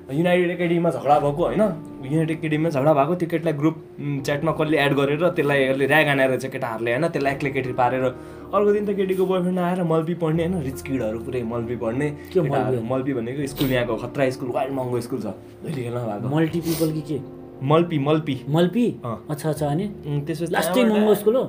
युनाइटेड 0.08 0.50
एकाडेमीमा 0.50 0.90
झगडा 0.90 1.18
भएको 1.18 1.42
होइन? 1.42 1.60
युनाइटेड 2.04 2.30
एकाडेमीमा 2.30 2.70
झगडा 2.70 2.92
भएको 2.94 3.14
त्यो 3.14 3.28
केटीलाई 3.28 3.52
ग्रुप 3.58 3.76
च्याटमा 4.24 4.52
कसले 4.58 4.76
एड 4.78 4.92
गरेर 4.94 5.28
त्यसलाई 5.28 5.62
यसले 5.62 5.86
ऱ्याग 5.86 6.08
आनेर 6.08 6.36
चाहिँ 6.36 6.52
केटाहरूले 6.52 6.90
होइन 6.92 7.06
त्यसलाई 7.10 7.32
एक्लै 7.34 7.50
केटी 7.50 7.72
पारेर 7.74 8.04
अर्को 8.04 8.72
दिन 8.72 8.86
त 8.86 8.96
केटीको 8.96 9.24
बोयफ्रेन्ड 9.26 9.58
आएर 9.58 9.82
मल्पी 9.82 10.14
पढ्ने 10.22 10.46
होइन 10.46 10.62
रिच 10.62 10.82
किडहरू 10.82 11.18
पुरै 11.26 11.42
मल्पी 11.42 11.76
पढ्ने 11.76 12.10
के 12.32 12.40
मल्पी? 12.40 13.12
भनेको 13.14 13.46
स्कुल 13.46 13.72
यहाँको 13.72 13.96
खतरा 14.06 14.30
स्कुल 14.30 14.50
वाइल्ड 14.54 14.74
महँगो 14.74 15.00
स्कुल 15.00 15.20
छ। 15.22 15.34
मल्टी 16.34 16.60
पिपल 16.60 16.92
कि 16.92 17.02
के? 17.10 17.18
मल्पी 17.62 17.98
मल्पी 17.98 18.34
मल्पी। 18.50 18.84
अच्छा 19.04 19.48
अच्छा 19.50 19.66
अनि 19.66 19.86
त्यसपछि 20.26 20.52
लास्टै 20.52 20.84
महँगो 20.84 21.14
स्कुल 21.14 21.36
हो 21.36 21.44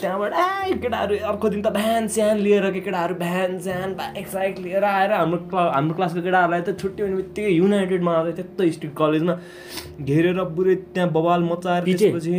त्यहाँबाट 0.00 0.32
ए 0.34 0.74
केटाहरू 0.82 1.16
अर्को 1.30 1.48
दिन 1.48 1.62
त 1.62 1.72
भ्यान 1.76 2.08
स्यान 2.08 2.38
लिएर 2.38 2.70
के 2.70 2.80
केटाहरू 2.80 3.14
भ्यान 3.22 3.58
स्यान 3.66 3.94
बाइक 3.94 4.26
साइक 4.28 4.58
लिएर 4.58 4.84
आएर 4.84 5.12
हाम्रो 5.12 5.38
क्ला 5.50 5.62
हाम्रो 5.74 5.94
क्लासको 5.94 6.22
केटाहरूलाई 6.22 6.60
त 6.60 6.78
छुट्टी 6.80 7.02
हुने 7.02 7.16
बित्तिकै 7.16 7.50
युनाइटेडमा 7.50 8.12
आएर 8.18 8.32
त्यस्तो 8.32 8.70
स्ट्रिक्ट 8.72 8.96
कलेजमा 8.98 9.34
घेरेर 10.00 10.44
पुरै 10.56 10.74
त्यहाँ 10.74 11.10
बवाल 11.12 11.42
मचाएर? 11.44 11.82
त्यसपछि 11.84 12.32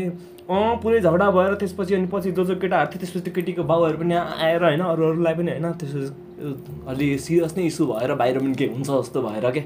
अँ 0.46 0.78
पुरै 0.78 1.00
झगडा 1.02 1.30
भएर 1.32 1.54
त्यसपछि 1.58 1.94
अनि 1.96 2.08
पछि 2.08 2.32
जो 2.32 2.44
जो 2.46 2.56
केटाहरू 2.62 2.90
थियो 2.92 3.00
त्यसपछि 3.02 3.22
त्यो 3.26 3.34
केटीको 3.34 3.64
बाउहरू 3.66 3.98
पनि 3.98 4.14
आएर 4.14 4.64
होइन 4.64 4.82
अरू 4.86 5.04
अरूलाई 5.06 5.34
पनि 5.36 5.52
होइन 5.52 5.72
त्यसपछि 5.74 6.86
अलि 6.86 7.08
सिरियस 7.18 7.58
नै 7.58 7.64
इस्यु 7.66 7.86
भएर 7.88 8.14
बाहिर 8.14 8.38
पनि 8.40 8.54
के 8.54 8.66
हुन्छ 8.70 8.90
जस्तो 8.90 9.22
भएर 9.22 9.50
के। 9.52 9.60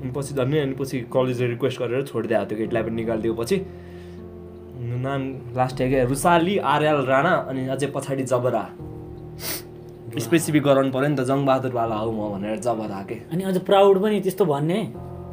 अनि 0.00 0.10
पछि 0.16 0.34
झन् 0.34 0.54
अनि 0.62 0.74
पछि 0.80 1.00
कलेजले 1.12 1.46
रिक्वेस्ट 1.48 1.78
गरेर 1.80 2.02
छोडिदियो 2.08 2.44
त्यो 2.48 2.56
केटीलाई 2.58 2.82
पनि 2.82 2.96
निकालिदियो 2.96 3.34
पछि। 3.34 3.56
नाम 5.04 5.20
लास्ट 5.56 5.76
के 5.92 6.04
रुसाली 6.08 6.56
आर्याल 6.72 7.04
राणा 7.04 7.34
अनि 7.52 7.68
अझै 7.76 7.86
पछाडि 7.92 8.24
जबरा। 8.24 8.64
स्पेसिफिक 10.24 10.62
गराउनु 10.62 10.90
पऱ्यो 10.96 11.08
नि 11.08 11.16
त 11.20 11.28
जङ्गबहादुरवाला 11.28 11.96
हौ 12.00 12.10
म 12.10 12.32
भनेर 12.32 12.58
जबरा 12.64 13.00
के। 13.04 13.16
अनि 13.28 13.42
अझ 13.44 13.56
प्राउड 13.68 14.02
पनि 14.02 14.20
त्यस्तो 14.24 14.44
भन्ने? 14.44 14.80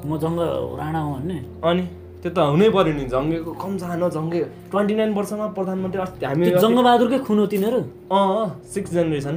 म 0.04 0.20
जङ्ग 0.20 0.40
राणा 0.80 1.00
हो 1.00 1.16
भन्ने। 1.16 1.38
अनि? 1.64 1.84
त्यो 2.22 2.30
त 2.36 2.40
हुनै 2.54 2.68
पऱ्यो 2.76 2.94
नि 2.98 3.04
जङ्गेको 3.14 3.52
कम 3.64 3.72
सानो 3.82 4.08
जङ्गे 4.16 4.42
ट्वेन्टी 4.72 4.94
नाइन 5.00 5.12
वर्षमा 5.18 5.46
प्रधानमन्त्री 5.58 6.02
अस्ति 6.06 6.26
हामी 6.26 6.46
जङ्गबहादुरकै 6.66 7.20
खुन 7.28 7.38
हो 7.42 7.46
तिनीहरू? 7.54 7.80
अँ 8.14 8.46
सिक्स 8.74 8.90
जेनेरेसन 8.98 9.36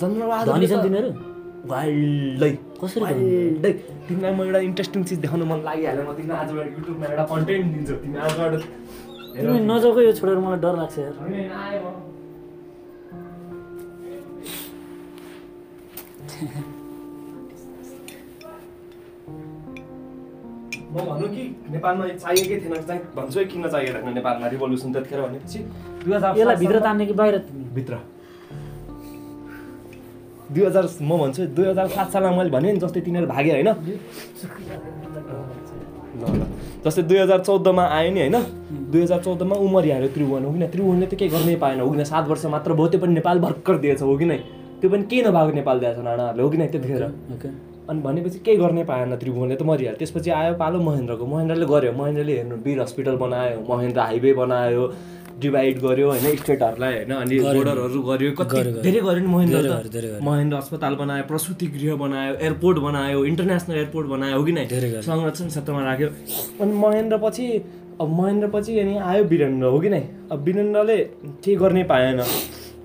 जङ्गबहादुर 0.00 0.54
तिनीहरू? 0.86 1.10
वाइल्डै। 1.70 2.52
कसरी? 2.80 3.02
वाइल्डै। 3.04 3.72
तिमीलाई 4.08 4.32
म 4.36 4.40
एउटा 4.46 4.60
इन्ट्रेस्टिङ 4.70 5.00
चिज 5.08 5.18
देखाउनु 5.24 5.44
मन 5.52 5.58
लागिहाल्यो। 5.68 6.02
म 6.08 6.10
तिमीलाई 6.18 6.38
आजबाट 6.44 6.66
युट्युबमा 6.78 7.06
एउटा 7.10 7.24
कन्टेन्ट 7.32 7.66
दिन्छु। 7.74 7.94
तिमी 8.02 8.16
आजबाट 8.26 8.52
नजाऊ 9.70 10.00
यो 10.06 10.12
छोडेर 10.18 10.38
मलाई 10.44 10.60
डर 10.64 10.74
लाग्छ 10.80 10.96
यार। 10.98 11.14
आयो। 11.62 11.90
म। 20.90 20.96
भन्नु 21.08 21.26
कि 21.34 21.42
नेपालमा 21.70 22.04
चाहिएकै 22.24 22.56
थिएन 22.60 22.74
चाहिँ 22.82 23.02
भन्छु 23.16 23.38
है 23.38 23.44
किन 23.46 23.68
चाहिएको 23.68 23.98
थिएन 24.04 24.14
नेपालमा 24.14 24.46
रिभोल्युसन 24.54 24.92
त्यतिखेर 24.92 25.20
भनेपछि 25.20 25.58
दुई 26.04 26.12
हजार 26.14 26.38
यसलाई 26.38 26.56
भित्र 26.56 26.78
तान्ने 26.80 27.06
कि 27.06 27.14
बाहिर 27.20 27.36
भित्र। 27.74 27.94
दुई 30.52 30.64
हजार 30.66 30.84
म 31.02 31.10
भन्छु 31.18 31.46
दुई 31.56 31.66
हजार 31.66 31.86
सात 31.88 32.08
सालमा 32.12 32.30
मैले 32.36 32.50
भने 32.50 32.72
नि 32.72 32.78
जस्तै 32.82 33.00
तिनीहरू 33.00 33.26
भागे 33.26 33.50
होइन। 33.52 33.70
ल 36.20 36.24
ल। 36.26 36.42
जस्तै 36.84 37.02
दुई 37.02 37.18
हजार 37.18 37.40
चौधमा 37.46 37.84
आयो 37.86 38.10
नि 38.10 38.20
होइन 38.20 38.36
दुई 38.90 39.02
हजार 39.02 39.20
चौधमा 39.22 39.54
ऊ 39.56 39.66
मरिहाल्यो 39.70 40.08
त्रिभुवन 40.10 40.44
हो 40.44 40.52
कि 40.52 40.58
न 40.58 40.66
त्रिभुवनले 40.74 41.06
त 41.06 41.14
केही 41.14 41.30
गर्नै 41.30 41.56
पाएन 41.62 41.80
हो 41.80 41.90
कि 41.90 41.98
न 42.00 42.04
सात 42.04 42.24
वर्ष 42.28 42.44
मात्र 42.50 42.74
भयो 42.74 42.88
त्यो 42.88 43.00
पनि 43.00 43.14
नेपाल 43.14 43.38
भर्खर 43.38 43.76
दिएछ 43.78 44.02
हो 44.02 44.16
कि 44.18 44.26
नै 44.26 44.38
त्यो 44.80 44.90
पनि 44.90 45.02
केही 45.06 45.22
नभएको 45.22 45.52
नेपाल 45.54 45.76
दिएछ 45.80 45.98
नानाहरूले 46.02 46.42
हो 46.42 46.50
कि 46.50 46.58
नै 46.58 46.66
त्यतिखेर? 46.66 47.04
ओके। 47.34 47.69
अनि 47.90 48.00
भनेपछि 48.02 48.38
केही 48.46 48.56
गर्नै 48.62 48.82
पाएन 48.86 49.14
त्रिभुवनले 49.18 49.56
त 49.56 49.62
मरिहाल्यो। 49.66 49.98
त्यसपछि 49.98 50.30
आयो 50.30 50.54
पालो 50.62 50.78
महेन्द्रको। 50.78 51.24
महेन्द्रले 51.26 51.66
गर्यो 51.66 51.92
महेन्द्रले 52.00 52.32
हेर्नु 52.38 52.56
वीर 52.64 52.78
हस्पिटल 52.80 53.16
बनायो 53.18 53.56
महेन्द्र 53.66 54.00
हाइवे 54.00 54.32
बनायो 54.38 54.84
डिभाइड 55.42 55.76
गर्यो 55.80 56.06
होइन 56.10 56.36
स्टेटहरूलाई 56.36 56.94
होइन 56.94 57.12
अनि 57.18 57.34
बोर्डरहरू 57.40 58.00
गर्यो 58.08 58.30
कति। 58.38 58.62
धेरै 58.86 59.00
गर्यो 59.00 59.22
नि 59.26 59.30
महेन्द्र। 59.34 60.20
महेन्द्र 60.22 60.56
अस्पताल 60.56 60.94
बनायो 61.02 61.24
प्रसुति 61.26 61.66
गृह 61.76 61.94
बनायो 62.04 62.32
एयरपोर्ट 62.46 62.78
बनायो 62.86 63.24
इन्टरनेसनल 63.24 63.76
एयरपोर्ट 63.76 64.06
बनायो 64.14 64.36
हो 64.38 64.44
कि 64.44 64.52
नै। 64.52 64.64
संरक्षण 65.02 65.46
क्षेत्रमा 65.48 65.80
राख्यो। 65.84 66.08
अनि 66.62 66.72
महेन्द्र 66.84 67.16
पछि 67.24 67.46
अब 68.00 68.08
महेन्द्र 68.20 68.48
पछि 68.54 68.78
अनि 68.78 68.94
आयो 69.10 69.24
वीरेन्द्र 69.32 69.66
हो 69.66 69.78
कि 69.80 69.88
नै? 69.88 70.02
अब 70.32 70.38
वीरेन्द्रले 70.44 70.98
केही 71.42 71.56
गर्नै 71.56 71.84
पाएन। 71.90 72.20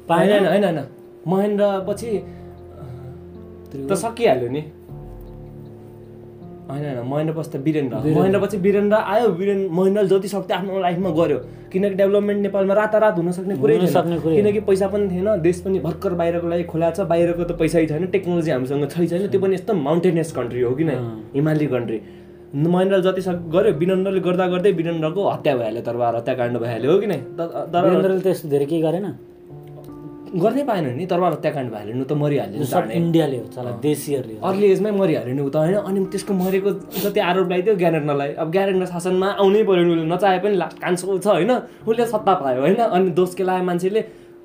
पाएन 0.09 0.45
होइन। 0.47 0.63
होइन 0.65 0.79
महेन्द्र 1.27 1.65
पछि 1.89 2.09
त 3.75 3.93
सकिहाल्यो 3.99 4.49
नि। 4.49 4.61
होइन 6.69 6.85
होइन। 6.85 6.99
महेन्द्र 7.09 7.33
पछि 7.37 7.49
त 7.51 7.61
वीरेन्द्र 7.65 7.95
महेन्द्र 8.15 8.39
पछि 8.41 8.57
वीरेन्द्र 8.57 8.97
आयो। 9.13 9.27
वीरेन्द्र 9.39 9.69
महेन्द्रले 9.77 10.07
जति 10.09 10.27
सक्थ्यो 10.27 10.55
आफ्नो 10.57 10.79
लाइफमा 10.81 11.09
गर्यो। 11.19 11.37
किनकि 11.71 11.95
डेभलपमेन्ट 11.95 12.41
नेपालमा 12.41 12.73
रातारात 12.73 13.15
हुन 13.17 13.31
सक्ने 13.31 13.55
कुरै 13.61 13.75
सक्ने 13.87 14.17
किनकि 14.25 14.59
पैसा 14.65 14.87
पनि 14.87 15.05
थिएन। 15.11 15.29
देश 15.41 15.59
पनि 15.61 15.79
भर्खर 15.85 16.13
बाहिरको 16.19 16.47
लागि 16.47 16.63
खोला 16.71 16.89
छ। 16.91 16.99
बाहिरको 17.05 17.43
त 17.43 17.51
पैसै 17.61 17.85
छैन। 17.85 18.05
टेक्नोलोजी 18.15 18.51
हामीसँग 18.51 18.87
छै 18.89 19.05
छैन। 19.07 19.27
त्यो 19.29 19.39
पनि 19.41 19.55
एकदम 19.55 19.77
माउन्टेनियस 19.83 20.31
कन्ट्री 20.33 20.61
हो 20.61 20.71
कि 20.73 20.83
नै? 20.89 20.95
हिमाली 21.35 21.67
कन्ट्री 21.75 21.99
महेन्द्रले 22.55 23.03
जति 23.03 23.21
सक् 23.21 23.39
गर्यो। 23.53 23.71
वीरेन्द्रले 23.77 24.19
गर्दा 24.25 24.45
गर्दै 24.47 24.71
वीरेन्द्रको 24.79 25.21
हत्या 25.29 25.53
भइहाल्यो। 25.55 25.81
तरबार 25.85 26.15
हत्याकाण्ड 26.15 26.57
भइहाल्यो। 26.57 26.91
हो 26.91 26.97
कि 26.99 27.07
नै? 27.07 27.19
तर 27.37 28.19
त्यस्तो 28.25 28.49
धेरै 28.49 28.65
केही 28.65 28.81
गरेन। 28.81 29.34
गर्नै 30.43 30.63
पाएन 30.67 30.85
नि 30.97 31.05
तरबार 31.11 31.31
हत्याकाण्ड 31.33 31.69
भइहाल्यो 31.71 31.95
नि 31.95 32.05
त 32.05 32.13
मरिहाल्यो 32.23 32.81
इन्डियाले 32.99 33.37
हो 33.37 33.47
चला 33.55 33.71
देशीहरूले। 33.85 34.35
अर्ली 34.49 34.67
एजमै 34.75 34.91
मरिहाल्यो 34.99 35.33
नि 35.35 35.43
त 35.49 35.55
होइन 35.55 35.77
अनि 35.89 35.99
त्यसको 36.11 36.33
मरेको 36.43 36.69
जति 37.03 37.19
आरोप 37.29 37.47
लगाइदियो 37.51 37.75
ग्यारेन्डरलाई 37.83 38.31
अब 38.43 38.47
ग्यारेन्डर 38.55 38.87
शासनमा 38.93 39.29
आउनै 39.41 39.61
पऱ्यो 39.69 39.83
नि 39.87 39.91
उसले 39.95 40.05
नचाहे 40.13 40.39
पनि 40.43 40.55
ला 40.61 40.67
कान्छो 40.83 41.17
छ 41.23 41.27
होइन 41.27 41.51
उसले 41.87 42.05
सत्ता 42.13 42.33
पायो 42.43 42.59
होइन 42.65 42.81
अनि 42.85 43.09
दोष 43.19 43.31
के 43.37 43.43
लाग्यो 43.49 43.65
मान्छेले 43.71 44.01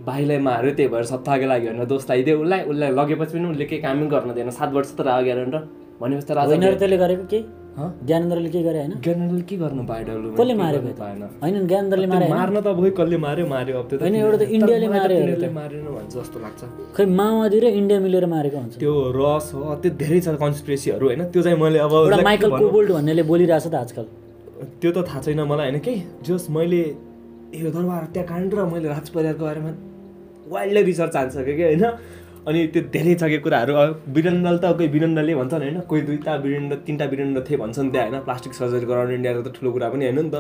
भाइलाई 0.08 0.38
मार्यो 0.48 0.70
त्यही 0.78 0.88
भएर 0.92 1.04
सत्ताको 1.12 1.46
लागि 1.52 1.66
भनेर 1.68 1.86
दोष 1.92 2.02
लगाइदियो 2.10 2.34
उसलाई 2.42 2.60
उसलाई 2.70 2.90
लगेपछि 2.98 3.32
पनि 3.38 3.48
उसले 3.52 3.64
केही 3.70 3.82
कामै 3.82 4.06
गर्न 4.14 4.30
दिएन। 4.36 4.50
सात 4.58 4.70
वर्ष 4.76 4.90
त 4.96 5.00
रह्यो 5.08 5.24
ग्यारेन्डर 5.28 5.60
भनेपछि 6.00 6.26
त 6.26 6.30
राजा 6.38 6.54
होइन 6.54 6.96
गरेको 7.04 7.24
केही? 7.32 7.42
ज्ञानेन्द्रले 7.78 8.48
के 8.50 8.62
गरे 8.62 8.78
होइन? 8.78 8.92
ज्ञानेन्द्रले 9.04 9.42
के 9.50 9.56
गर्नु 9.56 9.82
पायो 9.90 10.34
कसले 10.38 10.54
मारेको? 10.54 10.88
पाएन 11.00 11.22
होइन 11.42 11.66
ज्ञानेन्द्रले 11.66 12.06
मारे? 12.06 12.28
मार्न। 12.28 12.56
त 12.60 12.68
खोइ 12.76 12.90
कसले 12.98 13.16
मार्यो? 13.16 13.46
मार्यो 13.46 13.78
अब 13.78 13.86
होइन, 14.02 14.14
एउटा 14.14 14.36
त 14.36 14.42
इन्डियाले 14.42 14.88
मार्यो 14.88 15.50
मारेन 15.54 15.84
भन्छ 15.86 16.12
जस्तो 16.16 16.38
लाग्छ। 16.44 16.60
खै 16.96 17.04
माओवादी 17.20 17.58
र 17.60 17.66
इन्डिया 17.80 17.98
मिलेर 18.00 18.26
मारेको 18.26 18.58
हुन्छ। 18.58 18.74
त्यो 18.82 18.92
रस 19.16 19.46
हो 19.54 19.74
त्यो 19.82 19.90
धेरै 20.02 20.20
छ 20.20 20.28
कन्सपिरेसीहरू 20.44 21.04
होइन? 21.06 21.22
त्यो 21.32 21.40
चाहिँ 21.42 21.58
मैले 21.62 21.78
अब 21.78 21.92
एउटा 21.94 22.22
माइकल 22.26 22.50
कोबोल्ट 22.58 22.90
भन्नेले 22.98 23.22
बोलिरहेछ 23.30 23.66
त 23.66 23.74
आजकल। 23.74 24.04
त्यो 24.80 24.90
त 24.90 24.98
थाहा 25.08 25.20
छैन 25.24 25.40
मलाई 25.46 25.66
होइन? 25.70 25.78
के? 25.80 25.94
जस 26.26 26.46
मैले 26.50 26.82
यो 27.54 27.70
दरबार 27.70 28.02
हत्याकाण्ड 28.06 28.50
र 28.54 28.60
मैले 28.66 28.88
राज 28.88 29.08
परिवारको 29.14 29.44
बारेमा 29.46 29.70
वाइल्डै 30.52 30.82
रिसर्च 30.90 31.14
हालिसकेँ 31.16 31.56
कि? 31.56 31.64
होइन? 31.70 31.84
अनि 32.48 32.60
त्यो 32.72 32.82
धेरै 32.92 33.14
छ 33.20 33.28
कि 33.30 33.38
कुराहरू 33.44 33.72
वीरेन्द्रले 34.16 34.58
त 34.58 34.68
कोही 34.76 34.88
वीरेन्द्रले 34.88 35.32
भन्छन् 35.36 35.62
होइन 35.62 35.80
कोही 35.90 36.02
दुईवटा 36.08 36.34
वीरेन्द्र 36.44 36.76
तिनवटा 36.86 37.06
वीरेन्द्र 37.12 37.40
थिए 37.48 37.56
भन्छन् 37.62 37.90
त्यहाँ 37.92 38.06
होइन 38.08 38.20
प्लास्टिक 38.24 38.52
सर्जरी 38.58 38.86
गराउनु 38.90 39.12
इन्डियाको 39.14 39.42
त 39.44 39.48
ठुलो 39.56 39.70
कुरा 39.72 39.88
पनि 39.92 40.04
होइन 40.08 40.18
नि 40.18 40.30
त। 40.32 40.36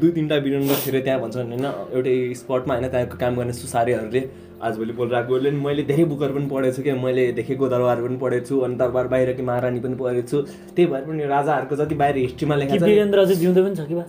दुई 0.00 0.10
तिनवटा 0.16 0.36
वीरेन्द्र 0.46 0.74
अरे 0.88 1.00
त्यहाँ 1.06 1.20
भन्छन् 1.20 1.52
होइन 1.52 1.66
एउटै 1.96 2.14
स्पटमा 2.40 2.74
होइन 2.74 2.88
त्यहाँको 2.88 3.16
काम 3.20 3.32
गर्ने 3.36 3.52
सुसारेहरूले। 3.60 4.22
आजभोलि 4.64 4.92
बोलिरहेकोले 4.96 5.50
नि 5.52 5.60
मैले 5.60 5.82
धेरै 5.92 6.04
बुकहरू 6.08 6.32
पनि 6.34 6.48
पढेको 6.48 6.72
छु 6.76 6.82
कि 6.82 6.92
मैले 7.04 7.22
देखेको 7.38 7.64
दरबार 7.68 7.98
पनि 8.00 8.16
पढेको 8.24 8.46
छु 8.48 8.54
अनि 8.64 8.74
दरबार 8.80 9.06
बाहिरकी 9.12 9.42
महारानी 9.44 9.80
पनि 9.84 9.96
पढेको 10.00 10.28
छु। 10.30 10.38
त्यही 10.72 10.86
भएर 10.88 11.04
पनि 11.04 11.24
राजाहरूको 11.36 11.74
जति 11.76 11.94
बाहिर 12.00 12.16
हिस्ट्रीमा 12.16 12.54
कि 12.56 12.60
लेखा 12.60 12.76
छ 12.76 12.82
नि, 12.82 12.90
वीरेन्द्र 12.90 13.18
चाहिँ 13.28 13.40
जिउँदो 13.42 13.60
पनि 13.64 13.76
छ 13.76 13.82
कि 13.90 13.94
बा? 14.00 14.04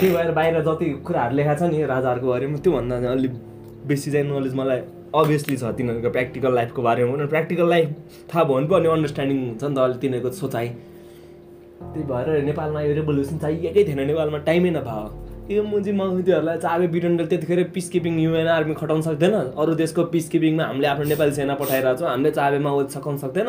त्यही 0.00 0.10
भएर 0.16 0.30
बाहिर 0.38 0.60
जति 0.68 0.86
कुराहरू 1.04 1.34
लेखा 1.36 1.54
छ 1.54 1.62
नि 1.68 1.84
राजाहरूको 1.94 2.28
बारेमा 2.28 2.58
त्योभन्दा 2.64 2.96
अलिक 3.12 3.32
बेसी 3.88 4.08
चाहिँ 4.12 4.26
नलेज 4.30 4.54
मलाई 4.60 4.80
अभियसली 5.14 5.56
छ 5.56 5.64
तिनीहरूको 5.78 6.10
प्र्याक्टिकल 6.10 6.54
लाइफको 6.54 6.82
बारेमा 6.82 7.12
पनि। 7.12 7.26
प्र्याक्टिकल 7.26 7.68
लाइफ 7.68 7.88
थाहा 8.30 8.44
भयो 8.44 8.54
भने 8.54 8.66
पो 8.68 8.74
अनि 8.74 8.88
अन्डरस्ट्यान्डिङ 8.88 9.38
हुन्छ 9.46 9.64
नि 9.64 9.74
त 9.74 9.78
अहिले 9.78 9.98
तिनीहरूको 9.98 10.30
सोचाइ। 10.36 10.68
त्यही 11.78 12.04
भएर 12.10 12.44
नेपालमा 12.44 12.80
यो 12.82 12.92
रेभोल्युसन 12.94 13.38
चाहिएकै 13.38 13.84
थिएन। 13.84 14.00
नेपालमा 14.06 14.38
टाइमै 14.44 14.70
नभयो 14.76 15.06
यो 15.48 15.62
मुजी 15.64 15.92
महुदीहरूलाई 15.92 16.58
चाबे 16.60 16.86
वीरेन्द्र 16.92 17.24
त्यतिखेर 17.26 17.62
पिस 17.74 17.88
किपिङ 17.88 18.18
युएन 18.20 18.48
आर्मी 18.52 18.74
खटाउन 18.76 19.00
सक्दैन। 19.02 19.34
अरू 19.56 19.74
देशको 19.80 20.04
पिस 20.12 20.28
किपिङमा 20.28 20.64
हामीले 20.68 20.88
आफ्नो 20.92 21.04
नेपाली 21.08 21.32
सेना 21.32 21.54
पठाइरहेको 21.56 21.98
छौँ 21.98 22.08
हामीले 22.08 22.30
चाबे 22.36 22.58
माओवादी 22.60 22.92
सघाउन 22.92 23.16
सक्दैन। 23.24 23.48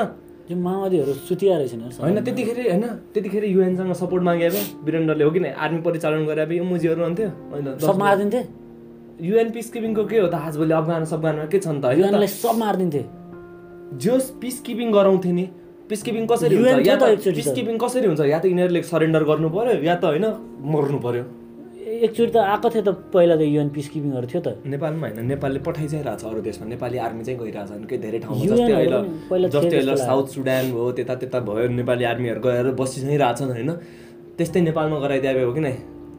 यो 0.50 0.56
माओवादीहरू 0.58 1.14
सुतिया 1.28 1.58
रहेछ 1.58 1.74
नि 1.76 1.92
होइन 2.00 2.24
त्यतिखेर 2.24 2.58
होइन 2.72 2.86
त्यतिखेर 3.14 3.44
युएनसँग 3.46 3.94
सपोर्ट 4.00 4.24
मागे 4.24 4.50
भए 4.50 4.64
वीरेन्द्रले 4.86 5.24
हो 5.24 5.32
कि 5.32 5.40
नै? 5.40 5.52
आर्मी 5.60 5.82
परिचालन 5.84 6.26
गरे 6.26 6.44
यो 6.58 6.64
मुजीहरू 6.64 7.04
हुन्थ्यो। 7.04 7.30
होइन 7.52 7.68
सब 7.78 8.00
मारिदिन्थे? 8.00 8.42
युएन 9.22 9.50
पिस 9.52 9.70
किपिङको 9.72 10.04
के 10.06 10.18
हो? 10.20 10.28
त 10.28 10.36
आजभोलि 10.36 10.74
अफगान 10.74 11.06
सफगानमा 11.06 11.46
के 11.52 11.60
छ 11.60 11.68
नि 11.68 11.82
त? 11.84 11.86
युएनलाई 12.00 12.28
सब 12.28 12.56
मारिदिन्थे। 12.56 13.04
जोस 14.00 14.30
पिस 14.42 14.60
किपिङ 14.64 14.92
गराउँथे 14.92 15.32
नि 15.32 15.46
पिस 15.90 16.04
किपिङ 16.04 16.24
कसरी 16.28 16.56
हुन्छ? 16.56 16.88
या 16.88 16.96
त 16.96 17.20
पिस। 17.20 17.48
किपिङ 17.52 17.76
कसरी 17.78 18.08
हुन्छ? 18.08 18.22
या 18.32 18.40
त 18.40 18.46
यिनीहरूले 18.46 18.82
सरेन्डर 18.88 19.24
गर्नु 19.28 19.50
पर्यो? 19.50 19.84
या 19.84 19.96
त 20.00 20.04
होइन 20.06 20.26
मर्नु 20.64 21.00
पर्यो? 21.04 21.24
एकचोटि 21.90 22.32
त 22.32 22.38
आएको 22.38 22.68
थियो 22.70 22.84
त 22.86 22.90
पहिला 23.12 23.36
त 23.36 23.42
युएन 23.44 23.70
पिस 23.76 23.88
किपिङहरू 23.92 24.28
थियो 24.32 24.42
त। 24.46 24.48
नेपालमा 24.64 25.08
होइन 25.10 25.26
नेपालले 25.26 25.60
पठाइरहेको 25.68 26.16
छ 26.16 26.24
अरू 26.30 26.42
देशमा। 26.48 26.66
नेपाली 26.70 26.98
आर्मी 27.04 27.24
चाहिँ 27.26 27.40
गइरहेको 27.44 27.76
छ 27.76 27.84
केही 27.90 28.00
धेरै 28.00 28.20
ठाउँमा। 28.24 28.46
जस्तै 28.46 28.74
अहिले 28.78 29.48
जस्तै 29.50 29.78
अहिले 29.84 29.96
साउथ 30.00 30.28
सुडान 30.32 30.66
भयो 30.72 30.92
त्यता 30.96 31.14
त्यता 31.20 31.40
भयो 31.50 31.68
नेपाली 31.76 32.04
आर्मीहरू 32.14 32.40
गएर 32.40 32.68
बसी 32.78 33.02
चाहिँ 33.04 33.18
रहेछन् 33.20 33.52
होइन? 33.52 33.72
त्यस्तै 34.38 34.60
नेपालमा 34.70 34.98
गराइदिए 35.04 35.44
हो 35.44 35.52
कि 35.52 35.62
नै? 35.66 35.76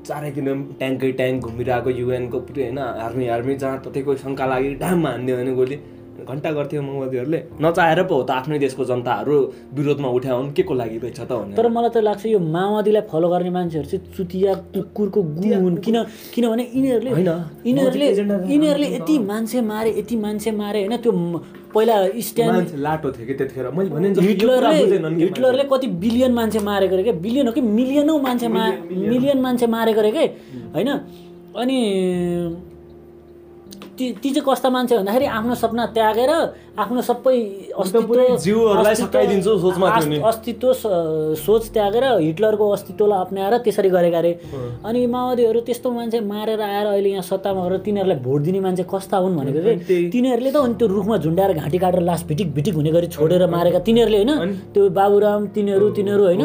चारैतिर 0.06 0.48
ट्याङ्कै 0.80 1.10
ट्याङ्क 1.20 1.38
घुमिरहेको 1.46 1.90
युएनको 2.00 2.38
पुरै 2.46 2.62
होइन 2.64 2.78
आर्मी 3.06 3.26
आर्मी 3.36 3.54
जहाँ 3.62 3.78
ततै 3.84 4.00
कोही 4.06 4.18
शङ्का 4.24 4.44
लागि 4.52 4.68
ढाममा 4.82 5.08
हान्दियो 5.14 5.36
भने 5.40 5.54
गोली। 5.60 5.78
घन्टा 6.20 6.50
गर्थ्यो 6.52 6.80
माओवादीहरूले 6.82 7.38
नचाहेर 7.64 8.00
पो 8.08 8.14
हो 8.14 8.22
त 8.28 8.30
आफ्नै 8.30 8.58
देशको 8.60 8.84
जनताहरू 8.90 9.36
विरोधमा 9.72 10.08
उठ्या 10.16 10.32
हुन् 10.36 10.52
के 10.52 10.62
को 10.68 10.74
लागि 10.80 10.98
रहेछ 11.00 11.20
त 11.20 11.32
तर 11.56 11.68
मलाई 11.76 11.90
त 11.90 12.04
लाग्छ 12.08 12.26
यो 12.26 12.38
माओवादीलाई 12.56 13.04
फलो 13.08 13.28
गर्ने 13.32 13.50
मान्छेहरू 13.56 13.88
चाहिँ 13.88 14.12
चुतिया 14.16 14.52
कुकुरको 14.74 15.20
गु 15.36 15.44
हुन्। 15.64 15.76
किन 15.80 15.96
किनभने 16.34 16.64
यिनीहरूले 16.76 17.10
होइन, 17.16 17.30
यिनीहरूले 17.66 18.06
यिनीहरूले 18.52 18.88
यति 18.96 19.16
मान्छे 19.30 19.60
मारे 19.70 19.90
यति 20.00 20.16
मान्छे 20.24 20.50
मारे 20.60 20.80
होइन 20.84 20.96
त्यो 21.00 21.12
पहिला 21.74 21.96
स्ट्यान्ड 22.28 22.74
लाटो 22.86 23.10
थियो 23.12 23.26
कि 23.26 23.34
त्यतिखेर? 23.34 23.68
मैले 23.76 23.90
भने 23.90 24.08
हिटलरले 24.28 24.76
हिटलरले 25.24 25.64
कति 25.72 25.86
बिलियन 26.04 26.32
मान्छे 26.38 26.58
मारेको 26.70 26.94
अरे 26.94 27.02
क्या 27.02 27.12
बिलियन 27.26 27.46
हो 27.46 27.52
कि 27.52 27.60
मिलियनौ 27.60 28.18
मान्छे 28.26 28.48
मा 28.48 28.66
मिलियन 29.10 29.40
मान्छे 29.40 29.66
मारेको 29.76 30.00
अरे 30.00 30.10
के? 30.10 30.24
होइन? 30.74 30.88
अनि 31.60 31.78
ती 34.00 34.06
ती 34.22 34.30
चाहिँ 34.32 34.44
कस्ता 34.48 34.68
मान्छे 34.72 34.96
भन्दाखेरि 34.96 35.26
आफ्नो 35.28 35.54
सपना 35.60 35.84
त्यागेर 35.92 36.30
आफ्नो 36.80 37.00
सबै 37.04 37.36
अस्तित्व 37.76 38.12
अस्तित्व- 40.24 41.36
सोच 41.44 41.62
त्यागेर 41.74 42.04
हिटलरको 42.24 42.64
अस्तित्वलाई 42.70 43.20
अप्नाएर 43.20 43.54
त्यसरी 43.64 43.88
गरेका 43.92 44.18
अरे। 44.18 44.32
अनि 44.84 45.00
माओवादीहरू 45.06 45.60
त्यस्तो 45.68 45.88
मान्छे 45.92 46.20
मारेर 46.32 46.60
आएर 46.60 46.86
अहिले 46.86 47.10
यहाँ 47.10 47.22
सत्तामा 47.22 47.60
गरेर 47.68 47.78
तिनीहरूलाई 47.84 48.18
भोट 48.24 48.40
दिने 48.40 48.60
मान्छे 48.60 48.84
कस्ता 48.88 49.16
हुन् 49.20 49.36
भनेको। 49.36 49.60
चाहिँ 49.60 50.10
तिनीहरूले 50.12 50.50
त 50.50 50.56
अनि 50.56 50.74
त्यो 50.80 50.86
रुखमा 50.88 51.16
झुन्डाएर 51.20 51.52
घाँटी 51.60 51.78
काटेर 51.78 52.02
लास 52.02 52.20
भिटिक 52.28 52.48
भिटिक 52.56 52.74
हुने 52.74 52.90
गरी 52.96 53.06
छोडेर 53.12 53.46
मारेका 53.46 53.78
तिनीहरूले 53.86 54.18
होइन। 54.24 54.32
त्यो 54.74 54.82
बाबुराम 54.96 55.40
तिनीहरू 55.54 55.86
तिनीहरू 55.96 56.22
होइन। 56.24 56.42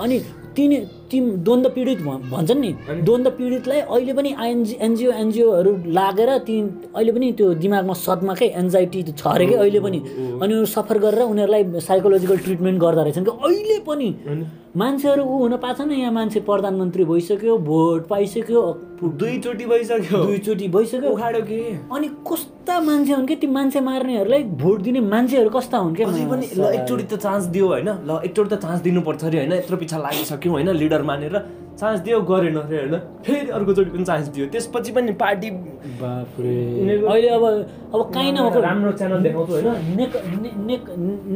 अनि 0.00 0.16
तिनी 0.56 0.76
ती 1.12 1.20
द्वन्द्व 1.20 1.70
पीडित 1.70 2.00
भन्छन् 2.32 2.60
नि। 2.60 2.72
द्वन्द्व 3.04 3.30
पीडितलाई 3.30 3.80
अहिले 3.80 4.12
पनि 4.12 4.30
आइएनजी 4.32 4.76
एनजिओ 4.80 5.10
एनजिओहरू 5.12 5.72
लागेर 5.92 6.30
ती 6.48 6.56
अहिले 6.96 7.12
पनि 7.12 7.32
त्यो 7.38 7.52
दिमागमा 7.62 7.94
सदमा 8.00 8.34
के 8.34 8.46
एन्जाइटी 8.56 9.02
छ 9.12 9.26
अरे 9.26 9.46
कि 9.46 9.54
अहिले 9.54 9.80
पनि 9.80 9.98
अनि 10.42 10.64
सफर 10.66 10.98
गरेर 11.04 11.22
उनीहरूलाई 11.28 11.80
साइकोलोजिकल 11.80 12.38
ट्रिटमेन्ट 12.38 12.80
गर्दो 12.80 13.02
रहेछन्। 13.02 13.24
कि 13.24 13.30
अहिले 13.30 13.78
पनि 13.86 14.08
मान्छेहरू 14.72 15.22
ऊ 15.22 15.38
हुन 15.38 15.56
पाएको 15.60 15.84
छैन। 15.84 15.90
यहाँ 15.92 16.12
मान्छे 16.12 16.40
प्रधानमन्त्री 16.40 17.04
भइसक्यो 17.04 17.56
भोट 17.60 18.06
पाइसक्यो। 18.08 18.62
दुईचोटि 19.04 19.64
भइसक्यो। 19.66 20.18
दुईचोटि 20.24 20.68
भइसक्यो। 20.68 21.10
उखाड्यो 21.10 21.42
के? 21.42 21.58
अनि 21.92 22.08
कस्ता 22.24 22.80
मान्छे 22.80 23.12
हुन् 23.12 23.26
कि? 23.26 23.36
ती 23.36 23.46
मान्छे 23.46 23.80
मार्नेहरूलाई 23.80 24.42
भोट 24.62 24.80
दिने 24.80 25.00
मान्छेहरू 25.12 25.50
कस्ता 25.50 25.78
हुन् 25.78 25.96
अझै 25.96 26.24
पनि 26.32 26.46
ल 26.56 26.72
एकचोटि 26.72 27.04
त 27.04 27.20
चान्स 27.20 27.44
दियो 27.52 27.66
होइन? 27.68 27.88
ल 28.08 28.20
एकचोटि 28.24 28.48
त 28.48 28.58
चान्स 28.64 28.80
दिनुपर्छ 28.80 29.24
अरे 29.24 29.38
होइन? 29.38 29.52
यत्रो 29.52 29.76
पछि 29.76 29.96
लागिसक्यो 29.98 30.52
होइन? 30.52 30.68
लिडर 30.72 31.01
मानेर 31.02 31.36
चान्स 31.80 32.00
दियो 32.00 32.20
गरेन 32.20 32.56
अरे 32.56 32.76
होइन? 32.78 32.94
फेरि 33.26 33.50
अर्कोचोटि 33.50 33.90
पनि 33.90 34.04
चान्स 34.04 34.28
दियो। 34.28 34.46
त्यसपछि 34.52 34.92
पनि 34.92 35.12
पार्टी 35.22 35.48
अहिले 36.02 37.28
अब 37.28 37.44
अब 37.92 38.00
काहीँ 38.14 38.32
नभएको 38.32 38.60
राम्रो 38.60 38.92
च्यानल 38.92 39.22
देखाउँछु 39.22 39.52
होइन? 39.52 39.66
नेक 39.98 40.12
नेक 40.68 40.82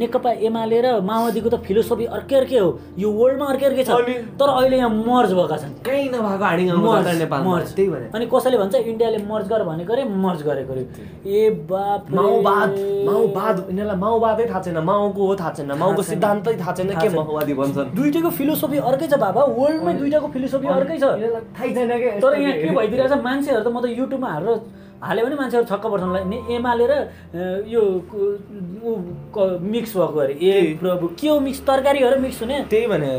नेकपा 0.01 0.31
एमाले 0.47 0.81
र 0.81 0.87
माओवादीको 1.01 1.49
त 1.49 1.55
फिलोसफी 1.67 2.05
अर्कै 2.07 2.35
अर्कै 2.35 2.59
हो। 2.59 2.69
यो 2.97 3.11
वर्ल्डमा 3.11 3.45
अर्कै 3.45 3.65
अर्कै 3.65 3.83
छ। 3.83 3.89
तर 4.39 4.49
अहिले 4.49 4.77
यहाँ 4.77 4.89
मर्ज 4.89 5.31
भएका 5.33 5.57
छन्। 5.57 5.73
कहीँ 5.85 6.07
नभएको 6.09 7.41
मर्ज। 7.43 7.73
त्यही 7.75 7.89
भने। 7.89 8.07
अनि 8.15 8.25
कसैले 8.33 8.57
भन्छ 8.57 8.75
इन्डियाले 8.75 9.17
मर्ज 9.27 9.47
गर 9.47 9.63
भनेको 9.63 9.93
अरे 9.93 10.03
मर्ज 10.05 10.41
गरेको 10.47 10.71
अरे। 10.73 10.83
ए 11.27 11.49
बाप। 11.69 12.11
माओवाद 12.11 12.69
माओवाद 13.07 13.55
यिनीहरूलाई 13.69 13.97
माओवादै 13.97 14.45
थाहा 14.47 14.61
छैन 14.63 14.77
माओको 14.89 15.21
हो 15.27 15.35
थाहा 15.35 15.51
छैन 15.57 15.71
माओको। 15.77 16.01
सिद्धान्तै 16.03 16.55
थाहा 16.57 16.73
छैन 16.73 16.89
के। 16.95 17.09
माओवादी 17.09 17.53
भन्छन् 17.53 17.93
दुइटैको 17.95 18.29
फिलोसफी 18.39 18.77
अर्कै 18.79 19.07
छ 19.07 19.19
बाबा। 19.19 19.41
वर्ल्डमै 19.59 19.93
दुइटाको 19.99 20.26
फिलोसफी 20.33 20.67
अर्कै 20.77 20.97
छ। 20.97 21.05
थाहै 21.57 21.69
छैन 21.75 21.91
के 22.01 22.09
तर 22.23 22.33
यहाँ 22.41 22.53
के 22.61 22.69
भइदिरहेछ 22.77 23.13
मान्छेहरू 23.27 23.63
त 23.63 23.69
म 23.73 23.77
त 23.81 23.85
युट्युबमा 23.99 24.29
हालेर 24.35 24.57
हाल्यो 24.97 25.23
भने 25.25 25.35
मान्छेहरू 25.41 25.65
छक्क 25.71 25.85
पर्छन् 25.93 26.33
एमाले 26.57 26.85
र 26.91 26.93
यो 27.69 27.81
मिक्स 29.73 29.91
भएको 29.97 30.19
अरे 30.25 30.33
ए? 30.41 30.75
प्रभु 30.81 31.05
के 31.19 31.27
हो 31.29 31.39
मिक्स 31.47 31.59
तरकारी 31.69 31.99
हो 32.03 32.09
र 32.09 32.17
मिक्स 32.25 32.37
हुने? 32.41 32.57
त्यही 32.71 32.85
भने 32.91 33.11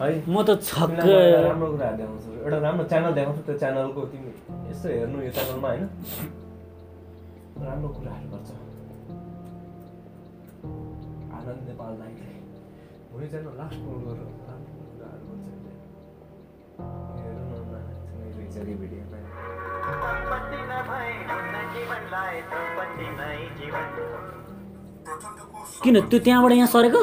है। 0.00 0.10
म 0.26 0.42
त 0.42 0.58
छक्क 0.58 0.98
राम्रो 0.98 1.66
कुराहरू 1.70 1.96
देखाउँछु 2.02 2.30
एउटा 2.42 2.58
राम्रो 2.66 2.84
च्यानल 2.90 3.12
देखाउँछु 3.14 3.42
त्यो 3.46 3.54
च्यानलको 3.62 4.00
तिमी 4.12 4.30
यसो 4.70 4.86
हेर्नु 4.90 5.18
यो 5.22 5.30
च्यानलमा 5.36 5.68
होइन? 5.70 5.86
राम्रो 7.62 7.88
कुराहरू 7.96 8.26
गर्छ 8.34 8.50
आनन्द 11.38 11.62
नेपाल 11.68 11.92
दाइले 12.00 12.32
हुने 13.14 13.26
च्यानल 13.32 13.54
लास्टमा 13.60 13.92
गरेर 14.06 14.28
नै 23.18 23.36
जीवन 23.58 23.84
किन? 25.82 26.00
त्यो 26.00 26.18
त्यहाँबाट 26.18 26.52
यहाँ 26.52 26.66
सरेको? 26.66 27.02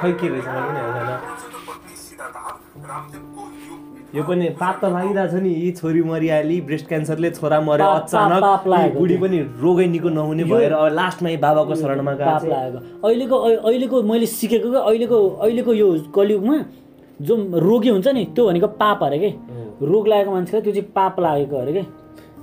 खै 0.00 0.12
के 0.12 0.28
रहेछ 0.28 0.46
मलाई 0.46 0.62
पनि 0.68 0.80
हेर्दैन 0.80 1.20
यो 4.14 4.22
पनि 4.22 4.48
पाप 4.60 4.76
त 4.80 4.84
लागिरहेछ 4.84 5.34
नि। 5.34 5.50
यी 5.54 5.70
छोरी 5.72 6.02
मरिहाली 6.02 6.60
ब्रेस्ट 6.60 6.86
क्यान्सरले 6.88 7.30
छोरा 7.30 7.60
मर्यो 7.60 7.86
अचानक। 7.86 8.44
बुढी 8.98 9.16
पनि 9.16 9.38
रोगै 9.62 9.86
निको 9.86 10.08
नहुने 10.08 10.44
भएर 10.44 10.72
अब 10.72 10.92
लास्टमा 10.92 11.28
यी 11.28 11.36
बाबाको 11.36 11.74
शरणमा 11.74 12.12
गएको 12.12 12.30
पाप 12.30 12.40
चाहिँ। 12.42 12.52
लागेको। 12.52 13.08
अहिलेको 13.08 13.36
अहि- 13.36 13.58
अहिलेको 13.58 14.02
मैले 14.02 14.26
सिकेको 14.26 14.68
अहिलेको 14.72 15.28
अहिलेको 15.28 15.72
यो 15.72 15.88
कलियुगमा 16.14 16.56
जो 17.20 17.34
रोगी 17.60 17.88
हुन्छ 17.88 18.08
नि 18.08 18.24
त्यो 18.34 18.46
भनेको 18.46 18.66
पाप 18.80 19.04
अरे 19.04 19.18
के? 19.18 19.30
रोग 19.82 20.08
लागेको 20.08 20.30
मान्छेलाई 20.30 20.62
त्यो 20.62 20.72
चाहिँ 20.72 20.88
पाप 20.96 21.20
लागेको 21.20 21.56
अरे 21.56 21.72
के? 21.72 21.84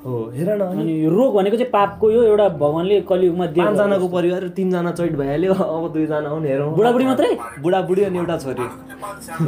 हो 0.05 0.13
हेर 0.35 0.49
न। 0.55 0.61
अनि 0.61 1.07
रोग 1.09 1.33
भनेको 1.35 1.57
चाहिँ 1.57 1.71
पापको 1.71 2.11
यो 2.11 2.23
एउटा 2.23 2.47
भगवान्ले 2.55 3.01
कलियुगमा 3.09 3.45
दिएको 3.45 3.67
पाँचजनाको 3.67 4.07
परिवार 4.07 4.47
तिनजना 4.55 4.91
चैट 4.91 5.15
भइहाल्यो 5.17 5.53
अब 5.53 5.91
दुईजना 5.93 6.29
आउने 6.29 6.49
हेरौँ। 6.49 6.71
बुढाबुढी 6.75 7.05
मात्रै? 7.05 7.31
बुढाबुढी 7.61 8.03
अनि 8.03 8.17
एउटा 8.19 8.37
छोरी। 8.39 8.65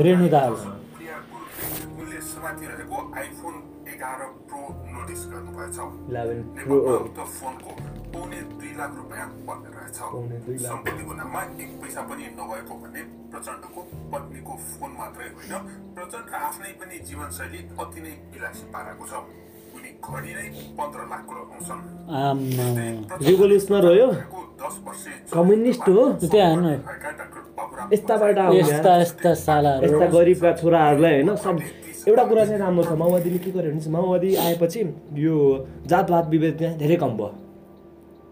रेणु 0.03 0.28
दाहाल 0.30 0.55
इलेभेन 5.12 6.41
प्रो 6.55 6.76
नेपालमा 6.78 6.93
उक्त 7.05 7.20
फोनको 7.38 7.72
पौने 8.14 8.39
दुई 8.51 8.72
लाख 8.80 8.91
रुपियाँ 8.99 9.28
पर्ने 9.47 9.70
रहेछ। 9.76 9.99
सम्पत्तिको 10.64 11.14
नाममा 11.20 11.41
एक 11.64 11.72
पैसा 11.82 12.01
पनि 12.09 12.26
नभएको 12.39 12.74
भन्ने 12.82 13.01
प्रचण्डको 13.32 13.82
पत्नीको 14.14 14.53
फोन 14.72 14.91
मात्रै 14.99 15.28
होइन 15.36 15.53
प्रचण्ड 15.95 16.28
आफ्नै 16.47 16.72
पनि 16.82 16.95
जीवनशैली 17.07 17.59
अति 17.82 17.99
नै 18.05 18.14
विलासी 18.34 18.66
पाराको 18.74 19.03
छ 19.12 19.14
उनी 19.76 19.91
घडी 20.07 20.32
नै 20.38 20.47
पन्ध्र 20.80 21.01
लाखको 21.12 21.34
वर्षे 24.88 25.12
कम्युनिस्ट 25.34 25.86
हो 25.89 26.03
यस्ता 28.59 28.93
गरिबका 30.16 30.51
छोराहरूलाई 30.62 31.14
होइन 31.14 31.32
सब 31.45 31.55
एउटा 32.08 32.24
कुरा 32.26 32.45
चाहिँ 32.45 32.60
राम्रो 32.60 32.84
छ 32.84 32.91
माओवादीले 32.97 33.38
के 33.38 33.52
गर्यो 33.52 33.72
भने 33.72 33.80
चाहिँ 33.80 33.93
माओवादी 33.93 34.36
आएपछि 34.36 34.80
यो 35.22 35.36
जातवाद 35.88 36.30
विभेद 36.30 36.54
त्यहाँ 36.58 36.78
धेरै 36.78 36.95
कम 36.97 37.12
भयो। 37.18 37.30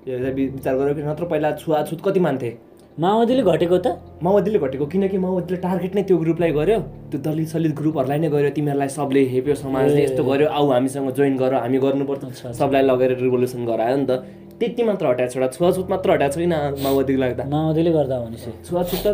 विचार 0.10 0.76
गरेर 0.78 0.94
कि 0.94 1.02
नत्र 1.04 1.26
पहिला 1.30 1.52
छुवाछुत 1.62 2.02
कति 2.06 2.20
मान्थे? 2.20 2.50
माओवादीले 3.00 3.44
घटेको 3.44 3.78
त? 3.78 3.88
माओवादीले 4.24 4.60
घटेको 4.60 4.86
किनकि 4.90 5.18
माओवादीले 5.18 5.58
टार्गेट 5.62 5.96
नै 5.96 6.04
त्यो 6.04 6.18
ग्रुपलाई 6.18 6.52
गर्यो। 6.52 6.80
त्यो 7.14 7.20
दलित 7.22 7.48
सलित 7.48 7.74
ग्रुपहरूलाई 7.78 8.20
नै 8.20 8.30
गर्यो 8.30 8.50
तिमीहरूलाई 8.58 8.90
सबले 8.90 9.22
हेप्यो 9.34 9.56
समाजले 9.56 10.04
यस्तो 10.04 10.24
गर्यो 10.24 10.48
आऊ 10.50 10.66
हामीसँग 10.74 11.12
जोइन 11.14 11.38
गर 11.38 11.54
हामी 11.62 11.78
गर्नुपर्छ। 11.78 12.58
सबलाई 12.60 12.84
लगेर 12.90 13.12
रिभोल्युसन 13.22 13.66
गरायो 13.70 13.98
नि 13.98 14.06
त। 14.10 14.12
त्यति 14.60 14.84
मात्र 14.84 15.06
हटाएको 15.08 15.32
छ 15.32 15.38
एउटा 15.38 15.48
छुवाछुत 15.56 15.90
मात्र 15.90 16.08
हटाएको 16.12 16.36
छैन 16.36 16.54
माओवादीको 16.84 17.20
लाग्दा। 17.22 17.44
माओवादीले 17.54 17.92
गर्दा 17.92 18.16
भनेपछि। 18.20 18.52
छुवाछुत 18.68 19.00
त 19.06 19.08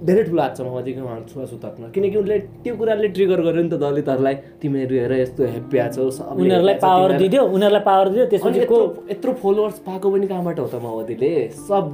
धेरै 0.00 0.22
ठुलो 0.24 0.42
हात 0.42 0.56
छ 0.56 0.60
माओवादीको 0.62 1.00
उहाँहरू 1.00 1.24
छुवाछुतमा 1.28 1.88
किनकि 1.94 2.16
उनले 2.16 2.38
त्यो 2.64 2.74
कुराले 2.76 3.08
ट्रिगर 3.16 3.40
गर्यो 3.46 3.62
नि 3.62 3.68
त 3.68 3.76
दलितहरूलाई 3.78 4.34
तिमीहरू 4.58 4.94
हेर 4.96 5.12
यस्तो 5.14 5.48
हेप्या 5.54 5.86
छौ 5.92 6.06
उनीहरूलाई 6.36 6.76
पावर 6.80 7.16
दिइदियो 7.18 7.42
उनीहरूलाई 7.50 7.84
पावर 7.84 8.08
दियो 8.14 8.26
त्यसपछि 8.32 8.60
यत्रो 8.60 8.78
को 8.82 9.08
यत्रो 9.10 9.32
फलोवर्स 9.42 9.78
पाएको 9.84 10.10
पनि 10.10 10.26
कहाँबाट 10.26 10.58
हो 10.58 10.66
त 10.66 10.82
माओवादीले 10.82 11.32
सब 11.60 11.84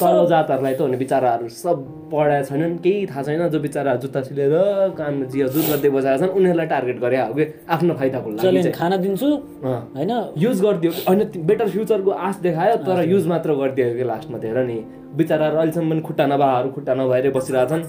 तल 0.00 0.18
जातहरूलाई 0.30 0.74
त 0.74 0.80
हो 0.80 0.86
नि 0.88 1.02
बिचराहरू 1.02 1.48
सब 1.56 1.82
पढाएको 2.10 2.46
छैनन् 2.48 2.76
केही 2.84 3.06
थाहा 3.06 3.22
छैन। 3.22 3.48
जो 3.48 3.58
बिचरा 3.60 3.94
जुत्ता 4.02 4.20
सिलेर 4.22 4.54
काम 4.98 5.14
जिया 5.24 5.46
जुत 5.48 5.64
गर्दै 5.70 5.90
बजाएका 5.90 6.18
छन् 6.18 6.34
उनीहरूलाई 6.38 6.66
टार्गेट 6.66 6.98
गरे 7.00 7.16
हो 7.18 7.34
कि 7.34 7.44
आफ्नो 7.68 7.94
फाइदाको 7.94 8.28
लागि। 8.30 8.70
खाना 8.72 8.96
दिन्छु। 8.98 9.28
होइन? 9.96 10.12
युज 10.38 10.56
गरिदियो। 10.62 10.92
होइन 11.08 11.20
बेटर 11.46 11.68
फ्युचरको 11.70 12.10
आश 12.10 12.36
देखायो 12.46 12.76
तर 12.86 12.98
युज 13.08 13.26
मात्र 13.26 13.54
गरिदियो 13.60 13.88
कि 13.96 14.04
लास्टमा 14.12 14.38
हेर 14.44 14.58
नि। 14.66 14.78
बिचराहरू 15.16 15.56
अहिलेसम्म 15.56 15.90
पनि 15.90 16.00
खुट्टा 16.08 16.24
नभएहरू 16.26 16.68
खुट्टा 16.76 16.94
नभएर 16.94 17.30
बसिरहेछन् 17.32 17.84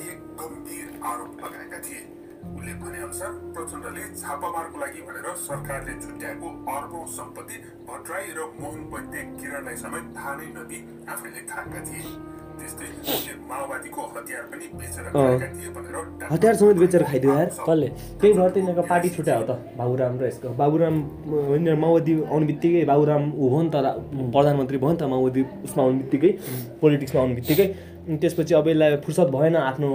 प्रचण्डले 3.53 4.03
छापामारको 4.15 4.77
लागि 4.79 5.01
भनेर 5.07 5.27
सरकारले 5.39 5.93
छुट्याएको 6.03 6.47
अर्बौं 6.73 7.05
सम्पत्ति 7.15 7.57
भट्टराई 7.89 8.27
र 8.37 8.39
मोहन 8.59 8.81
वैद्य 8.93 9.17
किरणलाई 9.39 9.75
समेत 9.75 10.05
थाहा 10.15 10.31
नै 10.39 10.47
नदिई 10.55 10.79
आफैले 11.11 11.41
खाएका 11.51 11.79
थिए। 11.87 12.03
हतियार 16.31 16.55
समेत 16.55 16.77
बेचेर 16.77 17.03
खाइदियो 17.03 17.33
यार 17.33 17.49
कसले? 17.49 17.87
त्यही 18.19 18.33
भएर 18.33 18.49
तिनीहरूको 18.55 18.83
पार्टी 18.89 19.09
छुट्या 19.09 19.35
हो 19.37 19.43
त 19.49 19.51
बाबुराम 19.77 20.13
र 20.19 20.23
यसको। 20.27 20.49
बाबुराम 20.61 20.95
होइन 21.49 21.67
माओवादी 21.79 22.13
आउने 22.29 22.45
बित्तिकै 22.45 22.83
बाबुराम 22.91 23.23
ऊ 23.33 23.49
हो 23.49 23.61
नि 23.63 23.69
त 23.73 23.75
प्रधानमन्त्री 24.35 24.77
भयो 24.77 24.91
नि 24.91 24.97
त 24.99 25.03
माओवादी 25.13 25.41
उसमा 25.65 25.81
आउने 25.83 25.97
बित्तिकै 26.01 26.31
पोलिटिक्समा 26.81 27.19
आउने 27.21 27.35
बित्तिकै। 27.39 27.67
त्यसपछि 28.07 28.53
अब 28.55 28.67
यसलाई 28.67 28.95
फुर्सद 29.05 29.29
भएन 29.35 29.55
आफ्नो 29.55 29.87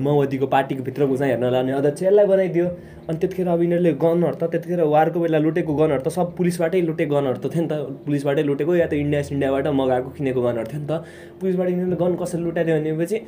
माओवादीको 0.00 0.46
पार्टीको 0.54 0.82
भित्रको 0.82 1.16
चाहिँ 1.16 1.32
हेर्न 1.32 1.50
लाने 1.52 1.72
अध्यक्ष 1.72 2.02
यसलाई 2.02 2.26
बनाइदियो। 2.26 2.66
अनि 3.08 3.18
त्यतिखेर 3.20 3.48
अब 3.48 3.62
यिनीहरूले 3.62 3.92
गनहरू 4.04 4.36
त 4.40 4.44
त्यतिखेर 4.52 4.80
वारको 4.94 5.20
बेला 5.20 5.38
लुटेको 5.38 5.74
गनहरू 5.74 6.02
त 6.02 6.08
सब 6.08 6.34
पुलिसबाटै 6.36 6.80
लुटेको 6.88 7.14
गनहरू 7.14 7.38
त 7.38 7.46
थियो 7.52 7.62
नि 7.62 7.68
त। 7.68 7.74
पुलिसबाटै 8.06 8.42
लुटेको 8.48 8.72
या 8.74 8.86
त 8.86 8.92
इन्डिया 8.96 9.22
सिन्डियाबाट 9.28 9.66
मगाएको 9.80 10.08
किनेको 10.16 10.40
गनहरू 10.42 10.68
थियो 10.72 10.80
नि 10.80 10.88
त। 10.88 10.92
पुलिसबाट 11.40 11.68
यिनीहरूले 11.68 11.98
गन 12.02 12.12
कसरी 12.22 12.42
लुटाइदियो 12.42 12.76
भनेपछि 12.80 13.18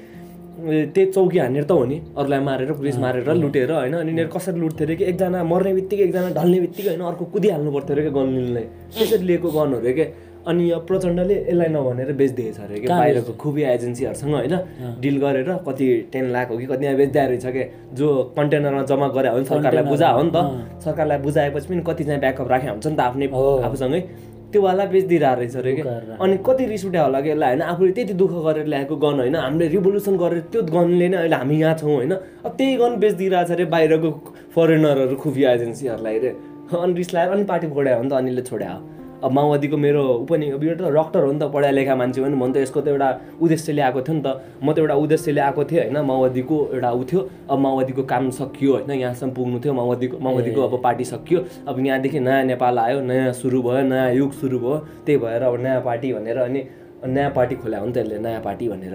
त्यही 0.56 1.12
चौकी 1.12 1.38
हानेर 1.38 1.64
त 1.68 1.72
हो 1.76 1.84
नि 1.84 1.96
अरूलाई 2.16 2.40
मारेर 2.40 2.72
पुलिस 2.80 2.96
मारेर 2.98 3.28
लुटेर 3.36 3.70
होइन। 3.70 3.94
अनि 4.00 4.10
यिनीहरू 4.10 4.30
कसरी 4.32 4.58
लुट्थ्यो 4.60 4.84
अरे 4.86 4.94
कि 4.96 5.04
एकजना 5.12 5.44
मर्ने 5.44 5.72
बित्तिकै 5.78 6.02
एकजना 6.08 6.28
ढल्ने 6.32 6.58
बित्तिकै 6.64 6.88
होइन 6.88 7.02
अर्को 7.12 7.24
कुदिहाल्नु 7.36 7.70
पर्थ्यो 7.76 7.92
अरे 7.94 8.02
क्या 8.02 8.12
गन 8.16 8.26
लिनुलाई। 8.36 8.64
त्यसरी 8.96 9.24
लिएको 9.28 9.48
गनहरू 9.52 9.92
के। 9.92 10.04
अनि 10.46 10.70
यो 10.70 10.78
प्रचण्डले 10.88 11.34
यसलाई 11.40 11.68
नभनेर 11.68 12.12
बेचिदिएछ 12.12 12.58
अरे 12.60 12.78
कि 12.80 12.86
कहाँ 12.86 12.98
बाहिरको 12.98 13.32
खुफिया 13.34 13.72
एजेन्सीहरूसँग 13.72 14.34
होइन 14.34 14.54
डिल 15.00 15.16
गरेर 15.18 15.50
कति 15.66 15.86
टेन 16.12 16.30
लाख 16.32 16.50
हो 16.50 16.58
कि 16.58 16.66
कति 16.66 16.94
बेच्दै 16.96 17.26
रहेछ 17.26 17.46
के 17.46 17.64
जो 17.94 18.06
कन्टेनरमा 18.36 18.82
जम्मा 18.86 19.08
गरे 19.16 19.28
हो 19.28 19.38
नि 19.38 19.44
सरकारलाई 19.44 19.84
बुझा 19.84 20.08
हो 20.08 20.22
नि 20.22 20.30
त। 20.30 20.80
सरकारलाई 20.84 21.18
बुझाएपछि 21.18 21.68
पनि 21.68 21.82
कति 21.86 22.04
चाहिँ 22.04 22.20
ब्याकअप 22.20 22.48
राखे 22.50 22.68
हुन्छ 22.68 22.86
नि 22.86 22.96
त 22.96 23.00
आफ्नै। 23.00 23.26
आफूसँगै। 23.66 24.00
त्योवाला 24.46 24.84
बेचिदिरहेको 24.86 25.40
रहेछ 25.40 25.56
अरे 25.56 25.72
कि 25.74 25.82
गरेर। 25.82 26.16
अनि 26.22 26.36
कति 26.46 26.64
रिस 26.66 26.84
उठ्यो 26.86 27.02
होला 27.02 27.20
कि 27.20 27.30
यसलाई 27.30 27.50
होइन 27.50 27.62
आफूले 27.62 27.92
त्यति 27.92 28.14
दुःख 28.14 28.32
गरेर 28.46 28.66
ल्याएको 28.66 28.96
गन 28.96 29.18
होइन 29.20 29.36
हामीले 29.36 29.66
रिभोल्युसन 29.68 30.16
गरेर 30.16 30.40
त्यो 30.52 30.62
गनले 30.62 31.08
नै 31.08 31.16
अहिले 31.16 31.36
हामी 31.36 31.56
यहाँ 31.60 31.74
छौँ 31.76 31.94
होइन। 31.94 32.12
अब 32.46 32.52
त्यही 32.58 32.76
गन 32.76 32.92
बेचिदिइरहेको 33.02 33.48
छ 33.48 33.52
अरे 33.52 33.64
बाहिरको 33.74 34.10
फरेनरहरू 34.54 35.16
खुफिया 35.18 35.52
एजेन्सीहरूलाई 35.52 36.18
रे 36.18 36.30
अनि 36.72 36.92
रिस 36.94 37.14
लगाएर 37.14 37.30
अनि 37.34 37.44
पार्टी 37.50 37.66
फोड्यो 37.74 37.96
हो 37.96 38.02
नि 38.02 38.10
त 38.10 38.12
अनिले 38.14 38.42
छोड्या। 38.42 38.70
हो 38.70 38.80
अब 39.26 39.32
माओवादीको 39.32 39.76
मेरो 39.76 40.02
ऊ 40.22 40.24
पनि 40.24 40.50
अब 40.54 40.62
यो 40.64 40.74
त 40.78 40.86
डक्टर 40.86 41.20
हो 41.26 41.32
नि 41.32 41.38
त 41.38 41.50
पढाइ 41.50 41.72
लेखा 41.72 41.94
मान्छे 41.98 42.20
हो 42.22 42.28
नि। 42.30 42.36
म 42.38 42.52
त 42.54 42.62
यसको 42.62 42.80
त 42.80 42.88
एउटा 42.94 43.08
उद्देश्यले 43.42 43.82
आएको 43.82 44.00
थियो 44.06 44.14
नि 44.14 44.22
त। 44.22 44.28
म 44.62 44.72
त 44.72 44.78
एउटा 44.78 44.94
उद्देश्यले 44.94 45.40
आएको 45.40 45.64
थिएँ 45.66 45.80
होइन। 45.82 45.98
माओवादीको 46.06 46.56
एउटा 46.74 46.90
ऊ 46.92 47.02
थियो। 47.04 47.20
अब 47.50 47.58
माओवादीको 47.58 48.02
काम 48.06 48.30
सकियो 48.30 48.72
होइन। 48.72 48.90
यहाँसम्म 49.02 49.30
पुग्नु 49.34 49.58
थियो। 49.58 49.72
माओवादीको 49.74 50.16
माओवादीको 50.22 50.60
अब 50.62 50.74
पार्टी 50.78 51.04
सकियो। 51.04 51.38
अब 51.66 51.74
यहाँदेखि 51.86 52.20
नयाँ 52.20 52.44
नेपाल 52.54 52.78
आयो। 52.78 53.00
नयाँ 53.02 53.32
सुरु 53.32 53.62
भयो। 53.62 53.82
नयाँ 53.82 54.12
युग 54.14 54.32
सुरु 54.32 54.58
भयो। 54.58 54.76
त्यही 55.06 55.18
भएर 55.18 55.42
अब 55.42 55.60
नयाँ 55.60 55.80
पार्टी 55.82 56.12
भनेर 56.12 56.38
अनि 56.38 56.60
नयाँ 57.06 57.30
पार्टी 57.30 57.54
खोल्या 57.56 57.80
हो 57.80 57.86
नि 57.86 57.92
त 57.92 57.98
यसले। 57.98 58.18
नयाँ 58.18 58.40
पार्टी 58.46 58.68
भनेर। 58.68 58.94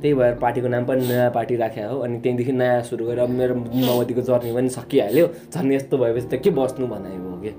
त्यही 0.00 0.14
भएर 0.14 0.34
पार्टीको 0.34 0.68
नाम 0.68 0.84
पनि 0.84 1.06
नयाँ 1.06 1.30
पार्टी 1.30 1.56
राख्या 1.56 1.88
हो। 1.88 2.00
अनि 2.00 2.16
त्यहाँदेखि 2.20 2.52
नयाँ 2.52 2.82
सुरु 2.82 3.04
गरेर 3.06 3.28
मेरो 3.28 3.54
माओवादीको 3.54 4.20
जर्नी 4.20 4.52
पनि 4.56 4.68
सकिहाल्यो। 4.68 5.26
झन् 5.52 5.72
यस्तो 5.72 5.98
भएपछि 5.98 6.28
त 6.32 6.40
के 6.42 6.50
बस्नु 6.50 6.86
बनाएको 6.86 7.28
हो 7.28 7.36
कि? 7.44 7.52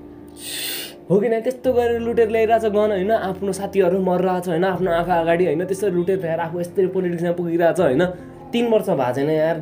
हो 1.04 1.18
कि 1.20 1.28
न 1.28 1.40
त्यस्तो 1.44 1.72
गरेर 1.72 2.00
लुटेर 2.00 2.28
ल्याइरहेछ 2.30 2.64
गन 2.72 2.90
होइन? 2.96 3.10
आफ्नो 3.12 3.52
साथीहरू 3.52 3.98
मरिरहेछ 4.00 4.48
होइन? 4.48 4.64
आफ्नो 4.64 4.90
आँखा 4.90 5.14
अगाडि 5.20 5.44
होइन? 5.44 5.64
त्यसरी 5.68 5.90
लुटेर 5.92 6.18
ल्याएर 6.18 6.40
आफू 6.40 6.60
यस्तरी 6.60 6.86
पोलिटिक्समा 6.96 7.32
पुगिरहेछ 7.36 7.80
होइन? 7.80 8.04
तिन 8.52 8.64
वर्ष 8.72 8.88
भएको 8.88 9.12
छैन 9.12 9.30
यार 9.30 9.56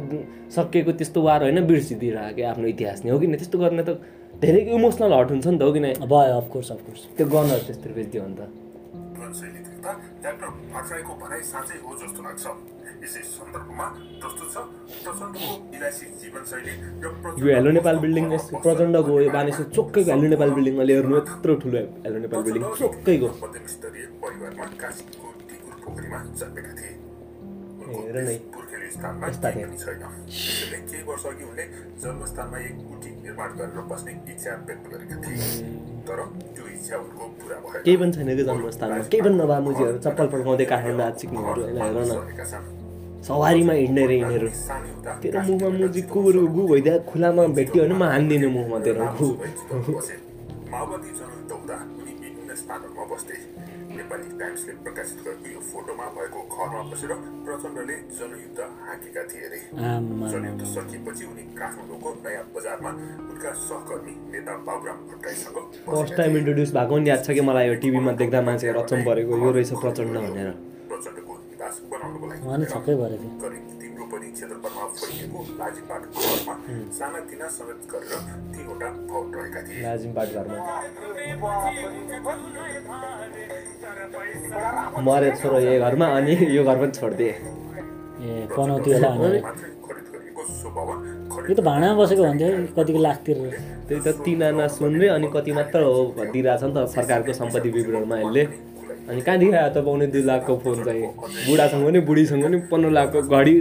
सकिएको 0.55 0.93
त्यस्तो 0.93 1.19
वार 1.23 1.43
होइन? 1.43 1.59
बिर्सिदिइरहेको 1.67 2.37
कि 2.37 2.43
आफ्नो 2.47 2.67
इतिहास 2.67 3.05
नै 3.05 3.11
हो 3.11 3.19
कि 3.19 3.27
न 3.27 3.35
त्यस्तो 3.43 3.59
गर्ने 3.59 3.83
त 3.83 3.99
धेरै 4.39 4.61
इमोसनल 4.71 5.13
हट 5.19 5.29
हुन्छ 5.35 5.47
नि 5.47 5.59
त 5.59 5.63
हो 5.63 5.73
कि 5.73 5.81
न? 5.83 5.87
भयो 6.07 6.39
अफकोर्स 6.39 6.69
अफकोर्स 6.79 7.01
त्यो 7.19 7.27
गनहरू 7.27 7.63
त्यसरी 7.67 7.93
बेचिदियो 7.99 8.23
भने 8.23 8.37
त। 8.39 8.43
यसै 13.03 13.21
सन्दर्भमा 13.29 13.87
छ 14.23 14.25
प्रचण्डको 15.05 15.47
विलासी 15.71 16.07
जीवनशैली 16.23 16.73
यो 17.43 17.49
हेलो 17.55 17.71
नेपाल 17.77 17.97
बिल्डिङ 18.05 18.25
यस्तो 18.33 18.59
प्रचण्डको 18.65 19.13
यो 19.21 19.31
बानेश्वर 19.37 19.67
चोक्कैको 19.77 20.11
हेलो 20.13 20.27
नेपाल 20.33 20.51
बिल्डिङ 20.57 20.75
अहिले 20.79 20.95
हेर्नु 20.99 21.17
यत्रो 21.19 21.53
ठुलो 21.63 21.81
हेलो 22.05 22.19
नेपाल 22.25 22.41
बिल्डिङ 22.47 22.63
चोक्कैको। 22.81 23.29
मध्यम 23.43 23.67
स्तरीय 23.75 24.05
परिवारमा 24.23 24.67
काशीको 24.83 25.27
टिकुर 25.49 25.75
पोखरीमा 25.85 26.19
जन्मेका 26.41 26.73
थिए। 26.79 26.93
उनको 27.83 28.01
हेर 28.07 28.17
नै। 28.29 28.37
यस्ता 28.93 29.49
केही 29.51 29.65
थिए। 29.65 29.67
पनि 29.67 29.77
छैन। 29.83 30.03
त्यसैले 30.31 30.79
केही 30.91 31.03
वर्ष 31.09 31.25
अघि 31.31 31.45
उनले 31.51 31.65
जन्मस्थानमा 32.03 32.59
एक 32.69 32.77
कुटी 32.91 33.11
निर्माण 33.25 33.51
गरेर 33.59 33.81
बस्ने 33.91 34.13
इच्छा 34.33 34.53
व्यक्त 34.69 34.85
गरेका 34.93 35.17
थिए। 35.25 35.39
त्यो 36.07 36.25
केही 37.87 37.97
पनि 37.97 38.13
छैन 38.13 38.29
कि 38.37 38.45
जन्मस्थानमा? 38.51 39.03
केही 39.13 39.23
पनि 39.27 39.37
नभए 39.43 39.59
मुजीहरू 39.67 39.99
चप्पल 40.07 40.27
पड्काउँदै 40.37 40.67
काठमाडौँ 40.75 41.65
होइन 41.65 41.83
हेर 41.83 41.99
न। 42.13 42.81
सवारीमा 43.29 43.73
हिँड्ने 43.73 44.03
रे 44.07 44.17
यिनीहरू। 44.19 44.49
तेरो 45.23 45.41
मुखमा 45.49 45.69
मुजी 45.79 46.03
कुकुर 46.13 46.37
गु 46.57 46.63
भइदिए 46.69 46.99
खुलामा 47.11 47.43
भेट्यो 47.59 47.83
भने 47.83 47.95
म 47.95 48.03
हान्दिनँ 48.15 48.51
मुखमा 48.57 48.79
तेरो 48.87 49.07
गु 49.19 49.29
स्थानहरूमा 52.53 53.05
बस्थे 53.11 53.37
नेपाली 53.97 54.29
टाइम्सले 54.41 54.73
प्रकाशित 54.85 55.19
गरेको 55.25 55.49
यो 55.53 55.61
फोटोमा 55.73 56.07
भएको 56.17 56.41
घरमा 56.53 56.81
बसेर 56.91 57.13
प्रचण्डले 57.45 57.97
जनयुद्ध 58.19 58.61
हाँकेका 58.87 59.23
थिए 59.31 59.45
अरे 59.47 59.61
जनयुद्ध 60.33 60.63
सकिएपछि 60.75 61.25
उनी 61.33 61.45
काठमाडौँको 61.61 62.11
नयाँ 62.25 62.45
बजारमा 62.57 62.91
उनका 63.31 63.51
सहकर्मी 63.63 64.15
नेता 64.33 64.53
बाबुराम 64.69 64.99
भट्टराईसँग 65.09 65.57
फर्स्ट 65.87 66.13
टाइम 66.17 66.37
इन्ट्रोड्युस 66.37 66.71
भएको 66.77 66.99
नि 66.99 67.09
याद 67.11 67.25
छ 67.25 67.29
कि 67.33 67.43
मलाई 67.49 67.65
यो 67.69 67.75
टिभीमा 67.83 68.13
देख्दा 68.21 68.39
मान्छेहरू 68.51 68.79
अचम्म 68.83 69.03
परेको 69.09 69.33
यो 69.45 69.51
रहेछ 69.57 69.73
प्रचण्ड 69.83 70.15
भनेर। 70.19 70.51
निवास 71.73 71.89
बनाउनको 71.93 72.27
लागि 72.29 72.45
उहाँ 72.47 72.59
नि 72.59 72.67
छक्कै 72.73 72.95
भएर 73.01 73.13
थियो। 73.23 73.33
करिब 73.43 73.65
तिम्रो 73.81 74.05
पनि 74.13 74.27
क्षेत्रफलमा 74.37 74.83
राखिएको 74.93 75.39
लाजिमबाट 75.61 76.03
घरमा 76.13 76.55
सानातिना 76.99 77.47
समेत 77.57 77.81
गरेर 77.93 78.13
तिनवटा 78.53 78.89
भवन 79.09 79.29
रहेका 79.37 79.61
थिए। 79.67 79.81
लाजिमबाट 79.83 80.29
घरमा। 80.37 80.57
मरे 85.07 85.31
छोरो 85.41 85.59
यही 85.67 85.79
घरमा 85.87 86.07
अनि 86.17 86.33
यो 86.57 86.63
घर 86.65 86.77
पनि 86.83 86.93
छोडिदिए। 87.01 87.33
ए 87.33 88.29
पनौती 88.53 88.91
होला 88.93 89.11
यो 91.49 91.55
त 91.57 91.61
भाँडामा 91.65 91.95
बसेको 91.99 92.23
भन्थ्यो 92.23 92.49
कतिको 92.77 93.01
लाख 93.03 93.19
तिरेर 93.27 93.53
त्यही 93.89 94.01
त 94.05 94.09
तिन 94.25 94.43
आना 94.43 94.67
सुनले 94.77 95.07
अनि 95.17 95.27
कति 95.35 95.51
मात्र 95.57 95.81
हो 95.89 96.03
दिइरहेछ 96.21 96.63
नि 96.69 96.73
त 96.77 96.79
सरकारको 96.97 97.33
सम्पत्ति 97.41 97.69
विवरणमा 97.77 98.17
यसले। 98.21 98.43
अनि 99.09 99.21
कहाँ 99.21 99.39
दिइरहेको 99.39 99.71
त 99.75 99.85
पाउने 99.85 100.07
दुई 100.13 100.23
लाखको 100.23 100.53
फोन 100.65 100.77
चाहिँ? 100.85 101.07
बुढासँग 101.47 101.83
पनि 101.87 102.01
बुढीसँग 102.09 102.45
पनि 102.45 102.57
पन्ध्र 102.71 102.91
लाखको 102.91 103.19
घडी 103.23 103.55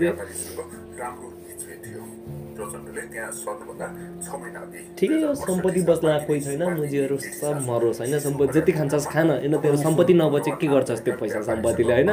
ठिकै 4.98 5.22
हो 5.22 5.34
सम्पत्ति 5.36 5.82
बस्न 5.82 6.08
कोही 6.28 6.40
छैन 6.42 6.64
मुजीहरू 6.78 7.18
सब 7.18 7.56
मरोस् 7.68 8.00
होइन? 8.02 8.20
सम्पत्ति 8.20 8.60
जति 8.60 8.72
खान्छस् 8.72 9.08
खान। 9.14 9.30
होइन 9.32 9.58
तेरो 9.58 9.78
सम्पत्ति 9.78 10.14
नबचे 10.14 10.52
के 10.62 10.68
गर्छस् 10.68 11.02
त्यो 11.06 11.14
पैसा 11.20 11.42
सम्पत्तिले 11.50 11.94
होइन? 11.94 12.10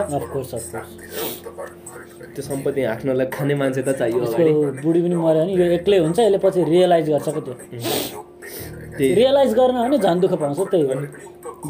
त्यो 2.35 2.43
सम्पत्ति 2.43 2.81
हाँक्नलाई 2.83 3.27
खाने 3.37 3.55
मान्छे 3.61 3.83
त 3.83 3.93
चाहियो 3.99 4.21
बुढी 4.83 5.01
पनि 5.03 5.17
मऱ्यो 5.17 5.45
भने 5.45 5.53
यो 5.53 5.65
एक्लै 5.77 5.99
हुन्छ 5.99 6.19
यसले 6.19 6.39
पछि 6.39 6.65
रियलाइज 6.65 7.11
गर्छ 7.11 7.29
क्या 7.29 7.43
त्यो। 7.45 7.55
रियलाइज 9.01 9.55
गर्न 9.55 9.77
भने 9.83 9.99
झन् 9.99 10.21
दुःख 10.21 10.33
पाउँछ 10.41 10.59
त्यही 10.71 10.83
हो। 10.83 10.95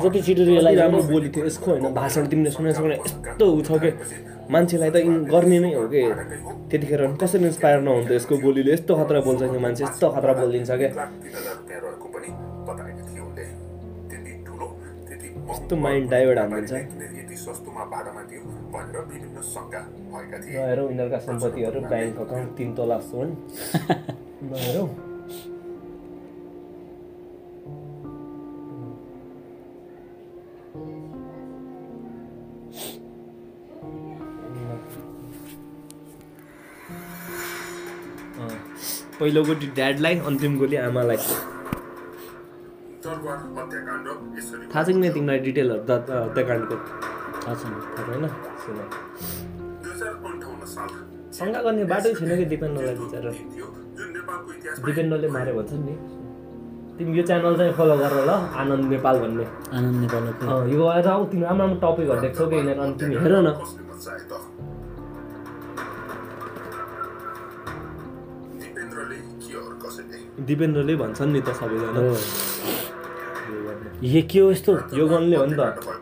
जति 0.02 0.20
छिटो 0.22 0.42
रियलाइज 0.44 0.78
राम्रो 0.78 1.02
बोली 1.02 1.28
थियो 1.28 1.44
यसको 1.46 1.70
होइन 1.70 1.94
भाषण 1.94 2.26
तिमीले 2.26 2.50
सुनेको 2.50 2.82
भने 2.82 2.94
यस्तो 2.94 3.46
छ 3.62 3.70
कि? 3.82 3.90
मान्छेलाई 4.50 4.90
त 4.90 4.96
गर्ने 5.32 5.58
नै 5.60 5.72
हो 5.74 5.88
कि? 5.88 6.02
त्यतिखेर 6.70 7.00
कसरी 7.22 7.44
इन्सपायर 7.46 7.80
नहुन्थ्यो 7.80 8.16
यसको 8.16 8.34
बोलीले? 8.44 8.72
यस्तो 8.72 8.92
खतरा 8.96 9.20
बोल्छ 9.20 9.42
कि 9.42 9.58
मान्छे? 9.58 9.84
यस्तो 9.84 10.06
खतरा 10.08 10.32
बोलिदिन्छ 10.40 10.70
क्या 10.70 10.90
यस्तो 15.50 15.76
माइन्ड 15.76 16.10
डाइभर्ट 16.10 16.38
हानिदिन्छ। 16.38 16.72
नहेरौँ 20.48 20.88
यिनीहरूका 20.90 21.18
सम्पत्तिहरू 21.18 21.80
ब्याङ्क 21.80 22.18
अकाउन्ट 22.20 22.48
तिन 22.58 22.68
तोला 22.74 22.98
सोन। 23.08 23.28
नहेरौँ 24.52 25.07
पहिलो 39.20 39.40
गोली 39.44 39.66
ड्याडलाई 39.74 40.14
अन्तिम 40.28 40.52
गोली 40.58 40.76
आमालाई। 40.76 41.16
थाहा 44.72 44.82
छ 44.82 44.86
कि 44.86 44.98
नै 45.02 45.10
तिमीलाई 45.16 45.38
डिटेलहरू 45.38 45.82
द- 45.88 46.10
हत्याकाण्डको 46.24 46.76
थाहा 47.42 47.54
छैन 47.60 47.72
थाहा 47.94 48.12
छैन। 48.62 48.78
शङ्का 51.38 51.60
गर्ने 51.62 51.84
बाटै 51.84 52.10
छैन 52.14 52.30
कि 52.38 52.44
दिपेन्द्रलाई 52.52 52.94
बिचरा। 53.00 53.30
दिपेन्द्रले 54.86 55.28
मारे 55.28 55.52
भन्छन् 55.52 55.82
नि। 55.86 55.94
तिमी 56.98 57.18
यो 57.18 57.22
च्यानल 57.26 57.54
चाहिँ 57.56 57.72
फलो 57.72 57.96
गर 57.96 58.14
ल 58.28 58.30
आनन्द 58.60 58.84
नेपाल 58.92 59.16
भन्ने। 59.22 59.44
आनन्द 59.76 59.96
नेपालको। 60.04 60.42
अँ, 60.46 60.68
यो 60.68 60.86
आएर 60.86 61.06
आऊ 61.08 61.22
तिमी 61.30 61.42
राम्रो 61.42 61.66
राम्रो 61.66 61.78
टपिकहरू 61.84 62.20
देख्छौ 62.20 62.46
कि 62.50 62.56
यिनीहरू 62.56 62.82
अनि 62.82 62.94
तिमी 63.00 63.14
हेर 63.22 63.34
न। 63.46 63.48
दिपेन्द्रले 70.48 70.94
भन्छन् 70.96 71.32
नि 71.32 71.40
त 71.40 71.48
सबैजना। 71.60 72.00
यो 74.02 74.20
के 74.30 74.38
हो 74.38 74.50
यस्तो? 74.50 74.72
यो 74.98 75.04
गर्नुले 75.08 75.36
हो 75.36 75.46
नि 75.46 75.54
त। 75.54 75.60
भयो। 75.60 75.94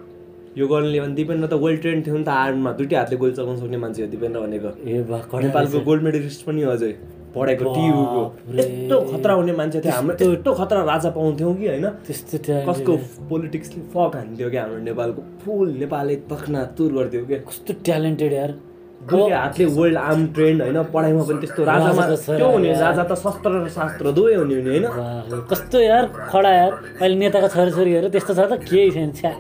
यो 0.56 0.66
गर्नुले 0.68 1.00
भने 1.00 1.14
दिपेन्द्र 1.14 1.46
त 1.46 1.54
वेल 1.64 1.76
ट्रेन्ड 1.82 2.00
थियो 2.06 2.16
नि 2.16 2.24
त 2.24 2.28
आर्ममा। 2.28 2.70
दुइटै 2.78 2.96
हातले 2.96 3.16
गोली 3.20 3.34
चलाउन 3.36 3.56
सक्ने 3.60 3.78
मान्छे 3.84 4.02
हो 4.02 4.08
दिपेन्द्र 4.14 4.40
भनेको। 4.40 4.70
ए 4.88 5.02
बा 5.10 5.18
नेपालको 5.44 5.78
गोल्ड 5.88 6.02
मेडलिस्ट 6.02 6.40
पनि 6.46 6.62
अझै 6.74 6.92
पढेको 7.36 7.64
टियुको। 7.76 8.22
यस्तो 8.56 8.96
खतरा 9.12 9.32
हुने 9.36 9.52
मान्छे 9.52 9.80
थियो। 9.80 9.92
हाम्रो 9.92 10.14
यस्तो 10.16 10.50
खतरा 10.60 10.80
राजा 10.92 11.10
पाउँथ्यौँ 11.16 11.52
कि 11.56 11.66
होइन। 11.68 11.86
त्यस्तो 12.06 12.36
त्यो 12.46 12.56
कसको 12.68 12.92
पोलिटिक्सले 13.28 13.80
फक 13.92 14.12
हान्थ्यो 14.16 14.48
क्या 14.50 14.62
हाम्रो 14.62 14.80
नेपालको। 14.88 15.20
फुल 15.44 15.68
नेपालले 15.84 16.16
तखना 16.32 16.60
तुर 16.76 16.90
गर्थ्यो 16.96 17.24
क्या। 17.28 17.38
कस्तो 17.44 17.72
ट्यालेन्टेड 17.84 18.32
यार। 18.32 18.52
हातले 19.06 19.64
वर्ल्ड 19.78 19.96
आर्म 19.96 20.22
ट्रेन्ड 20.34 20.58
होइन 20.62 20.78
पढाइमा 20.94 21.22
पनि 21.28 21.38
त्यस्तो 21.42 21.60
राजामा 21.64 22.02
त्यो 22.26 22.48
हुने। 22.50 22.70
राजा 22.74 23.02
त 23.06 23.12
शस्त्र 23.24 23.50
र 23.62 23.68
शास्त्र 23.70 24.04
दुवै 24.16 24.34
हुने 24.34 24.54
हुने 24.58 24.70
होइन। 24.70 24.86
कस्तो 25.50 25.78
यार 25.80 26.04
खडा 26.30 26.50
यार। 26.50 26.72
अहिले 27.00 27.16
नेताको 27.22 27.48
छोराछोरीहरू 27.54 28.08
त्यस्तो 28.14 28.32
छ 28.34 28.40
त 28.50 28.52
केही 28.66 28.90
छैन 28.96 29.10
छ्या। 29.14 29.32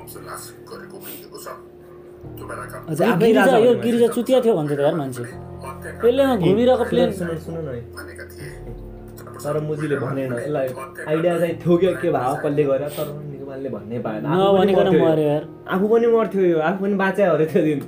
यो 3.66 3.72
गिरिजा 3.82 4.08
चुतिया 4.14 4.38
थियो 4.44 4.54
भन्छ 4.54 4.72
त 4.72 4.80
यार 4.86 4.94
मान्छे। 4.94 5.22
यसलेमा 6.06 6.34
घुमिरहेको 6.46 6.84
प्लेन 6.90 7.10
तर 9.46 9.56
मुजीले 9.66 9.96
भनेन 10.02 10.32
यसलाई 10.32 10.68
आइडिया 11.10 11.32
चाहिँ 11.38 11.54
थियो 11.62 11.74
कि 11.76 11.86
के 12.02 12.08
भयो 12.14 12.34
कसले 12.42 12.62
गर्यो 12.70 12.88
तर 12.96 13.06
नेपालले 13.30 13.68
भन्नै 13.74 13.98
पाएन। 14.06 14.22
आफू 14.26 14.54
पनि 14.58 14.72
मर्थ्यो 14.72 15.22
यो। 15.26 15.38
आफू 15.74 15.86
पनि 15.92 16.06
मर्थ्यो 16.14 16.42
यो 16.42 16.58
आफू 16.68 16.78
पनि 16.84 16.94
बाँच्यो 17.02 17.30
अरे 17.34 17.46
त्यो 17.46 17.62
दिन। 17.62 17.80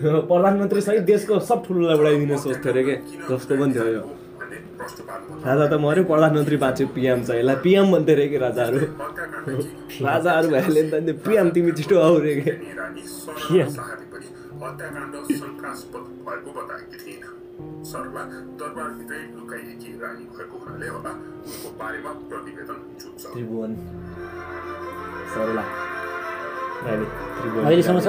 प्रधानमन्त्री 0.00 0.80
सहित 0.80 1.02
देशको 1.10 1.38
सब 1.48 1.64
ठुलोलाई 1.66 1.96
उडाइदिने 1.98 2.36
सोच्थ्यो 2.38 2.72
अरे 2.72 2.82
के? 2.84 2.94
जस्तो 3.28 3.56
पनि 3.60 3.72
थियो 3.74 3.86
यो। 3.96 4.02
राजा 5.46 5.66
त 5.72 5.74
मऱ्यो 5.84 6.04
प्रधानमन्त्री 6.10 6.56
बाँच्यो 6.64 6.86
पिएम 6.96 7.22
चाहिँ 7.24 7.40
यसलाई 7.40 7.56
पिएम 7.64 7.86
भन्थ्यो 7.92 8.14
अरे 8.16 8.26
कि 8.28 8.38
राजाहरू? 8.44 8.78
राजाहरू 10.06 10.48
भएले 10.54 10.82
नि 10.82 11.12
त 11.12 11.16
पिएम 11.26 11.50
तिमी 11.56 11.72
छिटो 11.80 11.96
आऊ 12.06 12.18
रे 12.26 12.34
के? 12.40 12.52
अहिलेसम्म 26.66 28.00
छ? 28.06 28.08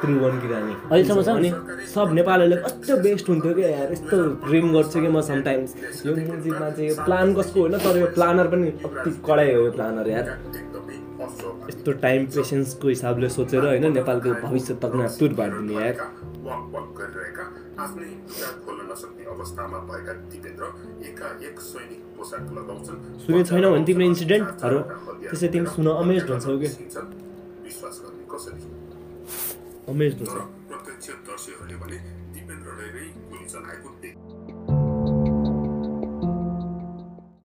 त्रिभुवनकी 0.00 0.48
रानी 0.52 0.74
अहिलेसम्म 0.90 1.22
छ? 1.22 1.28
अनि 1.28 1.50
सब 1.94 2.12
नेपालीहरूले 2.18 2.56
कस्तो 2.62 2.96
बेस्ट 3.06 3.28
हुन्थ्यो 3.28 3.52
क्या 3.54 3.68
यार 3.68 3.92
यस्तो 3.92 4.16
ड्रिम 4.46 4.66
गर्छु 4.74 5.00
कि 5.00 5.08
म 5.08 5.20
समटाइम्स 5.30 5.70
यो 6.06 6.14
म्युजिकमा 6.16 6.70
चाहिँ 6.70 6.88
यो 6.88 6.94
प्लान 7.04 7.34
कसको 7.34 7.60
होइन 7.60 7.78
तर 7.84 7.98
यो 8.00 8.06
प्लानर 8.16 8.46
पनि 8.54 8.68
अति 8.86 9.10
कडै 9.28 9.48
हो 9.52 9.60
यो 9.64 9.70
प्लानर 9.78 10.08
यार। 10.10 10.26
यस्तो 11.70 11.92
टाइम 12.04 12.26
पेसेन्सको 12.34 12.88
हिसाबले 12.88 13.28
सोचेर 13.30 13.64
होइन 13.66 13.92
नेपालको 13.92 14.30
भविष्य 14.44 14.74
तकमा 14.82 15.06
तुर 15.18 15.32
बाँडिदिने 15.40 15.74
यार। 15.74 15.94
आफ्नै 17.80 18.06
लुगा 18.06 18.48
खोल्न 18.64 18.80
नसक्ने 18.90 19.24
अवस्थामा 19.34 19.78
भएका 19.90 20.12
दिपेन्द्र 20.32 20.64
एकाएक 21.08 21.60
सैनिक 21.66 22.00
पोसाक 22.16 22.46
लगाउँछन् 22.56 22.98
सुनेको 23.22 23.44
छैनौ 23.50 23.70
भने 23.72 23.84
तिम्रो 23.88 24.04
इन्सिडेन्टहरू 24.12 24.78
त्यसै 25.22 25.48
तिमी 25.54 25.66
सुन 25.76 25.86
अमेज 25.92 26.30
हुन्छौ 26.30 26.56
कि 26.60 26.68
विश्वास 27.64 27.96
गर्ने 28.04 28.24
कसरी 28.32 28.60
अमेज 29.90 30.18
हुन्छ 30.20 30.36